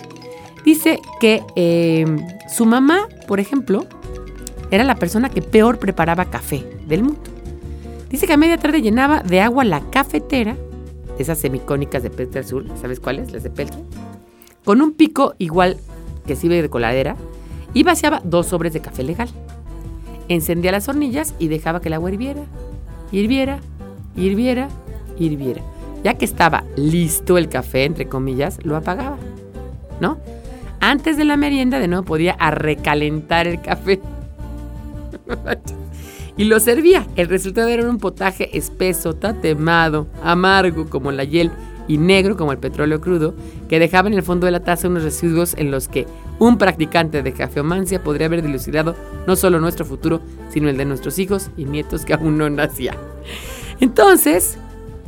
Dice 0.66 1.00
que 1.20 1.44
eh, 1.56 2.06
su 2.50 2.66
mamá, 2.66 3.08
por 3.28 3.40
ejemplo, 3.40 3.86
era 4.72 4.84
la 4.84 4.96
persona 4.96 5.30
que 5.30 5.42
peor 5.42 5.78
preparaba 5.78 6.26
café 6.26 6.66
del 6.88 7.04
mundo. 7.04 7.22
Dice 8.10 8.26
que 8.26 8.34
a 8.34 8.38
media 8.38 8.58
tarde 8.58 8.82
llenaba 8.82 9.22
de 9.22 9.42
agua 9.42 9.64
la 9.64 9.82
cafetera, 9.90 10.56
esas 11.20 11.38
semicónicas 11.38 12.04
de 12.04 12.10
Peltre 12.10 12.40
Azul, 12.40 12.72
¿sabes 12.82 13.00
cuáles? 13.00 13.32
Las 13.32 13.44
de 13.44 13.50
Peltre. 13.50 13.80
Con 14.66 14.82
un 14.82 14.94
pico 14.94 15.36
igual 15.38 15.78
que 16.26 16.36
sirve 16.36 16.62
de 16.62 16.70
coladera 16.70 17.16
y 17.74 17.84
vaciaba 17.84 18.22
dos 18.24 18.48
sobres 18.48 18.74
de 18.74 18.82
café 18.82 19.04
legal. 19.04 19.30
Encendía 20.28 20.72
las 20.72 20.88
hornillas 20.88 21.36
y 21.40 21.48
dejaba 21.48 21.82
que 21.82 21.90
el 21.90 21.94
agua 21.94 22.12
hirviera, 22.12 22.44
hirviera, 23.12 23.60
hirviera, 24.16 24.70
hirviera. 25.18 25.62
Ya 26.04 26.16
que 26.16 26.26
estaba 26.26 26.64
listo 26.76 27.38
el 27.38 27.50
café, 27.50 27.86
entre 27.86 28.08
comillas, 28.08 28.60
lo 28.64 28.76
apagaba, 28.76 29.18
¿no? 30.00 30.18
Antes 30.80 31.16
de 31.16 31.26
la 31.26 31.38
merienda 31.38 31.80
de 31.80 31.88
nuevo 31.88 32.04
podía 32.04 32.34
recalentar 32.34 33.48
el 33.48 33.62
café. 33.62 34.00
y 36.38 36.46
lo 36.46 36.60
servía. 36.60 37.08
El 37.16 37.28
resultado 37.28 37.68
era 37.70 37.90
un 37.90 37.98
potaje 37.98 38.58
espeso, 38.58 39.14
tatemado, 39.14 40.08
amargo 40.24 40.90
como 40.90 41.12
la 41.12 41.24
hiel 41.24 41.52
y 41.88 41.98
negro 41.98 42.38
como 42.38 42.52
el 42.52 42.58
petróleo 42.58 43.02
crudo, 43.02 43.34
que 43.68 43.80
dejaba 43.80 44.08
en 44.08 44.14
el 44.14 44.24
fondo 44.24 44.46
de 44.46 44.52
la 44.52 44.62
taza 44.62 44.88
unos 44.88 45.04
residuos 45.04 45.56
en 45.58 45.72
los 45.72 45.88
que 45.88 46.08
un 46.40 46.58
practicante 46.58 47.22
de 47.22 47.34
cafeomancia 47.34 48.04
podría 48.04 48.28
haber 48.28 48.42
dilucidado 48.42 48.96
no 49.28 49.36
solo 49.36 49.60
nuestro 49.60 49.86
futuro, 49.86 50.22
sino 50.50 50.70
el 50.70 50.78
de 50.78 50.86
nuestros 50.86 51.20
hijos 51.20 51.50
y 51.58 51.66
nietos 51.66 52.06
que 52.06 52.14
aún 52.14 52.38
no 52.38 52.50
nacían. 52.50 52.96
Entonces, 53.80 54.58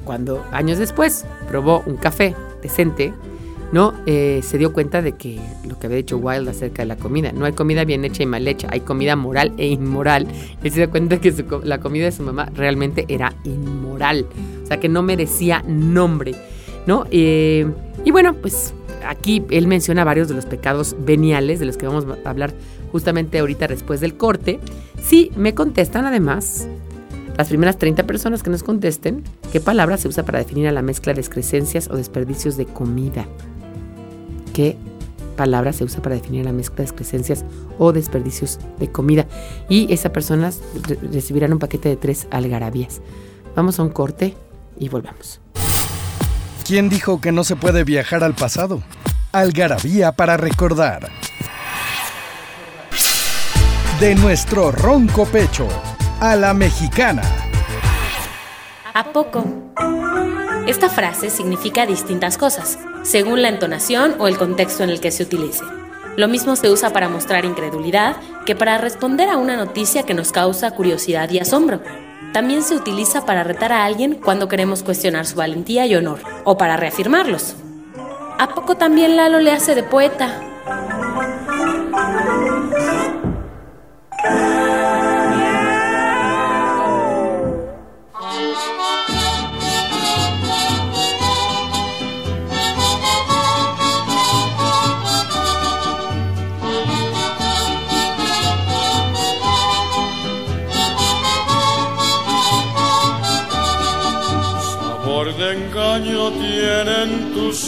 cuando 0.04 0.44
años 0.52 0.78
después 0.78 1.26
probó 1.48 1.84
un 1.86 1.96
café 1.96 2.36
decente, 2.62 3.14
¿no? 3.74 3.94
Eh, 4.06 4.40
se 4.44 4.58
dio 4.58 4.72
cuenta 4.72 5.02
de 5.02 5.14
que 5.14 5.42
lo 5.68 5.78
que 5.78 5.88
había 5.88 5.98
dicho 5.98 6.18
Wilde 6.18 6.52
acerca 6.52 6.84
de 6.84 6.86
la 6.86 6.96
comida, 6.96 7.32
no 7.34 7.44
hay 7.46 7.54
comida 7.54 7.84
bien 7.84 8.06
hecha 8.06 8.24
y 8.24 8.26
mal 8.28 8.48
hecha, 8.48 8.68
hay 8.72 8.80
comida 8.82 9.16
moral 9.18 9.52
e 9.58 9.68
inmoral. 9.68 10.28
Él 10.64 10.72
se 10.72 10.78
dio 10.78 10.90
cuenta 10.92 11.20
que 11.20 11.32
su 11.34 11.46
co- 11.46 11.62
la 11.64 11.80
comida 11.80 12.06
de 12.06 12.12
su 12.12 12.24
mamá 12.24 12.50
realmente 12.56 13.04
era 13.10 13.34
inmoral, 13.44 14.28
o 14.64 14.68
sea 14.68 14.80
que 14.80 14.88
no 14.90 15.02
merecía 15.04 15.64
nombre, 15.68 16.36
¿no? 16.86 17.06
Eh, 17.12 17.66
y 18.06 18.12
bueno, 18.12 18.36
pues 18.36 18.74
aquí 19.08 19.44
él 19.50 19.68
menciona 19.68 20.04
varios 20.04 20.28
de 20.28 20.36
los 20.36 20.46
pecados 20.46 20.96
veniales 21.00 21.60
de 21.60 21.66
los 21.66 21.76
que 21.76 21.88
vamos 21.88 22.06
a 22.24 22.30
hablar 22.30 22.54
justamente 22.92 23.40
ahorita 23.40 23.68
después 23.68 24.00
del 24.02 24.16
corte. 24.16 24.60
Sí, 25.02 25.32
me 25.36 25.56
contestan 25.56 26.06
además 26.06 26.68
las 27.36 27.48
primeras 27.48 27.80
30 27.80 28.04
personas 28.04 28.44
que 28.44 28.52
nos 28.52 28.62
contesten 28.62 29.24
qué 29.52 29.60
palabra 29.60 29.98
se 29.98 30.08
usa 30.08 30.24
para 30.24 30.38
definir 30.38 30.68
a 30.68 30.72
la 30.72 30.84
mezcla 30.84 31.14
de 31.16 31.20
excrescencias 31.22 31.90
o 31.90 31.98
desperdicios 31.98 32.56
de 32.56 32.68
comida. 32.68 33.26
¿Qué 34.54 34.78
palabra 35.36 35.74
se 35.74 35.84
usa 35.84 36.02
para 36.02 36.16
definir 36.16 36.46
la 36.46 36.52
mezcla 36.54 36.78
de 36.78 36.84
excrescencias 36.84 37.44
o 37.80 37.92
desperdicios 37.92 38.60
de 38.80 38.92
comida? 38.92 39.26
Y 39.68 39.92
esas 39.92 40.12
personas 40.12 40.60
re- 40.88 41.00
recibirán 41.12 41.54
un 41.54 41.60
paquete 41.60 41.90
de 41.90 41.98
tres 41.98 42.28
algarabías. 42.32 43.02
Vamos 43.56 43.80
a 43.80 43.84
un 43.84 43.90
corte 43.90 44.36
y 44.80 44.90
volvemos. 44.90 45.40
¿Quién 46.66 46.90
dijo 46.90 47.20
que 47.20 47.32
no 47.32 47.44
se 47.44 47.56
puede 47.56 47.84
viajar 47.84 48.24
al 48.24 48.36
pasado? 48.36 48.82
Algarabía 49.32 50.12
para 50.12 50.38
recordar. 50.38 51.10
De 54.00 54.16
nuestro 54.16 54.72
ronco 54.72 55.26
pecho 55.26 55.68
a 56.20 56.36
la 56.36 56.54
mexicana. 56.54 57.24
¿A 58.94 59.04
poco? 59.12 59.46
Esta 60.66 60.88
frase 60.88 61.30
significa 61.30 61.86
distintas 61.86 62.38
cosas, 62.38 62.80
según 63.04 63.42
la 63.42 63.50
entonación 63.50 64.16
o 64.18 64.30
el 64.30 64.38
contexto 64.38 64.84
en 64.84 64.92
el 64.92 65.02
que 65.02 65.12
se 65.12 65.24
utilice. 65.24 65.64
Lo 66.16 66.30
mismo 66.30 66.56
se 66.56 66.70
usa 66.70 66.92
para 66.92 67.10
mostrar 67.10 67.44
incredulidad 67.44 68.16
que 68.46 68.56
para 68.56 68.78
responder 68.78 69.30
a 69.30 69.36
una 69.36 69.58
noticia 69.58 70.04
que 70.04 70.14
nos 70.14 70.32
causa 70.32 70.72
curiosidad 70.72 71.30
y 71.32 71.40
asombro. 71.40 71.82
También 72.32 72.64
se 72.64 72.76
utiliza 72.76 73.26
para 73.26 73.44
retar 73.44 73.74
a 73.74 73.84
alguien 73.84 74.16
cuando 74.16 74.48
queremos 74.48 74.84
cuestionar 74.84 75.26
su 75.26 75.36
valentía 75.36 75.86
y 75.86 75.96
honor, 75.96 76.20
o 76.46 76.58
para 76.58 76.78
reafirmarlos. 76.78 77.56
¿A 78.40 78.48
poco 78.56 78.76
también 78.76 79.18
Lalo 79.18 79.40
le 79.40 79.52
hace 79.52 79.76
de 79.76 79.84
poeta? 79.84 80.40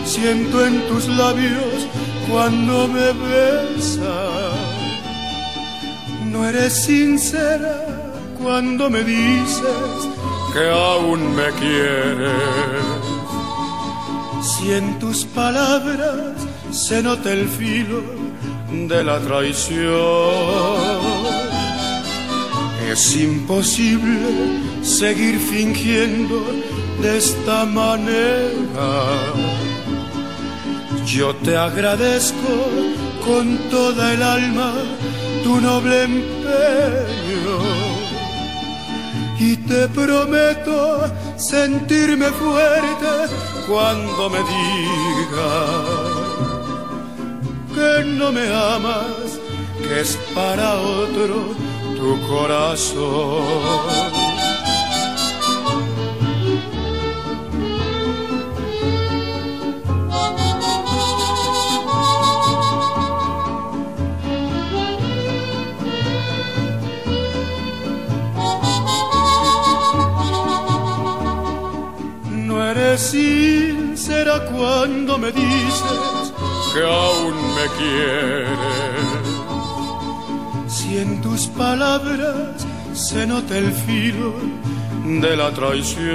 siento 0.04 0.66
en 0.66 0.80
tus 0.88 1.06
labios 1.08 1.86
cuando 2.30 2.88
me 2.88 3.12
besas. 3.12 4.56
No 6.30 6.48
eres 6.48 6.72
sincera 6.72 7.76
cuando 8.42 8.88
me 8.88 9.04
dices 9.04 10.08
que 10.52 10.68
aún 10.68 11.36
me 11.36 11.50
quieres. 11.60 12.32
Si 14.42 14.72
en 14.72 14.98
tus 14.98 15.24
palabras 15.24 16.34
se 16.70 17.02
nota 17.02 17.32
el 17.32 17.46
filo 17.48 18.02
de 18.88 19.04
la 19.04 19.20
traición, 19.20 21.11
es 22.92 23.16
imposible 23.16 24.20
seguir 24.82 25.38
fingiendo 25.38 26.44
de 27.00 27.16
esta 27.16 27.64
manera. 27.64 28.90
Yo 31.06 31.34
te 31.36 31.56
agradezco 31.56 32.52
con 33.24 33.56
toda 33.70 34.12
el 34.12 34.22
alma 34.22 34.74
tu 35.42 35.58
noble 35.60 36.02
empeño 36.02 37.58
y 39.38 39.56
te 39.56 39.88
prometo 39.88 41.10
sentirme 41.36 42.26
fuerte 42.26 43.12
cuando 43.68 44.28
me 44.28 44.38
digas 44.38 45.32
que 47.74 48.04
no 48.04 48.32
me 48.32 48.46
amas, 48.76 49.40
que 49.82 50.00
es 50.00 50.18
para 50.34 50.74
otro 50.74 51.71
tu 52.02 52.20
corazón. 52.26 53.92
sincera 72.98 74.44
cuando 74.52 75.18
me 75.18 75.32
dices 75.32 76.32
que 76.72 76.82
aún 76.82 77.34
me 77.56 77.66
quieres. 77.78 79.21
Si 80.92 80.98
en 80.98 81.22
tus 81.22 81.46
palabras 81.46 82.66
se 82.92 83.26
nota 83.26 83.56
el 83.56 83.72
filo 83.72 84.34
de 85.22 85.34
la 85.34 85.50
traición, 85.50 86.10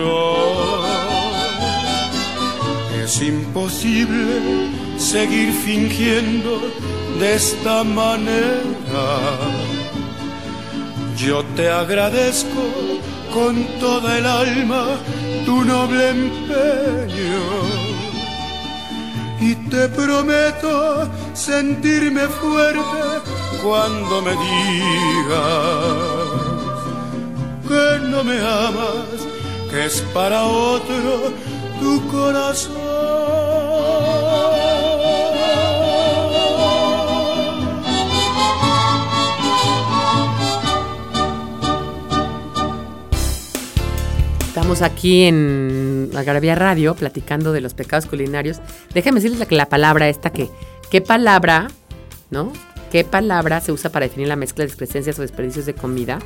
es 3.03 3.19
imposible 3.23 4.69
seguir 4.99 5.51
fingiendo 5.51 6.61
de 7.19 7.33
esta 7.33 7.83
manera. 7.83 9.07
Yo 11.17 11.43
te 11.55 11.71
agradezco 11.71 12.63
con 13.33 13.63
toda 13.79 14.19
el 14.19 14.25
alma 14.27 14.85
tu 15.43 15.63
noble 15.63 16.09
empeño 16.09 17.45
y 19.41 19.55
te 19.71 19.89
prometo 19.89 21.09
sentirme 21.33 22.27
fuerte 22.27 23.36
cuando 23.63 24.21
me 24.21 24.31
digas 24.31 25.47
que 27.67 27.99
no 28.07 28.23
me 28.23 28.39
amas, 28.39 29.27
que 29.69 29.85
es 29.85 30.01
para 30.13 30.43
otro 30.43 31.33
tu 31.79 32.07
corazón. 32.07 32.87
Estamos 44.47 44.81
aquí 44.81 45.25
en 45.25 46.09
Algarabía 46.15 46.55
Radio 46.55 46.95
platicando 46.95 47.53
de 47.53 47.61
los 47.61 47.73
pecados 47.73 48.05
culinarios. 48.07 48.57
Déjenme 48.93 49.19
decirles 49.19 49.47
que 49.47 49.55
la 49.55 49.69
palabra 49.69 50.09
esta 50.09 50.31
que, 50.31 50.49
¿qué 50.89 50.99
palabra, 50.99 51.67
no? 52.31 52.51
¿Qué 52.91 53.03
palabra 53.03 53.59
se 53.59 53.71
usa 53.71 53.91
para 53.91 54.05
definir 54.05 54.29
la 54.29 54.35
mezcla 54.35 54.63
de 54.63 54.69
excrescencias 54.69 55.19
o 55.19 55.21
desperdicios 55.21 55.65
de 55.65 55.73
comida? 55.73 56.19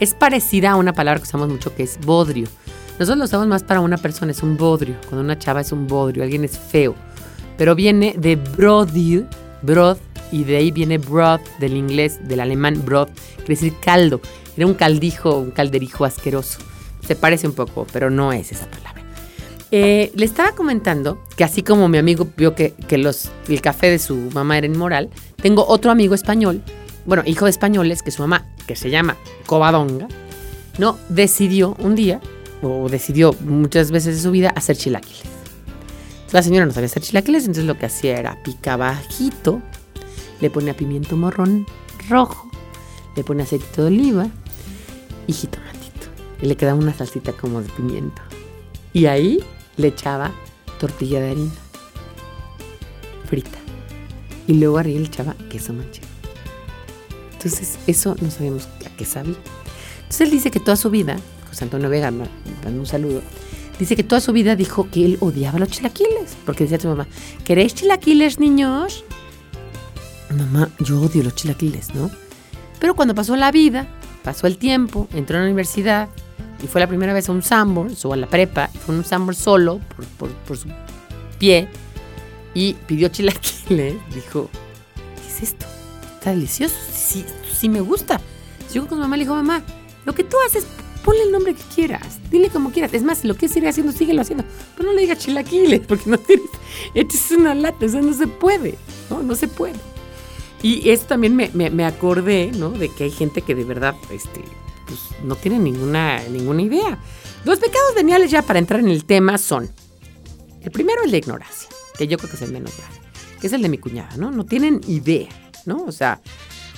Es 0.00 0.14
parecida 0.14 0.72
a 0.72 0.76
una 0.76 0.94
palabra 0.94 1.20
que 1.20 1.28
usamos 1.28 1.48
mucho 1.48 1.74
que 1.74 1.82
es 1.82 1.98
bodrio. 2.04 2.48
Nosotros 2.98 3.18
lo 3.18 3.24
usamos 3.24 3.46
más 3.46 3.62
para 3.62 3.80
una 3.80 3.98
persona, 3.98 4.32
es 4.32 4.42
un 4.42 4.56
bodrio. 4.56 4.96
Cuando 5.02 5.20
una 5.20 5.38
chava 5.38 5.60
es 5.60 5.70
un 5.70 5.86
bodrio, 5.86 6.22
alguien 6.22 6.44
es 6.44 6.58
feo. 6.58 6.94
Pero 7.58 7.74
viene 7.74 8.14
de 8.16 8.36
brodir, 8.36 9.26
broth, 9.60 9.98
y 10.30 10.44
de 10.44 10.56
ahí 10.56 10.70
viene 10.70 10.96
broth 10.96 11.42
del 11.58 11.76
inglés, 11.76 12.26
del 12.26 12.40
alemán 12.40 12.82
broth, 12.84 13.10
quiere 13.36 13.54
decir 13.54 13.74
caldo. 13.80 14.20
Era 14.56 14.66
un 14.66 14.74
caldijo, 14.74 15.36
un 15.36 15.50
calderijo 15.50 16.06
asqueroso. 16.06 16.58
Se 17.06 17.16
parece 17.16 17.46
un 17.46 17.52
poco, 17.52 17.86
pero 17.92 18.08
no 18.08 18.32
es 18.32 18.50
esa 18.50 18.66
palabra. 18.66 19.02
Eh, 19.74 20.12
le 20.14 20.26
estaba 20.26 20.52
comentando 20.52 21.18
que 21.34 21.44
así 21.44 21.62
como 21.62 21.88
mi 21.88 21.96
amigo 21.96 22.28
vio 22.36 22.54
que, 22.54 22.74
el 22.90 23.60
café 23.62 23.90
de 23.90 23.98
su 23.98 24.16
mamá 24.34 24.58
era 24.58 24.66
inmoral, 24.66 25.08
tengo 25.42 25.66
otro 25.66 25.90
amigo 25.90 26.14
español, 26.14 26.62
bueno, 27.04 27.22
hijo 27.26 27.44
de 27.44 27.50
españoles, 27.50 28.02
que 28.02 28.10
su 28.10 28.22
mamá, 28.22 28.46
que 28.66 28.76
se 28.76 28.90
llama 28.90 29.16
Covadonga, 29.46 30.08
no, 30.78 30.98
decidió 31.08 31.76
un 31.80 31.94
día, 31.94 32.20
o 32.62 32.88
decidió 32.88 33.34
muchas 33.40 33.90
veces 33.90 34.16
de 34.16 34.22
su 34.22 34.30
vida, 34.30 34.50
hacer 34.54 34.76
chilaquiles. 34.76 35.24
La 36.30 36.42
señora 36.42 36.64
no 36.64 36.72
sabía 36.72 36.86
hacer 36.86 37.02
chilaquiles, 37.02 37.42
entonces 37.42 37.64
lo 37.64 37.76
que 37.76 37.86
hacía 37.86 38.18
era 38.18 38.42
picaba 38.42 38.90
ajito, 38.90 39.60
le 40.40 40.48
ponía 40.48 40.74
pimiento 40.74 41.16
morrón 41.16 41.66
rojo, 42.08 42.50
le 43.16 43.24
ponía 43.24 43.44
aceite 43.44 43.82
de 43.82 43.88
oliva 43.88 44.28
y 45.26 45.32
jitomate 45.32 45.72
y 46.42 46.46
le 46.46 46.56
quedaba 46.56 46.78
una 46.78 46.92
salsita 46.92 47.32
como 47.32 47.62
de 47.62 47.68
pimiento. 47.70 48.20
Y 48.92 49.06
ahí 49.06 49.42
le 49.76 49.88
echaba 49.88 50.32
tortilla 50.78 51.20
de 51.20 51.30
harina 51.30 51.52
frita. 53.26 53.61
Y 54.46 54.54
luego 54.54 54.78
arriba 54.78 55.00
le 55.00 55.06
echaba 55.06 55.34
queso 55.48 55.72
manchego. 55.72 56.06
Entonces, 57.32 57.78
eso 57.86 58.16
no 58.20 58.30
sabemos 58.30 58.68
a 58.86 58.96
qué 58.96 59.04
sabía. 59.04 59.34
Entonces, 59.96 60.20
él 60.20 60.30
dice 60.30 60.50
que 60.50 60.60
toda 60.60 60.76
su 60.76 60.90
vida, 60.90 61.16
José 61.48 61.64
Antonio 61.64 61.88
Vega, 61.88 62.10
dando 62.10 62.80
un 62.80 62.86
saludo, 62.86 63.22
dice 63.78 63.96
que 63.96 64.04
toda 64.04 64.20
su 64.20 64.32
vida 64.32 64.54
dijo 64.56 64.88
que 64.90 65.04
él 65.04 65.16
odiaba 65.20 65.58
los 65.58 65.68
chilaquiles. 65.68 66.36
Porque 66.44 66.64
decía 66.64 66.78
a 66.78 66.80
su 66.80 66.88
mamá, 66.88 67.06
¿queréis 67.44 67.74
chilaquiles, 67.74 68.38
niños? 68.38 69.04
Mamá, 70.30 70.70
yo 70.78 71.00
odio 71.00 71.22
los 71.22 71.34
chilaquiles, 71.34 71.94
¿no? 71.94 72.10
Pero 72.78 72.94
cuando 72.94 73.14
pasó 73.14 73.36
la 73.36 73.50
vida, 73.50 73.86
pasó 74.22 74.46
el 74.46 74.58
tiempo, 74.58 75.08
entró 75.14 75.36
a 75.36 75.40
la 75.40 75.46
universidad, 75.46 76.08
y 76.62 76.66
fue 76.66 76.80
la 76.80 76.86
primera 76.86 77.12
vez 77.12 77.28
a 77.28 77.32
un 77.32 77.42
sambor, 77.42 77.90
o 78.02 78.12
a 78.12 78.16
la 78.16 78.28
prepa, 78.28 78.68
fue 78.68 78.94
un 78.94 79.04
sambor 79.04 79.34
solo 79.34 79.80
por, 80.18 80.56
su 80.56 80.68
pie 81.38 81.68
y 82.54 82.74
pidió 82.74 83.08
chilaquiles. 83.08 83.96
Dijo, 84.14 84.50
¿qué 85.16 85.28
es 85.28 85.42
esto? 85.42 85.66
Está 86.14 86.30
delicioso, 86.30 86.76
sí, 86.92 87.24
sí, 87.52 87.68
me 87.68 87.80
gusta. 87.80 88.20
Llegó 88.72 88.86
con 88.86 88.98
su 88.98 89.02
mamá 89.02 89.16
le 89.16 89.24
dijo, 89.24 89.34
mamá, 89.34 89.62
lo 90.04 90.14
que 90.14 90.24
tú 90.24 90.36
haces, 90.46 90.66
ponle 91.04 91.22
el 91.22 91.32
nombre 91.32 91.54
que 91.54 91.62
quieras, 91.74 92.20
dile 92.30 92.48
como 92.48 92.70
quieras. 92.70 92.94
Es 92.94 93.02
más, 93.02 93.24
lo 93.24 93.34
quieres 93.34 93.52
seguir 93.52 93.68
haciendo, 93.68 93.92
síguelo 93.92 94.22
haciendo. 94.22 94.44
Pero 94.76 94.88
no 94.88 94.94
le 94.94 95.02
digas 95.02 95.18
chilaquiles, 95.18 95.80
porque 95.86 96.08
no 96.08 96.18
tienes, 96.18 96.48
esto 96.94 97.14
es 97.14 97.30
una 97.32 97.54
lata, 97.54 97.86
eso 97.86 98.00
no 98.00 98.14
se 98.14 98.26
puede, 98.26 98.78
¿no? 99.10 99.22
No 99.22 99.34
se 99.34 99.48
puede. 99.48 99.78
Y 100.62 100.90
esto 100.90 101.06
también 101.06 101.34
me, 101.34 101.50
me, 101.50 101.84
acordé, 101.84 102.52
¿no? 102.52 102.70
De 102.70 102.88
que 102.88 103.04
hay 103.04 103.10
gente 103.10 103.42
que 103.42 103.56
de 103.56 103.64
verdad, 103.64 103.96
este, 104.12 104.44
pues, 104.86 105.00
no 105.24 105.34
tienen 105.34 105.64
ninguna, 105.64 106.20
ninguna 106.28 106.62
idea. 106.62 106.98
Los 107.44 107.58
pecados 107.58 107.96
veniales 107.96 108.30
ya 108.30 108.42
para 108.42 108.60
entrar 108.60 108.78
en 108.78 108.88
el 108.88 109.04
tema 109.04 109.38
son, 109.38 109.68
el 110.60 110.70
primero 110.70 111.02
es 111.02 111.10
la 111.10 111.16
ignorancia, 111.16 111.68
yo 112.06 112.18
creo 112.18 112.30
que 112.30 112.36
es 112.36 112.42
el 112.42 112.52
menos 112.52 112.76
grave, 112.76 112.94
que 113.40 113.46
es 113.46 113.52
el 113.52 113.62
de 113.62 113.68
mi 113.68 113.78
cuñada, 113.78 114.16
¿no? 114.16 114.30
No 114.30 114.44
tienen 114.44 114.80
idea, 114.86 115.28
¿no? 115.66 115.84
O 115.84 115.92
sea, 115.92 116.20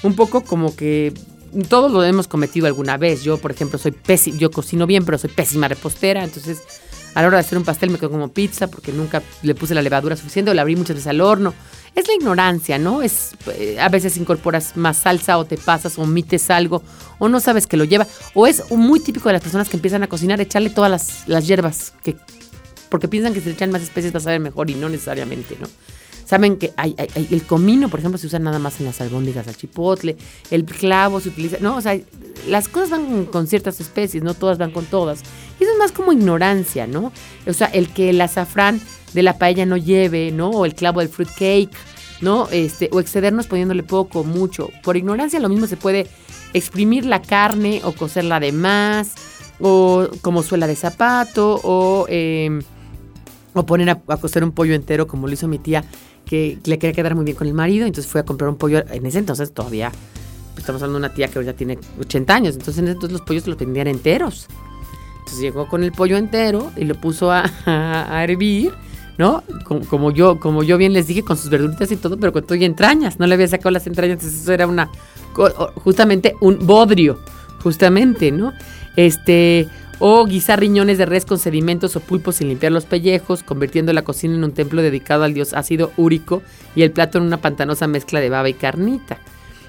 un 0.02 0.14
poco 0.14 0.42
como 0.42 0.74
que 0.74 1.12
todos 1.68 1.90
lo 1.90 2.02
hemos 2.04 2.28
cometido 2.28 2.66
alguna 2.66 2.96
vez. 2.96 3.22
Yo, 3.22 3.38
por 3.38 3.52
ejemplo, 3.52 3.78
soy 3.78 3.92
pésima, 3.92 4.38
yo 4.38 4.50
cocino 4.50 4.86
bien, 4.86 5.04
pero 5.04 5.18
soy 5.18 5.30
pésima 5.30 5.68
repostera, 5.68 6.24
entonces 6.24 6.62
a 7.14 7.22
la 7.22 7.28
hora 7.28 7.36
de 7.38 7.42
hacer 7.42 7.56
un 7.56 7.64
pastel 7.64 7.90
me 7.90 7.98
quedo 7.98 8.10
como 8.10 8.28
pizza 8.28 8.66
porque 8.66 8.92
nunca 8.92 9.22
le 9.42 9.54
puse 9.54 9.72
la 9.74 9.82
levadura 9.82 10.16
suficiente 10.16 10.50
o 10.50 10.54
la 10.54 10.62
abrí 10.62 10.74
muchas 10.74 10.96
veces 10.96 11.06
al 11.06 11.20
horno. 11.20 11.54
Es 11.94 12.08
la 12.08 12.14
ignorancia, 12.14 12.76
¿no? 12.76 13.02
Es 13.02 13.36
eh, 13.56 13.78
a 13.80 13.88
veces 13.88 14.16
incorporas 14.16 14.76
más 14.76 14.96
salsa 14.96 15.38
o 15.38 15.44
te 15.44 15.56
pasas 15.56 15.96
o 15.96 16.02
omites 16.02 16.50
algo 16.50 16.82
o 17.20 17.28
no 17.28 17.38
sabes 17.38 17.68
que 17.68 17.76
lo 17.76 17.84
lleva. 17.84 18.06
O 18.34 18.48
es 18.48 18.68
muy 18.72 18.98
típico 18.98 19.28
de 19.28 19.34
las 19.34 19.42
personas 19.42 19.68
que 19.68 19.76
empiezan 19.76 20.02
a 20.02 20.08
cocinar 20.08 20.40
echarle 20.40 20.70
todas 20.70 20.90
las, 20.90 21.28
las 21.28 21.46
hierbas 21.46 21.92
que 22.02 22.16
porque 22.94 23.08
piensan 23.08 23.34
que 23.34 23.40
si 23.40 23.46
le 23.46 23.54
echan 23.54 23.72
más 23.72 23.82
especies 23.82 24.14
va 24.14 24.18
a 24.18 24.20
saber 24.20 24.38
mejor 24.38 24.70
y 24.70 24.76
no 24.76 24.88
necesariamente, 24.88 25.56
¿no? 25.60 25.66
Saben 26.24 26.58
que 26.58 26.72
hay, 26.76 26.94
el 26.96 27.42
comino, 27.42 27.88
por 27.88 27.98
ejemplo, 27.98 28.18
se 28.18 28.28
usa 28.28 28.38
nada 28.38 28.60
más 28.60 28.78
en 28.78 28.86
las 28.86 29.00
albóndigas 29.00 29.48
al 29.48 29.56
chipotle, 29.56 30.16
el 30.52 30.64
clavo 30.64 31.18
se 31.18 31.30
utiliza, 31.30 31.56
no, 31.58 31.74
o 31.74 31.80
sea, 31.80 31.98
las 32.46 32.68
cosas 32.68 32.90
van 32.90 33.24
con, 33.24 33.48
ciertas 33.48 33.80
especies, 33.80 34.22
no 34.22 34.34
todas 34.34 34.58
van 34.58 34.70
con 34.70 34.86
todas. 34.86 35.22
Y 35.58 35.64
eso 35.64 35.72
es 35.72 35.78
más 35.80 35.90
como 35.90 36.12
ignorancia, 36.12 36.86
¿no? 36.86 37.10
O 37.48 37.52
sea, 37.52 37.66
el 37.66 37.88
que 37.88 38.10
el 38.10 38.20
azafrán 38.20 38.80
de 39.12 39.24
la 39.24 39.38
paella 39.38 39.66
no 39.66 39.76
lleve, 39.76 40.30
¿no? 40.30 40.50
O 40.50 40.64
el 40.64 40.76
clavo 40.76 41.00
del 41.00 41.08
fruit 41.08 41.30
cake, 41.30 41.76
¿no? 42.20 42.48
Este, 42.52 42.90
o 42.92 43.00
excedernos 43.00 43.48
poniéndole 43.48 43.82
poco, 43.82 44.22
mucho. 44.22 44.70
Por 44.84 44.96
ignorancia 44.96 45.40
lo 45.40 45.48
mismo 45.48 45.66
se 45.66 45.76
puede 45.76 46.06
exprimir 46.52 47.06
la 47.06 47.22
carne 47.22 47.80
o 47.82 47.90
cocerla 47.90 48.38
de 48.38 48.52
más, 48.52 49.14
o 49.60 50.08
como 50.22 50.44
suela 50.44 50.68
de 50.68 50.76
zapato, 50.76 51.60
o, 51.64 52.06
eh, 52.08 52.60
o 53.54 53.64
poner 53.64 53.88
a, 53.90 54.00
a 54.08 54.16
cocer 54.18 54.44
un 54.44 54.52
pollo 54.52 54.74
entero 54.74 55.06
como 55.06 55.26
lo 55.26 55.32
hizo 55.32 55.48
mi 55.48 55.58
tía, 55.58 55.84
que 56.26 56.58
le 56.64 56.78
quería 56.78 56.94
quedar 56.94 57.14
muy 57.14 57.24
bien 57.24 57.36
con 57.36 57.46
el 57.46 57.54
marido, 57.54 57.86
entonces 57.86 58.10
fue 58.10 58.20
a 58.20 58.24
comprar 58.24 58.50
un 58.50 58.56
pollo, 58.56 58.82
en 58.90 59.06
ese 59.06 59.18
entonces 59.18 59.52
todavía, 59.52 59.90
pues, 60.52 60.58
estamos 60.60 60.82
hablando 60.82 60.98
de 61.00 61.06
una 61.06 61.14
tía 61.14 61.28
que 61.28 61.38
ahora 61.38 61.52
tiene 61.52 61.78
80 62.00 62.34
años, 62.34 62.54
entonces 62.54 62.78
en 62.78 62.84
ese 62.86 62.92
entonces 62.94 63.12
los 63.18 63.26
pollos 63.26 63.46
los 63.46 63.56
vendían 63.56 63.86
enteros. 63.86 64.46
Entonces 65.20 65.40
llegó 65.40 65.68
con 65.68 65.82
el 65.84 65.92
pollo 65.92 66.16
entero 66.18 66.70
y 66.76 66.84
lo 66.84 66.94
puso 66.96 67.30
a, 67.32 67.44
a- 67.66 68.24
hervir, 68.24 68.72
¿no? 69.16 69.42
Como, 69.64 69.80
como 69.86 70.10
yo, 70.10 70.38
como 70.40 70.62
yo 70.62 70.76
bien 70.76 70.92
les 70.92 71.06
dije, 71.06 71.22
con 71.22 71.36
sus 71.38 71.48
verduritas 71.48 71.90
y 71.92 71.96
todo, 71.96 72.18
pero 72.18 72.32
con 72.32 72.42
todo 72.44 72.56
y 72.56 72.64
entrañas. 72.64 73.18
No 73.18 73.26
le 73.26 73.34
había 73.34 73.48
sacado 73.48 73.70
las 73.70 73.86
entrañas, 73.86 74.14
entonces 74.18 74.42
eso 74.42 74.52
era 74.52 74.66
una 74.66 74.90
justamente 75.76 76.34
un 76.40 76.58
bodrio, 76.66 77.18
justamente, 77.62 78.30
¿no? 78.30 78.52
Este, 78.96 79.68
o 79.98 80.24
guisar 80.26 80.60
riñones 80.60 80.98
de 80.98 81.06
res 81.06 81.24
con 81.24 81.38
sedimentos 81.38 81.96
o 81.96 82.00
pulpos 82.00 82.36
sin 82.36 82.48
limpiar 82.48 82.72
los 82.72 82.84
pellejos, 82.84 83.42
convirtiendo 83.42 83.92
la 83.92 84.02
cocina 84.02 84.34
en 84.34 84.44
un 84.44 84.52
templo 84.52 84.82
dedicado 84.82 85.24
al 85.24 85.34
dios 85.34 85.54
ácido 85.54 85.92
úrico 85.96 86.42
y 86.74 86.82
el 86.82 86.90
plato 86.90 87.18
en 87.18 87.24
una 87.24 87.38
pantanosa 87.38 87.86
mezcla 87.86 88.20
de 88.20 88.30
baba 88.30 88.48
y 88.48 88.54
carnita. 88.54 89.18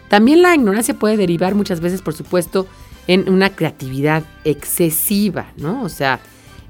También 0.08 0.42
la 0.42 0.56
ignorancia 0.56 0.94
puede 0.94 1.18
derivar 1.18 1.56
muchas 1.56 1.80
veces, 1.80 2.02
por 2.02 2.14
supuesto, 2.14 2.68
en 3.08 3.30
una 3.30 3.50
creatividad 3.50 4.24
excesiva, 4.44 5.48
¿no? 5.58 5.84
O 5.84 5.90
sea, 5.90 6.20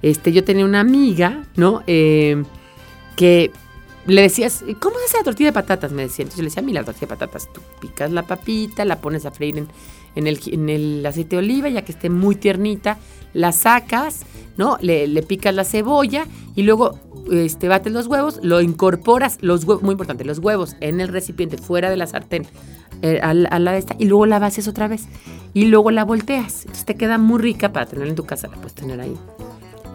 este, 0.01 0.31
yo 0.31 0.43
tenía 0.43 0.65
una 0.65 0.79
amiga, 0.79 1.43
¿no? 1.55 1.83
Eh, 1.87 2.43
que 3.15 3.51
le 4.07 4.21
decías, 4.21 4.63
¿cómo 4.79 4.97
se 4.99 5.05
hace 5.05 5.17
la 5.17 5.23
tortilla 5.23 5.49
de 5.49 5.53
patatas? 5.53 5.91
Me 5.91 6.03
decía. 6.03 6.23
Entonces 6.23 6.37
yo 6.37 6.43
le 6.43 6.49
decía, 6.49 6.63
mira, 6.63 6.81
la 6.81 6.85
tortilla 6.85 7.07
de 7.07 7.15
patatas, 7.15 7.51
tú 7.51 7.61
picas 7.79 8.11
la 8.11 8.23
papita, 8.23 8.85
la 8.85 9.01
pones 9.01 9.25
a 9.25 9.31
freír 9.31 9.57
en, 9.57 9.67
en 10.15 10.27
el, 10.27 10.39
en 10.45 10.69
el 10.69 11.05
aceite 11.05 11.35
de 11.35 11.39
oliva, 11.39 11.69
ya 11.69 11.83
que 11.83 11.91
esté 11.91 12.09
muy 12.09 12.35
tiernita, 12.35 12.97
la 13.33 13.51
sacas, 13.51 14.21
¿no? 14.57 14.77
Le, 14.81 15.07
le 15.07 15.23
picas 15.23 15.55
la 15.55 15.63
cebolla 15.63 16.27
y 16.55 16.63
luego 16.63 16.99
este, 17.31 17.67
bates 17.67 17.91
los 17.91 18.07
huevos, 18.07 18.39
lo 18.43 18.61
incorporas, 18.61 19.37
los 19.41 19.63
huevos, 19.63 19.83
muy 19.83 19.93
importante, 19.93 20.23
los 20.23 20.39
huevos 20.39 20.75
en 20.79 21.01
el 21.01 21.07
recipiente, 21.07 21.57
fuera 21.57 21.89
de 21.89 21.97
la 21.97 22.07
sartén, 22.07 22.45
eh, 23.01 23.19
a, 23.21 23.31
a 23.31 23.59
la 23.59 23.71
de 23.71 23.79
esta, 23.79 23.95
y 23.97 24.05
luego 24.05 24.25
la 24.25 24.39
bases 24.39 24.67
otra 24.67 24.87
vez. 24.87 25.05
Y 25.53 25.65
luego 25.65 25.89
la 25.89 26.03
volteas. 26.03 26.61
Entonces 26.63 26.85
te 26.85 26.95
queda 26.95 27.17
muy 27.17 27.41
rica 27.41 27.71
para 27.71 27.85
tenerla 27.85 28.09
en 28.09 28.15
tu 28.15 28.25
casa, 28.25 28.47
la 28.49 28.55
puedes 28.55 28.73
tener 28.73 28.99
ahí. 28.99 29.15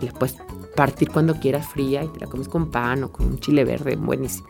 Y 0.01 0.07
la 0.07 0.13
puedes 0.13 0.37
partir 0.75 1.09
cuando 1.11 1.35
quieras 1.39 1.67
fría 1.67 2.05
y 2.05 2.09
te 2.09 2.21
la 2.21 2.27
comes 2.27 2.49
con 2.49 2.71
pan 2.71 3.05
o 3.05 3.13
con 3.13 3.27
un 3.27 3.41
chile 3.41 3.65
verde, 3.65 3.97
buenísimo. 3.97 4.49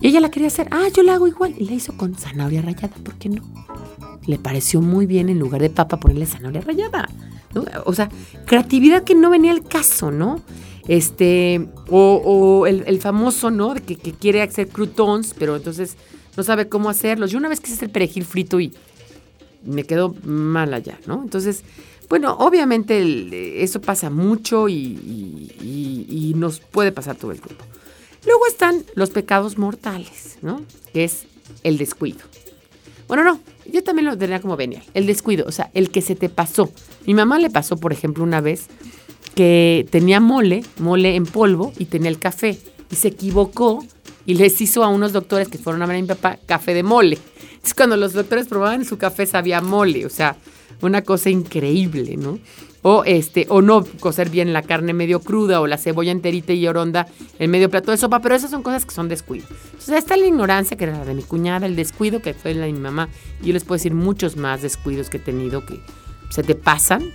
Y 0.00 0.08
ella 0.08 0.20
la 0.20 0.30
quería 0.30 0.48
hacer, 0.48 0.68
ah, 0.70 0.88
yo 0.94 1.02
la 1.02 1.14
hago 1.14 1.26
igual. 1.26 1.54
Y 1.56 1.64
la 1.66 1.72
hizo 1.72 1.96
con 1.96 2.14
zanahoria 2.14 2.62
rallada, 2.62 2.94
¿por 3.02 3.14
qué 3.14 3.28
no? 3.28 3.42
Le 4.26 4.38
pareció 4.38 4.80
muy 4.80 5.06
bien 5.06 5.28
en 5.28 5.38
lugar 5.38 5.60
de 5.62 5.70
papa 5.70 5.98
ponerle 5.98 6.26
zanahoria 6.26 6.60
rallada. 6.60 7.08
¿no? 7.54 7.64
O 7.84 7.94
sea, 7.94 8.10
creatividad 8.44 9.04
que 9.04 9.14
no 9.14 9.30
venía 9.30 9.52
al 9.52 9.62
caso, 9.62 10.10
¿no? 10.10 10.42
Este, 10.88 11.66
o, 11.88 12.22
o 12.24 12.66
el, 12.66 12.84
el 12.86 13.00
famoso, 13.00 13.50
¿no? 13.50 13.74
De 13.74 13.80
que, 13.80 13.96
que 13.96 14.12
quiere 14.12 14.42
hacer 14.42 14.68
croutons, 14.68 15.34
pero 15.36 15.56
entonces 15.56 15.96
no 16.36 16.42
sabe 16.42 16.68
cómo 16.68 16.90
hacerlos. 16.90 17.30
Yo 17.30 17.38
una 17.38 17.48
vez 17.48 17.60
quise 17.60 17.74
hacer 17.74 17.90
perejil 17.90 18.24
frito 18.24 18.60
y 18.60 18.72
me 19.64 19.84
quedó 19.84 20.14
mal 20.24 20.74
allá, 20.74 20.98
¿no? 21.06 21.22
Entonces, 21.22 21.64
bueno, 22.08 22.34
obviamente 22.38 22.98
el- 23.00 23.32
eso 23.32 23.80
pasa 23.80 24.10
mucho 24.10 24.68
y 24.68 26.32
nos 26.36 26.60
puede 26.60 26.92
pasar 26.92 27.16
todo 27.16 27.32
el 27.32 27.40
tiempo. 27.40 27.64
Luego 28.24 28.46
están 28.48 28.84
los 28.94 29.10
pecados 29.10 29.56
mortales, 29.58 30.38
¿no? 30.42 30.60
Que 30.92 31.04
es 31.04 31.26
el 31.62 31.78
descuido. 31.78 32.18
Bueno, 33.08 33.22
no, 33.22 33.40
yo 33.72 33.84
también 33.84 34.06
lo 34.06 34.18
tenía 34.18 34.40
como 34.40 34.56
venial. 34.56 34.82
El 34.94 35.06
descuido, 35.06 35.44
o 35.46 35.52
sea, 35.52 35.70
el 35.74 35.90
que 35.90 36.02
se 36.02 36.16
te 36.16 36.28
pasó. 36.28 36.72
Mi 37.06 37.14
mamá 37.14 37.38
le 37.38 37.50
pasó, 37.50 37.76
por 37.76 37.92
ejemplo, 37.92 38.24
una 38.24 38.40
vez 38.40 38.66
que 39.36 39.86
tenía 39.90 40.18
mole, 40.18 40.64
mole 40.78 41.14
en 41.14 41.24
polvo 41.24 41.72
y 41.78 41.84
tenía 41.84 42.08
el 42.08 42.18
café. 42.18 42.58
Y 42.90 42.96
se 42.96 43.08
equivocó 43.08 43.84
y 44.24 44.34
les 44.34 44.60
hizo 44.60 44.82
a 44.82 44.88
unos 44.88 45.12
doctores 45.12 45.46
que 45.48 45.58
fueron 45.58 45.82
a 45.82 45.86
ver 45.86 45.96
a 45.96 46.00
mi 46.00 46.06
papá 46.08 46.38
café 46.46 46.74
de 46.74 46.82
mole. 46.82 47.18
Entonces 47.52 47.74
cuando 47.74 47.96
los 47.96 48.12
doctores 48.12 48.48
probaban 48.48 48.84
su 48.84 48.98
café 48.98 49.24
sabía 49.26 49.60
mole, 49.60 50.04
o 50.04 50.10
sea, 50.10 50.36
una 50.82 51.02
cosa 51.02 51.30
increíble, 51.30 52.16
¿no? 52.16 52.38
O 52.82 53.02
este, 53.04 53.46
o 53.48 53.62
no 53.62 53.84
cocer 53.98 54.30
bien 54.30 54.52
la 54.52 54.62
carne 54.62 54.92
medio 54.92 55.20
cruda 55.20 55.60
o 55.60 55.66
la 55.66 55.78
cebolla 55.78 56.12
enterita 56.12 56.52
y 56.52 56.68
oronda 56.68 57.08
en 57.38 57.50
medio 57.50 57.68
plato 57.68 57.90
de 57.90 57.96
sopa, 57.96 58.20
pero 58.20 58.34
esas 58.34 58.50
son 58.50 58.62
cosas 58.62 58.84
que 58.84 58.94
son 58.94 59.08
descuido. 59.08 59.46
Entonces 59.72 59.98
está 59.98 60.16
la 60.16 60.26
ignorancia, 60.26 60.76
que 60.76 60.84
era 60.84 60.98
la 60.98 61.04
de 61.04 61.14
mi 61.14 61.22
cuñada, 61.22 61.66
el 61.66 61.74
descuido, 61.74 62.22
que 62.22 62.34
fue 62.34 62.54
la 62.54 62.66
de 62.66 62.72
mi 62.72 62.78
mamá. 62.78 63.08
Yo 63.42 63.52
les 63.52 63.64
puedo 63.64 63.76
decir 63.76 63.94
muchos 63.94 64.36
más 64.36 64.62
descuidos 64.62 65.10
que 65.10 65.16
he 65.16 65.20
tenido 65.20 65.66
que 65.66 65.80
se 66.30 66.42
te 66.42 66.54
pasan. 66.54 67.10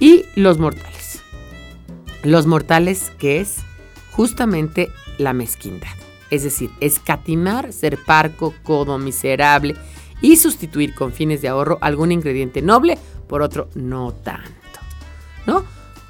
Y 0.00 0.24
los 0.36 0.58
mortales. 0.58 1.22
Los 2.22 2.46
mortales, 2.46 3.12
que 3.18 3.40
es 3.40 3.58
justamente 4.12 4.90
la 5.18 5.32
mezquindad. 5.32 5.88
Es 6.30 6.42
decir, 6.42 6.70
escatimar, 6.80 7.72
ser 7.72 7.98
parco, 8.04 8.54
codo, 8.62 8.98
miserable 8.98 9.76
y 10.20 10.36
sustituir 10.36 10.94
con 10.94 11.12
fines 11.12 11.42
de 11.42 11.48
ahorro 11.48 11.78
algún 11.80 12.12
ingrediente 12.12 12.62
noble 12.62 12.98
por 13.28 13.42
otro 13.42 13.68
no 13.74 14.12
tanto. 14.12 14.50
¿No? 15.46 15.64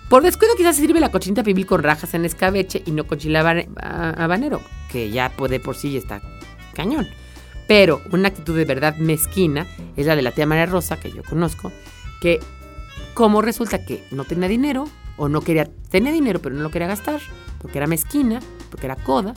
Por 0.08 0.22
descuido 0.22 0.54
quizás 0.56 0.76
se 0.76 0.82
sirve 0.82 1.00
la 1.00 1.10
cochinita 1.10 1.42
pibil 1.42 1.66
con 1.66 1.82
rajas 1.82 2.14
en 2.14 2.24
escabeche 2.24 2.82
y 2.86 2.90
no 2.92 3.06
con 3.06 3.18
chile 3.18 3.38
habane- 3.38 3.68
a- 3.80 4.10
habanero, 4.24 4.60
que 4.90 5.10
ya 5.10 5.30
puede 5.30 5.58
por 5.60 5.76
sí 5.76 5.96
está 5.96 6.20
cañón. 6.74 7.08
Pero 7.66 8.02
una 8.12 8.28
actitud 8.28 8.54
de 8.56 8.64
verdad 8.66 8.96
mezquina 8.96 9.66
es 9.96 10.06
la 10.06 10.14
de 10.14 10.22
la 10.22 10.30
tía 10.32 10.46
María 10.46 10.66
Rosa, 10.66 11.00
que 11.00 11.10
yo 11.10 11.22
conozco, 11.22 11.72
que 12.20 12.38
como 13.14 13.40
resulta 13.42 13.84
que 13.84 14.04
no 14.10 14.24
tenía 14.24 14.48
dinero, 14.48 14.84
o 15.16 15.28
no 15.28 15.40
quería, 15.40 15.68
tenía 15.90 16.12
dinero 16.12 16.40
pero 16.42 16.54
no 16.54 16.62
lo 16.62 16.70
quería 16.70 16.88
gastar, 16.88 17.20
porque 17.62 17.78
era 17.78 17.86
mezquina, 17.86 18.40
porque 18.70 18.86
era 18.86 18.96
coda, 18.96 19.32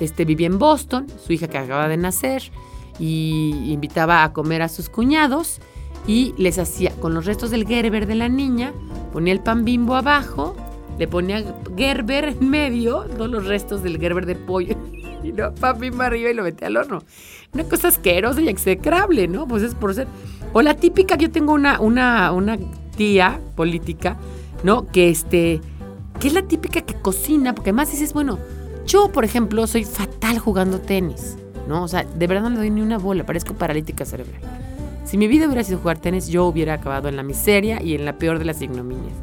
este, 0.00 0.24
vivía 0.24 0.46
en 0.46 0.58
Boston, 0.58 1.06
su 1.24 1.32
hija 1.32 1.48
que 1.48 1.58
acaba 1.58 1.88
de 1.88 1.96
nacer, 1.98 2.50
y 2.98 3.72
invitaba 3.72 4.24
a 4.24 4.32
comer 4.32 4.62
a 4.62 4.68
sus 4.68 4.88
cuñados, 4.88 5.60
y 6.06 6.34
les 6.38 6.58
hacía, 6.58 6.92
con 6.96 7.14
los 7.14 7.26
restos 7.26 7.50
del 7.50 7.66
Gerber 7.66 8.06
de 8.06 8.14
la 8.14 8.28
niña, 8.28 8.72
ponía 9.12 9.32
el 9.32 9.40
pan 9.40 9.64
bimbo 9.64 9.94
abajo, 9.94 10.56
le 10.98 11.06
ponía 11.06 11.44
Gerber 11.76 12.24
en 12.40 12.48
medio, 12.48 13.04
todos 13.16 13.30
los 13.30 13.46
restos 13.46 13.82
del 13.82 13.98
Gerber 13.98 14.26
de 14.26 14.34
pollo, 14.34 14.74
y 15.22 15.32
no, 15.32 15.54
pan 15.54 15.78
bimbo 15.78 16.02
arriba 16.02 16.30
y 16.30 16.34
lo 16.34 16.42
metía 16.42 16.68
al 16.68 16.76
horno. 16.76 17.02
Una 17.52 17.64
cosa 17.64 17.88
asquerosa 17.88 18.40
y 18.40 18.48
execrable, 18.48 19.28
¿no? 19.28 19.46
Pues 19.46 19.62
es 19.62 19.74
por 19.74 19.94
ser... 19.94 20.06
O 20.52 20.62
la 20.62 20.74
típica, 20.74 21.16
yo 21.16 21.30
tengo 21.30 21.52
una, 21.52 21.80
una, 21.80 22.32
una 22.32 22.58
tía 22.96 23.40
política, 23.54 24.16
¿no? 24.64 24.86
Que 24.86 25.10
este, 25.10 25.60
que 26.20 26.28
es 26.28 26.34
la 26.34 26.42
típica 26.42 26.80
que 26.80 26.94
cocina, 26.94 27.54
porque 27.54 27.70
además 27.70 27.90
dices, 27.90 28.12
bueno, 28.12 28.38
yo, 28.86 29.12
por 29.12 29.24
ejemplo, 29.24 29.66
soy 29.66 29.84
fatal 29.84 30.38
jugando 30.38 30.80
tenis, 30.80 31.36
¿no? 31.68 31.84
O 31.84 31.88
sea, 31.88 32.04
de 32.04 32.26
verdad 32.26 32.42
no 32.42 32.50
le 32.50 32.56
doy 32.56 32.70
ni 32.70 32.80
una 32.80 32.98
bola, 32.98 33.24
parezco 33.24 33.54
paralítica 33.54 34.04
cerebral. 34.04 34.40
Si 35.04 35.16
mi 35.16 35.28
vida 35.28 35.46
hubiera 35.46 35.62
sido 35.62 35.78
jugar 35.78 35.98
tenis, 35.98 36.28
yo 36.28 36.46
hubiera 36.46 36.74
acabado 36.74 37.08
en 37.08 37.16
la 37.16 37.22
miseria 37.22 37.80
y 37.82 37.94
en 37.94 38.04
la 38.04 38.18
peor 38.18 38.38
de 38.38 38.44
las 38.44 38.60
ignominias. 38.60 39.14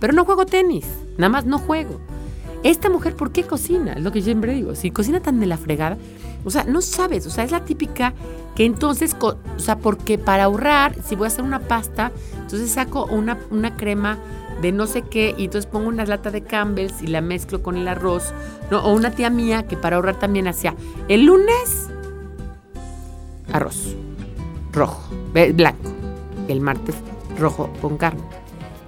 Pero 0.00 0.12
no 0.12 0.24
juego 0.24 0.46
tenis, 0.46 0.86
nada 1.16 1.28
más 1.28 1.44
no 1.44 1.58
juego. 1.58 2.00
Esta 2.62 2.88
mujer, 2.88 3.14
¿por 3.14 3.30
qué 3.30 3.44
cocina? 3.44 3.94
Es 3.94 4.02
lo 4.02 4.10
que 4.10 4.22
siempre 4.22 4.54
digo. 4.54 4.74
Si 4.74 4.90
cocina 4.90 5.20
tan 5.20 5.38
de 5.38 5.46
la 5.46 5.56
fregada, 5.58 5.96
o 6.44 6.50
sea, 6.50 6.64
no 6.64 6.80
sabes, 6.80 7.26
o 7.26 7.30
sea, 7.30 7.44
es 7.44 7.50
la 7.50 7.64
típica 7.64 8.14
que 8.54 8.64
entonces, 8.64 9.16
o 9.20 9.36
sea, 9.58 9.78
porque 9.78 10.18
para 10.18 10.44
ahorrar, 10.44 10.96
si 11.04 11.14
voy 11.14 11.26
a 11.26 11.28
hacer 11.28 11.44
una 11.44 11.60
pasta, 11.60 12.10
entonces 12.40 12.70
saco 12.70 13.06
una, 13.06 13.38
una 13.50 13.76
crema 13.76 14.18
de 14.60 14.72
no 14.72 14.86
sé 14.86 15.02
qué 15.02 15.34
y 15.36 15.44
entonces 15.44 15.70
pongo 15.70 15.88
una 15.88 16.04
lata 16.04 16.30
de 16.30 16.42
Campbell's 16.42 17.02
y 17.02 17.06
la 17.06 17.20
mezclo 17.20 17.62
con 17.62 17.76
el 17.76 17.88
arroz. 17.88 18.32
O 18.70 18.92
una 18.92 19.10
tía 19.10 19.30
mía 19.30 19.66
que 19.66 19.76
para 19.76 19.96
ahorrar 19.96 20.18
también 20.18 20.48
hacía 20.48 20.74
el 21.08 21.24
lunes 21.24 21.88
arroz 23.52 23.96
rojo, 24.72 25.02
blanco, 25.54 25.90
el 26.48 26.60
martes 26.60 26.94
rojo 27.38 27.70
con 27.80 27.96
carne, 27.96 28.22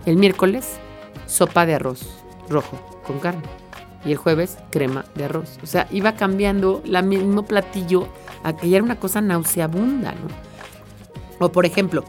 el 0.06 0.16
miércoles 0.16 0.78
sopa 1.26 1.66
de 1.66 1.74
arroz 1.74 2.06
rojo 2.48 2.78
con 3.06 3.18
carne 3.18 3.42
y 4.04 4.12
el 4.12 4.16
jueves 4.16 4.58
crema 4.70 5.04
de 5.14 5.24
arroz. 5.24 5.58
O 5.62 5.66
sea, 5.66 5.86
iba 5.90 6.14
cambiando 6.14 6.82
el 6.84 7.02
mismo 7.04 7.44
platillo 7.44 8.08
a 8.42 8.56
que 8.56 8.68
ya 8.68 8.76
era 8.76 8.84
una 8.84 8.98
cosa 8.98 9.20
nauseabunda, 9.20 10.12
¿no? 10.12 11.44
O 11.44 11.52
por 11.52 11.66
ejemplo, 11.66 12.04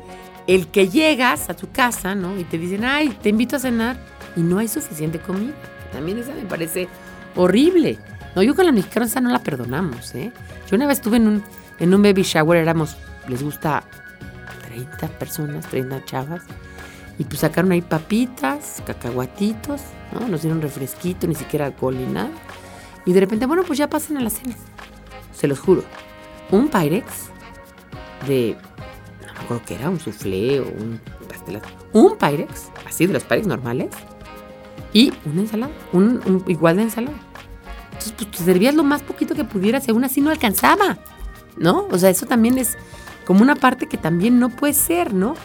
el 0.56 0.68
que 0.68 0.90
llegas 0.90 1.50
a 1.50 1.54
tu 1.54 1.72
casa, 1.72 2.14
¿no? 2.14 2.38
Y 2.38 2.44
te 2.44 2.58
dicen, 2.58 2.84
ay, 2.84 3.10
te 3.22 3.30
invito 3.30 3.56
a 3.56 3.60
cenar 3.60 3.98
y 4.36 4.42
no 4.42 4.58
hay 4.58 4.68
suficiente 4.68 5.18
comida. 5.18 5.54
También 5.94 6.18
esa 6.18 6.34
me 6.34 6.44
parece 6.44 6.90
horrible. 7.38 7.98
No, 8.36 8.44
yo 8.44 8.54
con 8.54 8.66
la 8.66 8.74
mexicana 8.74 9.06
esa 9.06 9.22
no 9.22 9.30
la 9.30 9.40
perdonamos, 9.40 10.14
¿eh? 10.14 10.34
Yo 10.70 10.76
una 10.76 10.88
vez 10.88 10.98
estuve 10.98 11.18
en 11.18 11.28
un, 11.28 11.44
en 11.80 11.94
un 11.94 12.02
baby 12.02 12.24
shower, 12.24 12.58
éramos, 12.58 12.98
les 13.30 13.42
gusta 13.42 13.84
30 14.68 15.08
personas, 15.20 15.68
30 15.68 16.04
chavas. 16.04 16.42
Y 17.18 17.24
pues 17.24 17.40
sacaron 17.40 17.72
ahí 17.72 17.82
papitas, 17.82 18.84
cacahuatitos, 18.86 19.80
¿no? 20.14 20.28
Nos 20.28 20.42
dieron 20.42 20.62
refresquito, 20.62 21.28
ni 21.28 21.36
siquiera 21.36 21.66
alcohol 21.66 21.96
ni 21.98 22.12
nada. 22.12 22.30
Y 23.06 23.14
de 23.14 23.22
repente, 23.22 23.46
bueno, 23.46 23.64
pues 23.64 23.80
ya 23.80 23.90
pasen 23.90 24.18
a 24.18 24.22
la 24.22 24.30
cena. 24.30 24.56
Se 25.34 25.48
los 25.48 25.62
juro. 25.62 25.86
Un 26.52 26.68
Pyrex 26.68 27.06
de. 28.28 28.58
Acuerdo 29.44 29.64
qué 29.66 29.76
era, 29.76 29.90
un 29.90 30.00
soufflé 30.00 30.60
o 30.60 30.64
un 30.66 31.00
pastelazo. 31.28 31.68
Un 31.94 32.18
Pyrex, 32.18 32.70
así 32.88 33.08
de 33.08 33.14
los 33.14 33.24
Pyrex 33.24 33.48
normales. 33.48 33.90
Y 34.94 35.14
una 35.26 35.42
ensalada. 35.42 35.72
Un, 35.94 36.22
un- 36.26 36.44
igual 36.48 36.78
de 36.78 36.84
ensalada. 36.84 37.18
Entonces, 37.86 38.14
pues 38.18 38.32
te 38.32 38.44
servías 38.44 38.76
lo 38.76 38.84
más 38.84 39.02
poquito 39.02 39.36
que 39.36 39.44
pudieras 39.44 39.88
y 39.88 39.92
aún 39.92 40.04
así 40.04 40.22
no 40.22 40.30
alcanzaba. 40.30 40.98
¿No? 41.58 41.88
O 41.92 41.98
sea, 41.98 42.10
eso 42.10 42.26
también 42.26 42.58
es 42.58 42.78
como 43.26 43.42
una 43.42 43.56
parte 43.56 43.88
que 43.88 43.98
también 43.98 44.40
no 44.40 44.50
puede 44.50 44.74
ser, 44.74 45.14
¿no? 45.14 45.36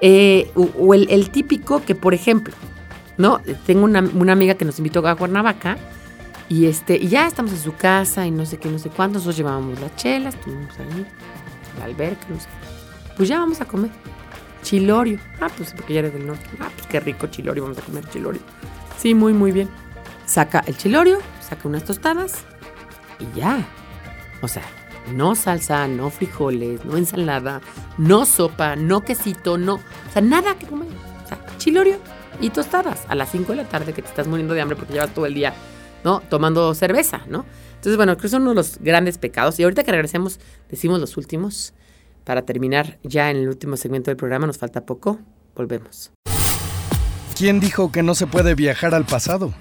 Eh, 0.00 0.50
o 0.54 0.94
el, 0.94 1.30
típico 1.30 1.82
que, 1.82 1.94
por 1.94 2.14
ejemplo, 2.14 2.54
¿no? 3.16 3.40
Tengo 3.66 3.84
una, 3.84 4.00
una 4.14 4.32
amiga 4.32 4.54
que 4.54 4.64
nos 4.64 4.78
invitó 4.78 5.06
a 5.06 5.16
Cuernavaca 5.16 5.78
y, 6.48 6.66
este, 6.66 7.06
ya 7.06 7.26
estamos 7.26 7.52
en 7.52 7.58
su 7.58 7.74
casa 7.74 8.26
y 8.26 8.30
no 8.30 8.44
sé 8.44 8.58
qué, 8.58 8.68
no 8.68 8.78
sé 8.78 8.90
cuántos. 8.90 9.22
Nosotros 9.22 9.36
llevábamos 9.38 9.80
las 9.80 9.96
chelas, 9.96 10.34
estuvimos 10.34 10.78
ahí, 10.78 11.06
la 11.78 11.84
alberca, 11.86 12.26
no 12.28 12.38
sé. 12.38 12.46
Pues 13.16 13.28
ya 13.28 13.38
vamos 13.38 13.60
a 13.60 13.64
comer. 13.64 13.90
Chilorio. 14.62 15.18
Ah, 15.40 15.48
pues 15.54 15.72
porque 15.72 15.94
ya 15.94 16.00
eres 16.00 16.14
del 16.14 16.26
norte. 16.26 16.44
Ah, 16.60 16.70
pues 16.74 16.86
qué 16.86 17.00
rico 17.00 17.26
chilorio, 17.26 17.62
vamos 17.62 17.78
a 17.78 17.82
comer 17.82 18.08
chilorio. 18.08 18.40
Sí, 18.98 19.14
muy, 19.14 19.32
muy 19.32 19.52
bien. 19.52 19.68
Saca 20.26 20.64
el 20.66 20.76
chilorio, 20.76 21.18
saca 21.46 21.68
unas 21.68 21.84
tostadas 21.84 22.44
y 23.18 23.38
ya. 23.38 23.66
O 24.40 24.48
sea, 24.48 24.62
no 25.12 25.34
salsa, 25.34 25.86
no 25.86 26.10
frijoles, 26.10 26.84
no 26.84 26.96
ensalada, 26.96 27.60
no 27.98 28.24
sopa, 28.24 28.76
no 28.76 29.02
quesito, 29.02 29.58
no. 29.58 29.74
O 29.74 30.12
sea, 30.12 30.22
nada 30.22 30.56
que 30.58 30.66
comer. 30.66 30.88
O 31.24 31.28
sea, 31.28 31.38
chilorio 31.58 31.98
y 32.40 32.50
tostadas 32.50 33.04
a 33.08 33.14
las 33.14 33.30
5 33.30 33.52
de 33.52 33.56
la 33.56 33.68
tarde 33.68 33.92
que 33.92 34.02
te 34.02 34.08
estás 34.08 34.26
muriendo 34.26 34.54
de 34.54 34.60
hambre 34.60 34.76
porque 34.76 34.94
llevas 34.94 35.12
todo 35.12 35.26
el 35.26 35.34
día, 35.34 35.54
¿no? 36.02 36.20
Tomando 36.20 36.74
cerveza, 36.74 37.22
¿no? 37.28 37.44
Entonces, 37.74 37.96
bueno, 37.96 38.14
creo 38.14 38.22
que 38.22 38.28
son 38.30 38.42
uno 38.42 38.52
de 38.52 38.56
los 38.56 38.78
grandes 38.78 39.18
pecados. 39.18 39.60
Y 39.60 39.62
ahorita 39.62 39.84
que 39.84 39.90
regresemos, 39.90 40.40
decimos 40.70 41.00
los 41.00 41.16
últimos. 41.16 41.74
Para 42.24 42.42
terminar 42.42 42.98
ya 43.02 43.30
en 43.30 43.36
el 43.36 43.48
último 43.48 43.76
segmento 43.76 44.10
del 44.10 44.16
programa, 44.16 44.46
nos 44.46 44.58
falta 44.58 44.84
poco. 44.86 45.20
Volvemos. 45.54 46.10
¿Quién 47.36 47.60
dijo 47.60 47.92
que 47.92 48.02
no 48.02 48.14
se 48.14 48.26
puede 48.26 48.54
viajar 48.54 48.94
al 48.94 49.04
pasado? 49.04 49.52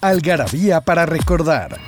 Algarabía 0.00 0.80
para 0.82 1.06
recordar. 1.06 1.78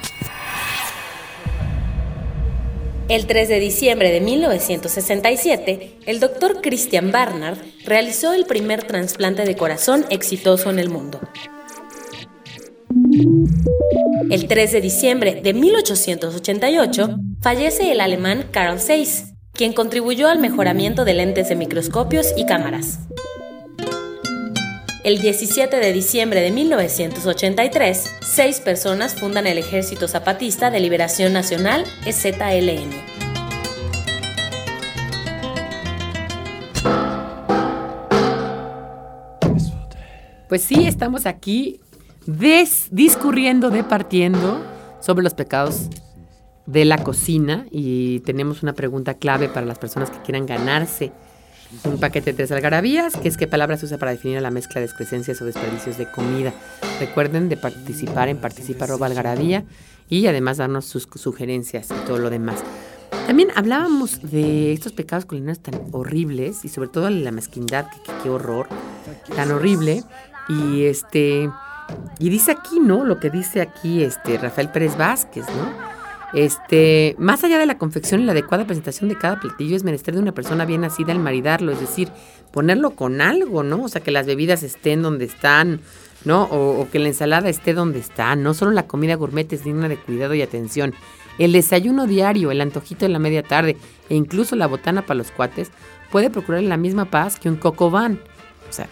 El 3.08 3.26
3 3.26 3.48
de 3.50 3.60
diciembre 3.60 4.10
de 4.10 4.22
1967, 4.22 5.98
el 6.06 6.20
doctor 6.20 6.62
Christian 6.62 7.12
Barnard 7.12 7.58
realizó 7.84 8.32
el 8.32 8.46
primer 8.46 8.84
trasplante 8.84 9.44
de 9.44 9.56
corazón 9.56 10.06
exitoso 10.08 10.70
en 10.70 10.78
el 10.78 10.88
mundo. 10.88 11.20
El 14.30 14.48
3 14.48 14.72
de 14.72 14.80
diciembre 14.80 15.40
de 15.42 15.52
1888, 15.52 17.18
fallece 17.42 17.92
el 17.92 18.00
alemán 18.00 18.46
Carl 18.50 18.80
Zeiss, 18.80 19.33
quien 19.54 19.72
contribuyó 19.72 20.28
al 20.28 20.40
mejoramiento 20.40 21.04
de 21.04 21.14
lentes 21.14 21.48
de 21.48 21.54
microscopios 21.54 22.34
y 22.36 22.44
cámaras. 22.44 22.98
El 25.04 25.20
17 25.20 25.76
de 25.76 25.92
diciembre 25.92 26.40
de 26.40 26.50
1983, 26.50 28.10
seis 28.20 28.60
personas 28.60 29.14
fundan 29.14 29.46
el 29.46 29.58
Ejército 29.58 30.08
Zapatista 30.08 30.70
de 30.70 30.80
Liberación 30.80 31.32
Nacional, 31.32 31.84
EZLN. 32.04 32.90
Pues 40.48 40.62
sí, 40.62 40.86
estamos 40.86 41.26
aquí 41.26 41.80
discurriendo, 42.90 43.70
departiendo 43.70 44.64
sobre 45.00 45.22
los 45.22 45.34
pecados 45.34 45.90
de 46.66 46.84
la 46.84 46.98
cocina 47.04 47.66
y 47.70 48.20
tenemos 48.20 48.62
una 48.62 48.72
pregunta 48.72 49.14
clave 49.14 49.48
para 49.48 49.66
las 49.66 49.78
personas 49.78 50.10
que 50.10 50.18
quieran 50.22 50.46
ganarse 50.46 51.12
un 51.84 51.98
paquete 51.98 52.30
de 52.30 52.36
tres 52.36 52.52
algarabías, 52.52 53.16
que 53.16 53.26
es 53.28 53.36
qué 53.36 53.46
palabra 53.48 53.76
se 53.76 53.86
usa 53.86 53.98
para 53.98 54.12
definir 54.12 54.40
la 54.40 54.50
mezcla 54.50 54.80
de 54.80 54.86
excrescencias 54.86 55.42
o 55.42 55.44
desperdicios 55.44 55.98
de 55.98 56.08
comida. 56.10 56.52
Recuerden 57.00 57.48
de 57.48 57.56
participar 57.56 58.28
en 58.28 58.36
participa 58.38 58.84
arroba 58.84 59.06
algarabía 59.06 59.64
y 60.08 60.26
además 60.26 60.58
darnos 60.58 60.84
sus 60.84 61.08
sugerencias 61.16 61.88
y 61.90 62.06
todo 62.06 62.18
lo 62.18 62.30
demás. 62.30 62.62
También 63.26 63.48
hablábamos 63.56 64.20
de 64.30 64.72
estos 64.72 64.92
pecados 64.92 65.24
culinarios 65.24 65.60
tan 65.60 65.80
horribles 65.92 66.64
y 66.64 66.68
sobre 66.68 66.88
todo 66.88 67.10
la 67.10 67.32
mezquindad, 67.32 67.86
que- 67.90 68.12
qué 68.22 68.30
horror, 68.30 68.68
tan 69.34 69.50
horrible. 69.50 70.04
Y 70.48 70.84
este 70.84 71.50
y 72.18 72.28
dice 72.28 72.52
aquí, 72.52 72.80
¿no? 72.80 73.04
Lo 73.04 73.18
que 73.18 73.30
dice 73.30 73.60
aquí 73.60 74.02
este 74.02 74.38
Rafael 74.38 74.68
Pérez 74.68 74.96
Vázquez, 74.96 75.44
¿no? 75.46 75.93
Este, 76.34 77.14
más 77.18 77.44
allá 77.44 77.58
de 77.58 77.66
la 77.66 77.78
confección 77.78 78.20
y 78.20 78.24
la 78.24 78.32
adecuada 78.32 78.66
presentación 78.66 79.08
de 79.08 79.16
cada 79.16 79.38
platillo, 79.38 79.76
es 79.76 79.84
menester 79.84 80.14
de 80.14 80.20
una 80.20 80.32
persona 80.32 80.64
bien 80.64 80.80
nacida 80.80 81.12
al 81.12 81.20
maridarlo, 81.20 81.72
es 81.72 81.80
decir, 81.80 82.08
ponerlo 82.52 82.90
con 82.90 83.20
algo, 83.20 83.62
¿no? 83.62 83.84
O 83.84 83.88
sea, 83.88 84.02
que 84.02 84.10
las 84.10 84.26
bebidas 84.26 84.62
estén 84.62 85.02
donde 85.02 85.26
están, 85.26 85.80
¿no? 86.24 86.44
O, 86.44 86.80
o 86.80 86.90
que 86.90 86.98
la 86.98 87.08
ensalada 87.08 87.48
esté 87.48 87.72
donde 87.72 88.00
está. 88.00 88.34
No 88.34 88.52
solo 88.52 88.72
la 88.72 88.86
comida 88.88 89.14
gourmet 89.14 89.52
es 89.52 89.64
digna 89.64 89.88
de 89.88 89.96
cuidado 89.96 90.34
y 90.34 90.42
atención. 90.42 90.92
El 91.38 91.52
desayuno 91.52 92.06
diario, 92.06 92.50
el 92.50 92.60
antojito 92.60 93.04
de 93.04 93.12
la 93.12 93.18
media 93.18 93.42
tarde 93.42 93.76
e 94.08 94.14
incluso 94.14 94.56
la 94.56 94.66
botana 94.66 95.02
para 95.02 95.18
los 95.18 95.30
cuates 95.30 95.70
puede 96.10 96.30
procurar 96.30 96.62
la 96.62 96.76
misma 96.76 97.06
paz 97.06 97.38
que 97.40 97.48
un 97.48 97.56
coco 97.56 97.90
van 97.90 98.14
o 98.14 98.33
sea, 98.74 98.88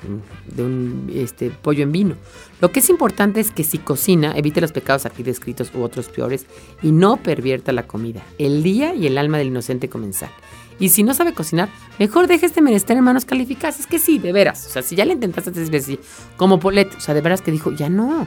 de 0.54 0.62
un 0.62 1.10
este, 1.14 1.50
pollo 1.50 1.82
en 1.82 1.92
vino. 1.92 2.16
Lo 2.60 2.72
que 2.72 2.80
es 2.80 2.90
importante 2.90 3.40
es 3.40 3.50
que 3.50 3.64
si 3.64 3.78
cocina, 3.78 4.32
evite 4.36 4.60
los 4.60 4.72
pecados 4.72 5.06
aquí 5.06 5.22
descritos 5.22 5.72
u 5.74 5.82
otros 5.82 6.08
peores 6.08 6.46
y 6.82 6.92
no 6.92 7.16
pervierta 7.16 7.72
la 7.72 7.86
comida, 7.86 8.22
el 8.38 8.62
día 8.62 8.94
y 8.94 9.06
el 9.06 9.18
alma 9.18 9.38
del 9.38 9.48
inocente 9.48 9.88
comensal. 9.88 10.30
Y 10.78 10.88
si 10.88 11.02
no 11.02 11.14
sabe 11.14 11.32
cocinar, 11.32 11.68
mejor 11.98 12.26
deje 12.26 12.46
este 12.46 12.60
menester 12.60 12.96
en 12.96 13.04
manos 13.04 13.24
calificadas. 13.24 13.78
Es 13.78 13.86
que 13.86 13.98
sí, 13.98 14.18
de 14.18 14.32
veras. 14.32 14.66
O 14.66 14.70
sea, 14.70 14.82
si 14.82 14.96
ya 14.96 15.04
le 15.04 15.12
intentaste 15.12 15.52
tres 15.52 15.70
veces, 15.70 15.98
como 16.36 16.58
Polet, 16.58 16.92
o 16.96 17.00
sea, 17.00 17.14
de 17.14 17.20
veras 17.20 17.42
que 17.42 17.52
dijo, 17.52 17.72
ya 17.72 17.88
no. 17.88 18.26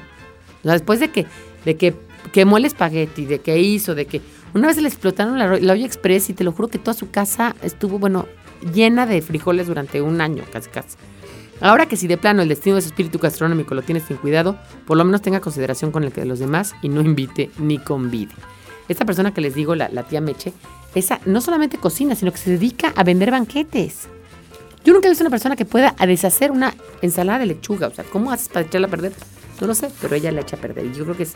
Después 0.63 0.99
de 0.99 1.09
que, 1.09 1.25
de 1.65 1.75
que 1.75 1.95
quemó 2.31 2.57
el 2.57 2.65
espagueti, 2.65 3.25
de 3.25 3.39
que 3.39 3.59
hizo, 3.59 3.93
de 3.93 4.05
que 4.05 4.21
una 4.53 4.67
vez 4.67 4.77
le 4.77 4.87
explotaron 4.87 5.37
la, 5.37 5.59
la 5.59 5.75
express 5.75 6.29
y 6.29 6.33
te 6.33 6.43
lo 6.43 6.53
juro 6.53 6.69
que 6.69 6.79
toda 6.79 6.93
su 6.93 7.09
casa 7.11 7.55
estuvo, 7.61 7.99
bueno, 7.99 8.25
llena 8.73 9.05
de 9.05 9.21
frijoles 9.21 9.67
durante 9.67 10.01
un 10.01 10.21
año, 10.21 10.43
casi 10.51 10.69
casi. 10.69 10.95
Ahora 11.61 11.85
que 11.85 11.95
si 11.95 12.07
de 12.07 12.17
plano 12.17 12.41
el 12.41 12.49
destino 12.49 12.75
de 12.75 12.81
su 12.81 12.89
espíritu 12.89 13.17
gastronómico 13.17 13.75
lo 13.75 13.81
tiene 13.81 14.01
sin 14.01 14.17
cuidado, 14.17 14.57
por 14.85 14.97
lo 14.97 15.05
menos 15.05 15.21
tenga 15.21 15.39
consideración 15.39 15.91
con 15.91 16.03
el 16.03 16.11
que 16.11 16.21
de 16.21 16.27
los 16.27 16.39
demás 16.39 16.75
y 16.81 16.89
no 16.89 17.01
invite 17.01 17.49
ni 17.57 17.77
convide. 17.77 18.33
Esta 18.87 19.05
persona 19.05 19.33
que 19.33 19.41
les 19.41 19.55
digo, 19.55 19.73
la, 19.73 19.89
la 19.89 20.03
tía 20.03 20.21
Meche, 20.21 20.53
esa 20.93 21.19
no 21.25 21.41
solamente 21.41 21.77
cocina, 21.77 22.15
sino 22.15 22.31
que 22.31 22.37
se 22.37 22.51
dedica 22.51 22.93
a 22.95 23.03
vender 23.03 23.31
banquetes. 23.31 24.09
Yo 24.83 24.93
nunca 24.93 25.07
he 25.07 25.11
visto 25.11 25.23
una 25.23 25.31
persona 25.31 25.55
que 25.55 25.65
pueda 25.65 25.95
deshacer 26.05 26.51
una 26.51 26.75
ensalada 27.01 27.39
de 27.39 27.47
lechuga. 27.47 27.87
O 27.87 27.91
sea, 27.91 28.03
¿cómo 28.05 28.31
haces 28.31 28.49
para 28.49 28.65
echarla 28.65 28.87
a 28.87 28.91
perder? 28.91 29.13
No 29.59 29.67
lo 29.67 29.73
sé, 29.73 29.89
pero 29.99 30.15
ella 30.15 30.31
la 30.31 30.41
echa 30.41 30.57
a 30.57 30.59
perder. 30.59 30.85
Y 30.85 30.93
yo 30.93 31.05
creo 31.05 31.17
que 31.17 31.23
es 31.23 31.33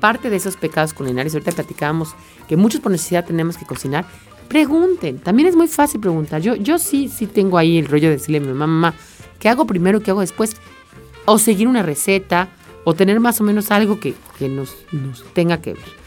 parte 0.00 0.28
de 0.28 0.36
esos 0.36 0.56
pecados 0.56 0.92
culinarios. 0.92 1.32
Ahorita 1.34 1.52
platicábamos 1.52 2.14
que 2.46 2.56
muchos 2.58 2.80
por 2.80 2.92
necesidad 2.92 3.24
tenemos 3.24 3.56
que 3.56 3.64
cocinar. 3.64 4.04
Pregunten. 4.48 5.18
También 5.18 5.48
es 5.48 5.56
muy 5.56 5.68
fácil 5.68 6.00
preguntar. 6.00 6.42
Yo, 6.42 6.56
yo 6.56 6.78
sí, 6.78 7.08
sí 7.08 7.26
tengo 7.26 7.56
ahí 7.56 7.78
el 7.78 7.88
rollo 7.88 8.08
de 8.08 8.16
decirle 8.16 8.38
a 8.38 8.40
mi 8.42 8.48
mamá, 8.48 8.66
mamá, 8.66 8.94
¿qué 9.40 9.48
hago 9.48 9.66
primero? 9.66 10.00
¿Qué 10.00 10.12
hago 10.12 10.20
después? 10.20 10.56
O 11.24 11.38
seguir 11.38 11.66
una 11.66 11.82
receta, 11.82 12.48
o 12.84 12.94
tener 12.94 13.18
más 13.18 13.40
o 13.40 13.44
menos 13.44 13.72
algo 13.72 13.98
que, 13.98 14.14
que 14.38 14.48
nos, 14.48 14.76
nos 14.92 15.24
tenga 15.32 15.60
que 15.60 15.72
ver. 15.72 16.00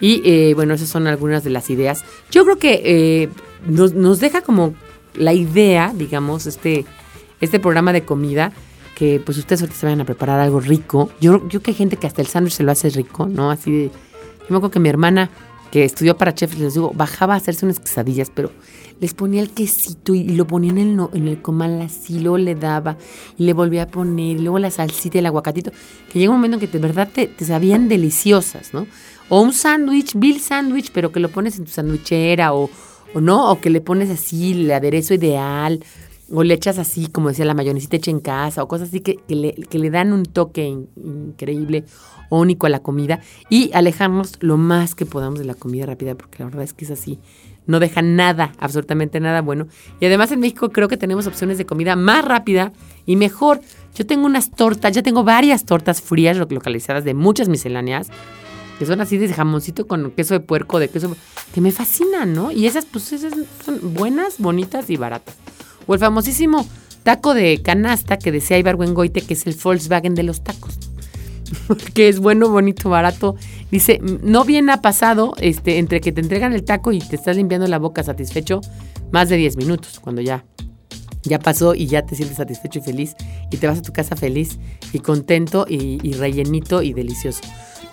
Y 0.00 0.20
eh, 0.24 0.54
bueno, 0.54 0.74
esas 0.74 0.88
son 0.90 1.06
algunas 1.06 1.44
de 1.44 1.50
las 1.50 1.70
ideas. 1.70 2.04
Yo 2.30 2.44
creo 2.44 2.58
que 2.58 2.82
eh, 2.84 3.28
nos, 3.66 3.94
nos 3.94 4.20
deja 4.20 4.42
como 4.42 4.74
la 5.14 5.32
idea, 5.32 5.92
digamos, 5.94 6.46
este, 6.46 6.84
este 7.40 7.60
programa 7.60 7.92
de 7.92 8.04
comida, 8.04 8.52
que 8.94 9.20
pues 9.24 9.38
ustedes 9.38 9.62
ahorita 9.62 9.78
se 9.78 9.86
vayan 9.86 10.00
a 10.00 10.04
preparar 10.04 10.40
algo 10.40 10.60
rico. 10.60 11.10
Yo, 11.20 11.48
creo 11.48 11.62
que 11.62 11.70
hay 11.70 11.76
gente 11.76 11.96
que 11.96 12.06
hasta 12.06 12.22
el 12.22 12.28
sándwich 12.28 12.54
se 12.54 12.62
lo 12.62 12.72
hace 12.72 12.90
rico, 12.90 13.26
¿no? 13.26 13.50
Así 13.50 13.72
de... 13.72 13.84
Yo 13.86 14.50
me 14.50 14.56
acuerdo 14.56 14.72
que 14.72 14.80
mi 14.80 14.90
hermana, 14.90 15.30
que 15.72 15.84
estudió 15.84 16.18
para 16.18 16.34
chef, 16.34 16.58
les 16.58 16.74
digo, 16.74 16.92
bajaba 16.94 17.34
a 17.34 17.38
hacerse 17.38 17.64
unas 17.64 17.80
quesadillas, 17.80 18.30
pero 18.32 18.50
les 19.00 19.14
ponía 19.14 19.42
el 19.42 19.50
quesito 19.50 20.14
y 20.14 20.24
lo 20.24 20.46
ponía 20.46 20.70
en 20.70 20.78
el, 20.78 20.96
no- 20.96 21.10
en 21.14 21.28
el 21.28 21.42
comal 21.42 21.80
así, 21.82 22.20
luego 22.20 22.38
le 22.38 22.54
daba 22.54 22.96
y 23.38 23.44
le 23.44 23.52
volvía 23.52 23.84
a 23.84 23.88
poner, 23.88 24.40
luego 24.40 24.58
la 24.58 24.70
salsita 24.70 25.18
y 25.18 25.20
el 25.20 25.26
aguacatito, 25.26 25.72
que 26.12 26.18
llega 26.18 26.30
un 26.30 26.36
momento 26.38 26.56
en 26.56 26.60
que 26.60 26.66
de 26.68 26.78
verdad 26.78 27.08
te, 27.12 27.26
te 27.26 27.44
sabían 27.44 27.88
deliciosas, 27.88 28.72
¿no? 28.74 28.86
O 29.28 29.40
un 29.40 29.52
sándwich, 29.52 30.14
Bill 30.16 30.40
sándwich, 30.40 30.90
pero 30.92 31.10
que 31.12 31.20
lo 31.20 31.28
pones 31.30 31.58
en 31.58 31.64
tu 31.64 31.70
sandwichera 31.70 32.52
o, 32.54 32.70
o 33.14 33.20
no, 33.20 33.50
o 33.50 33.60
que 33.60 33.70
le 33.70 33.80
pones 33.80 34.10
así 34.10 34.52
el 34.52 34.70
aderezo 34.70 35.14
ideal. 35.14 35.82
o 36.30 36.42
le 36.42 36.54
echas 36.54 36.78
así, 36.78 37.06
como 37.08 37.28
decía 37.28 37.44
la 37.44 37.54
mayonesita 37.54 37.96
hecha 37.96 38.10
en 38.10 38.20
casa, 38.20 38.62
o 38.62 38.68
cosas 38.68 38.88
así 38.88 39.00
que, 39.00 39.16
que, 39.28 39.34
le, 39.36 39.52
que 39.54 39.78
le, 39.78 39.90
dan 39.90 40.12
un 40.12 40.24
toque 40.24 40.64
increíble 40.96 41.84
único 42.30 42.66
a 42.66 42.70
la 42.70 42.80
comida. 42.80 43.20
Y 43.50 43.70
alejarnos 43.74 44.32
lo 44.40 44.56
más 44.56 44.94
que 44.94 45.06
podamos 45.06 45.38
de 45.38 45.44
la 45.44 45.54
comida 45.54 45.86
rápida, 45.86 46.14
porque 46.14 46.38
la 46.38 46.46
verdad 46.46 46.62
es 46.64 46.72
que 46.72 46.84
es 46.86 46.90
así. 46.90 47.18
No 47.66 47.80
deja 47.80 48.02
nada, 48.02 48.52
absolutamente 48.58 49.20
nada 49.20 49.40
bueno. 49.40 49.68
Y 50.00 50.06
además 50.06 50.32
en 50.32 50.40
México 50.40 50.70
creo 50.70 50.88
que 50.88 50.96
tenemos 50.96 51.26
opciones 51.26 51.58
de 51.58 51.66
comida 51.66 51.96
más 51.96 52.24
rápida 52.24 52.72
y 53.06 53.16
mejor. 53.16 53.60
Yo 53.94 54.06
tengo 54.06 54.26
unas 54.26 54.50
tortas, 54.50 54.92
ya 54.92 55.02
tengo 55.02 55.24
varias 55.24 55.64
tortas 55.64 56.02
frías 56.02 56.36
localizadas 56.36 57.04
de 57.04 57.14
muchas 57.14 57.48
misceláneas 57.48 58.10
que 58.78 58.86
son 58.86 59.00
así 59.00 59.18
de 59.18 59.32
jamoncito 59.32 59.86
con 59.86 60.10
queso 60.10 60.34
de 60.34 60.40
puerco, 60.40 60.78
de 60.78 60.88
queso, 60.88 61.16
que 61.54 61.60
me 61.60 61.72
fascinan, 61.72 62.32
¿no? 62.32 62.50
Y 62.50 62.66
esas, 62.66 62.84
pues, 62.84 63.12
esas 63.12 63.32
son 63.64 63.94
buenas, 63.94 64.38
bonitas 64.38 64.90
y 64.90 64.96
baratas. 64.96 65.36
O 65.86 65.94
el 65.94 66.00
famosísimo 66.00 66.66
taco 67.02 67.34
de 67.34 67.60
canasta 67.62 68.18
que 68.18 68.32
decía 68.32 68.58
Ibargüengoite, 68.58 69.20
que 69.20 69.34
es 69.34 69.46
el 69.46 69.54
Volkswagen 69.62 70.14
de 70.14 70.22
los 70.24 70.42
tacos. 70.42 70.78
que 71.94 72.08
es 72.08 72.20
bueno, 72.20 72.48
bonito, 72.48 72.88
barato. 72.90 73.36
Dice, 73.70 74.00
no 74.02 74.44
bien 74.44 74.70
ha 74.70 74.80
pasado 74.80 75.34
este, 75.38 75.78
entre 75.78 76.00
que 76.00 76.12
te 76.12 76.20
entregan 76.20 76.52
el 76.52 76.64
taco 76.64 76.92
y 76.92 76.98
te 76.98 77.16
estás 77.16 77.36
limpiando 77.36 77.66
la 77.66 77.78
boca 77.78 78.02
satisfecho, 78.02 78.60
más 79.12 79.28
de 79.28 79.36
10 79.36 79.56
minutos, 79.56 80.00
cuando 80.00 80.20
ya, 80.20 80.44
ya 81.22 81.38
pasó 81.38 81.74
y 81.74 81.86
ya 81.86 82.04
te 82.04 82.16
sientes 82.16 82.36
satisfecho 82.36 82.78
y 82.80 82.82
feliz 82.82 83.14
y 83.50 83.56
te 83.56 83.66
vas 83.66 83.78
a 83.78 83.82
tu 83.82 83.92
casa 83.92 84.16
feliz 84.16 84.58
y 84.92 84.98
contento 84.98 85.66
y, 85.68 85.98
y 86.02 86.12
rellenito 86.14 86.82
y 86.82 86.92
delicioso. 86.92 87.40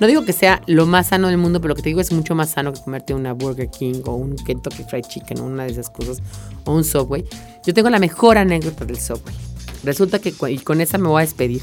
No 0.02 0.08
digo 0.08 0.26
que 0.26 0.34
sea 0.34 0.64
lo 0.66 0.88
más 0.88 1.10
sano 1.10 1.28
del 1.28 1.38
mundo, 1.38 1.62
pero 1.62 1.70
lo 1.70 1.76
que 1.76 1.84
te 1.84 1.90
digo 1.90 2.02
es 2.02 2.12
mucho 2.12 2.34
más 2.34 2.50
sano 2.50 2.74
que 2.74 2.82
comerte 2.82 3.14
una 3.14 3.34
Burger 3.34 3.70
King 3.70 4.02
o 4.06 4.16
un 4.16 4.36
Kentucky 4.36 4.84
Fried 4.84 5.06
Chicken 5.06 5.40
o 5.42 5.44
una 5.46 5.66
de 5.66 5.74
esas 5.74 5.92
cosas 5.92 6.24
o 6.66 6.74
un 6.74 6.84
Subway. 6.84 7.24
Yo 7.68 7.74
tengo 7.76 7.88
la 7.92 8.00
mejor 8.00 8.40
anécdota 8.40 8.84
del 8.84 8.98
Subway. 8.98 9.36
Resulta 9.84 10.18
que, 10.18 10.34
y 10.50 10.58
con 10.58 10.82
esa 10.82 10.98
me 10.98 11.08
voy 11.08 11.22
a 11.22 11.26
despedir. 11.26 11.62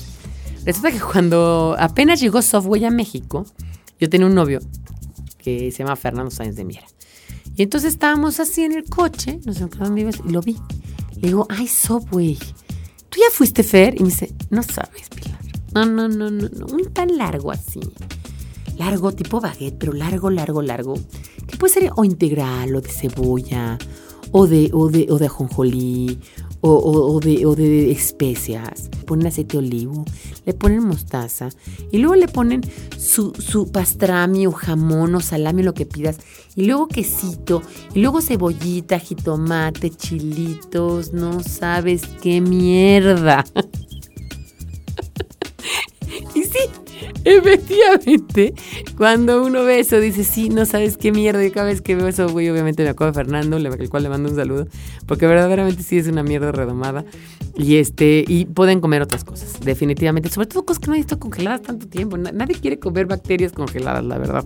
Resulta 0.69 0.93
que 0.93 1.01
cuando 1.01 1.75
apenas 1.79 2.21
llegó 2.21 2.43
Subway 2.43 2.85
a 2.85 2.91
México, 2.91 3.47
yo 3.99 4.11
tenía 4.11 4.27
un 4.27 4.35
novio 4.35 4.61
que 5.39 5.73
se 5.73 5.79
llama 5.79 5.97
Fernando 5.97 6.31
Sáenz 6.31 6.57
de 6.57 6.65
Miera. 6.67 6.87
Y 7.57 7.63
entonces 7.63 7.95
estábamos 7.95 8.39
así 8.39 8.65
en 8.65 8.73
el 8.73 8.85
coche, 8.85 9.41
no 9.47 9.55
sé 9.55 9.65
dónde 9.65 10.03
ibas, 10.03 10.21
y 10.29 10.31
lo 10.31 10.43
vi. 10.43 10.59
Le 11.23 11.29
digo, 11.29 11.47
ay, 11.49 11.67
Subway, 11.67 12.37
¿tú 13.09 13.19
ya 13.19 13.31
fuiste 13.33 13.63
Fer? 13.63 13.95
Y 13.95 14.01
me 14.01 14.11
dice, 14.11 14.35
no 14.51 14.63
sabes, 14.63 15.09
Pilar. 15.09 15.41
No, 15.73 15.87
no, 15.87 16.07
no, 16.07 16.31
no, 16.31 16.51
no, 16.51 16.67
un 16.67 16.93
tan 16.93 17.17
largo 17.17 17.51
así 17.51 17.81
largo, 18.77 19.13
tipo 19.13 19.41
baguette, 19.41 19.77
pero 19.79 19.95
largo, 19.95 20.29
largo, 20.29 20.61
largo, 20.61 20.95
que 21.47 21.57
puede 21.57 21.73
ser 21.73 21.91
o 21.97 22.05
integral, 22.05 22.77
o 22.77 22.83
de 22.83 22.91
cebolla, 22.91 23.79
o 24.33 24.47
de, 24.47 24.71
o 24.75 24.91
de, 24.91 25.07
o 25.11 25.19
de 25.19 25.27
ajonjolí, 25.27 26.19
o, 26.61 26.71
o, 26.71 27.21
de, 27.21 27.47
o 27.47 27.57
de 27.57 27.91
especias. 27.91 28.91
Ponen 29.09 29.27
aceite 29.27 29.53
de 29.53 29.59
olivo, 29.65 30.05
le 30.45 30.53
ponen 30.53 30.87
mostaza 30.87 31.49
y 31.91 31.97
luego 31.97 32.15
le 32.15 32.29
ponen 32.29 32.61
su, 32.99 33.33
su 33.33 33.73
pastrami 33.73 34.47
o 34.47 34.53
jamón 34.53 35.15
o 35.15 35.21
salami, 35.21 35.63
lo 35.63 35.73
que 35.73 35.87
pidas, 35.87 36.19
y 36.55 36.67
luego 36.67 36.89
quesito, 36.89 37.63
y 37.95 38.01
luego 38.01 38.21
cebollita, 38.21 38.99
jitomate, 38.99 39.89
chilitos, 39.89 41.15
no 41.15 41.43
sabes 41.43 42.03
qué 42.21 42.43
mierda. 42.43 43.47
y 46.35 46.45
sí, 46.45 46.59
Efectivamente, 47.25 48.55
cuando 48.97 49.43
uno 49.43 49.65
ve 49.65 49.81
eso, 49.81 50.01
dice, 50.01 50.25
sí, 50.25 50.49
no 50.49 50.65
sabes 50.65 50.97
qué 50.97 51.13
mierda. 51.13 51.45
Y 51.45 51.51
cada 51.51 51.67
vez 51.67 51.81
que 51.81 51.95
veo 51.95 52.09
eso, 52.09 52.29
güey, 52.29 52.49
obviamente 52.49 52.83
me 52.83 52.91
acuerdo 52.91 53.13
de 53.13 53.25
Fernando, 53.25 53.57
al 53.57 53.91
cual 53.91 54.03
le 54.03 54.09
mando 54.09 54.31
un 54.31 54.37
saludo, 54.37 54.67
porque 55.07 55.27
verdaderamente 55.27 55.83
sí 55.83 55.99
es 55.99 56.09
una 56.09 56.23
mierda 56.23 56.53
redomada. 56.53 57.05
Y 57.59 57.77
este, 57.77 58.25
y 58.27 58.45
pueden 58.47 58.81
comer 58.81 59.03
otras 59.03 59.25
cosas, 59.25 59.59
definitivamente. 59.61 60.31
Sobre 60.31 60.47
todo 60.47 60.65
cosas 60.65 60.79
que 60.79 60.87
no 60.87 60.95
han 60.95 61.01
estado 61.01 61.19
congeladas 61.19 61.63
tanto 61.63 61.89
tiempo. 61.89 62.17
Nadie 62.17 62.55
quiere 62.55 62.79
comer 62.79 63.07
bacterias 63.07 63.51
congeladas, 63.51 64.05
la 64.05 64.17
verdad. 64.17 64.45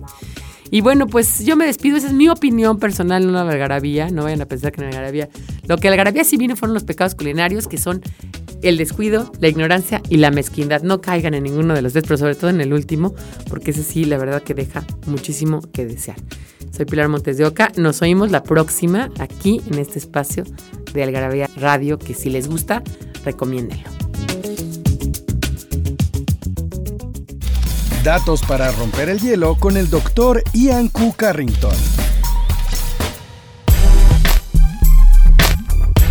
Y 0.73 0.81
bueno, 0.81 1.05
pues 1.05 1.45
yo 1.45 1.55
me 1.55 1.67
despido, 1.67 1.97
esa 1.97 2.07
es 2.07 2.13
mi 2.13 2.29
opinión 2.29 2.79
personal, 2.79 3.27
no 3.27 3.31
la 3.31 3.41
algarabía, 3.41 4.09
no 4.09 4.23
vayan 4.23 4.41
a 4.41 4.47
pensar 4.47 4.71
que 4.71 4.81
en 4.81 4.85
la 4.85 4.89
algarabía. 4.89 5.29
Lo 5.67 5.77
que 5.77 5.87
algarabía 5.87 6.23
sí 6.23 6.35
vino 6.35 6.55
fueron 6.55 6.73
los 6.73 6.83
pecados 6.83 7.13
culinarios, 7.13 7.67
que 7.67 7.77
son 7.77 8.01
el 8.63 8.77
descuido, 8.77 9.31
la 9.39 9.49
ignorancia 9.49 10.01
y 10.09 10.17
la 10.17 10.31
mezquindad. 10.31 10.81
No 10.81 10.99
caigan 10.99 11.35
en 11.35 11.43
ninguno 11.43 11.75
de 11.75 11.83
los 11.83 11.93
tres, 11.93 12.05
pero 12.07 12.17
sobre 12.17 12.33
todo 12.33 12.49
en 12.49 12.59
el 12.59 12.73
último, 12.73 13.13
porque 13.49 13.69
ese 13.69 13.83
sí, 13.83 14.05
la 14.05 14.17
verdad 14.17 14.41
que 14.41 14.55
deja 14.55 14.83
muchísimo 15.05 15.61
que 15.61 15.85
desear. 15.85 16.17
Soy 16.75 16.85
Pilar 16.85 17.07
Montes 17.07 17.37
de 17.37 17.45
Oca, 17.45 17.71
nos 17.77 18.01
oímos 18.01 18.31
la 18.31 18.41
próxima 18.41 19.11
aquí 19.19 19.61
en 19.67 19.77
este 19.77 19.99
espacio 19.99 20.43
de 20.91 21.03
Algarabía 21.03 21.51
Radio, 21.55 21.99
que 21.99 22.15
si 22.15 22.31
les 22.31 22.47
gusta, 22.47 22.81
recomiéndenlo. 23.23 24.02
Datos 28.03 28.41
para 28.41 28.69
romper 28.73 29.07
el 29.07 29.21
hielo 29.21 29.55
con 29.55 29.77
el 29.77 29.89
doctor 29.89 30.43
Ian 30.51 30.89
Q. 30.89 31.13
Carrington. 31.15 31.71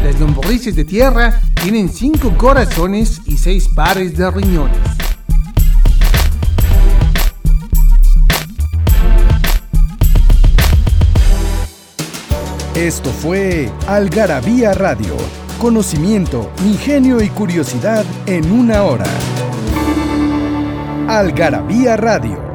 Las 0.03 0.19
lombrices 0.19 0.75
de 0.75 0.87
tierra 0.87 1.43
tienen 1.63 1.93
cinco 1.93 2.35
corazones 2.39 3.21
y 3.27 3.37
seis 3.37 3.69
pares 3.69 4.17
de 4.17 4.31
riñones. 4.31 4.79
Esto 12.75 13.11
fue 13.11 13.71
Algarabía 13.87 14.73
Radio. 14.73 15.15
Conocimiento, 15.59 16.51
ingenio 16.65 17.23
y 17.23 17.29
curiosidad 17.29 18.07
en 18.25 18.51
una 18.51 18.83
hora. 18.85 19.05
Algarabía 21.09 21.97
Radio 21.97 22.52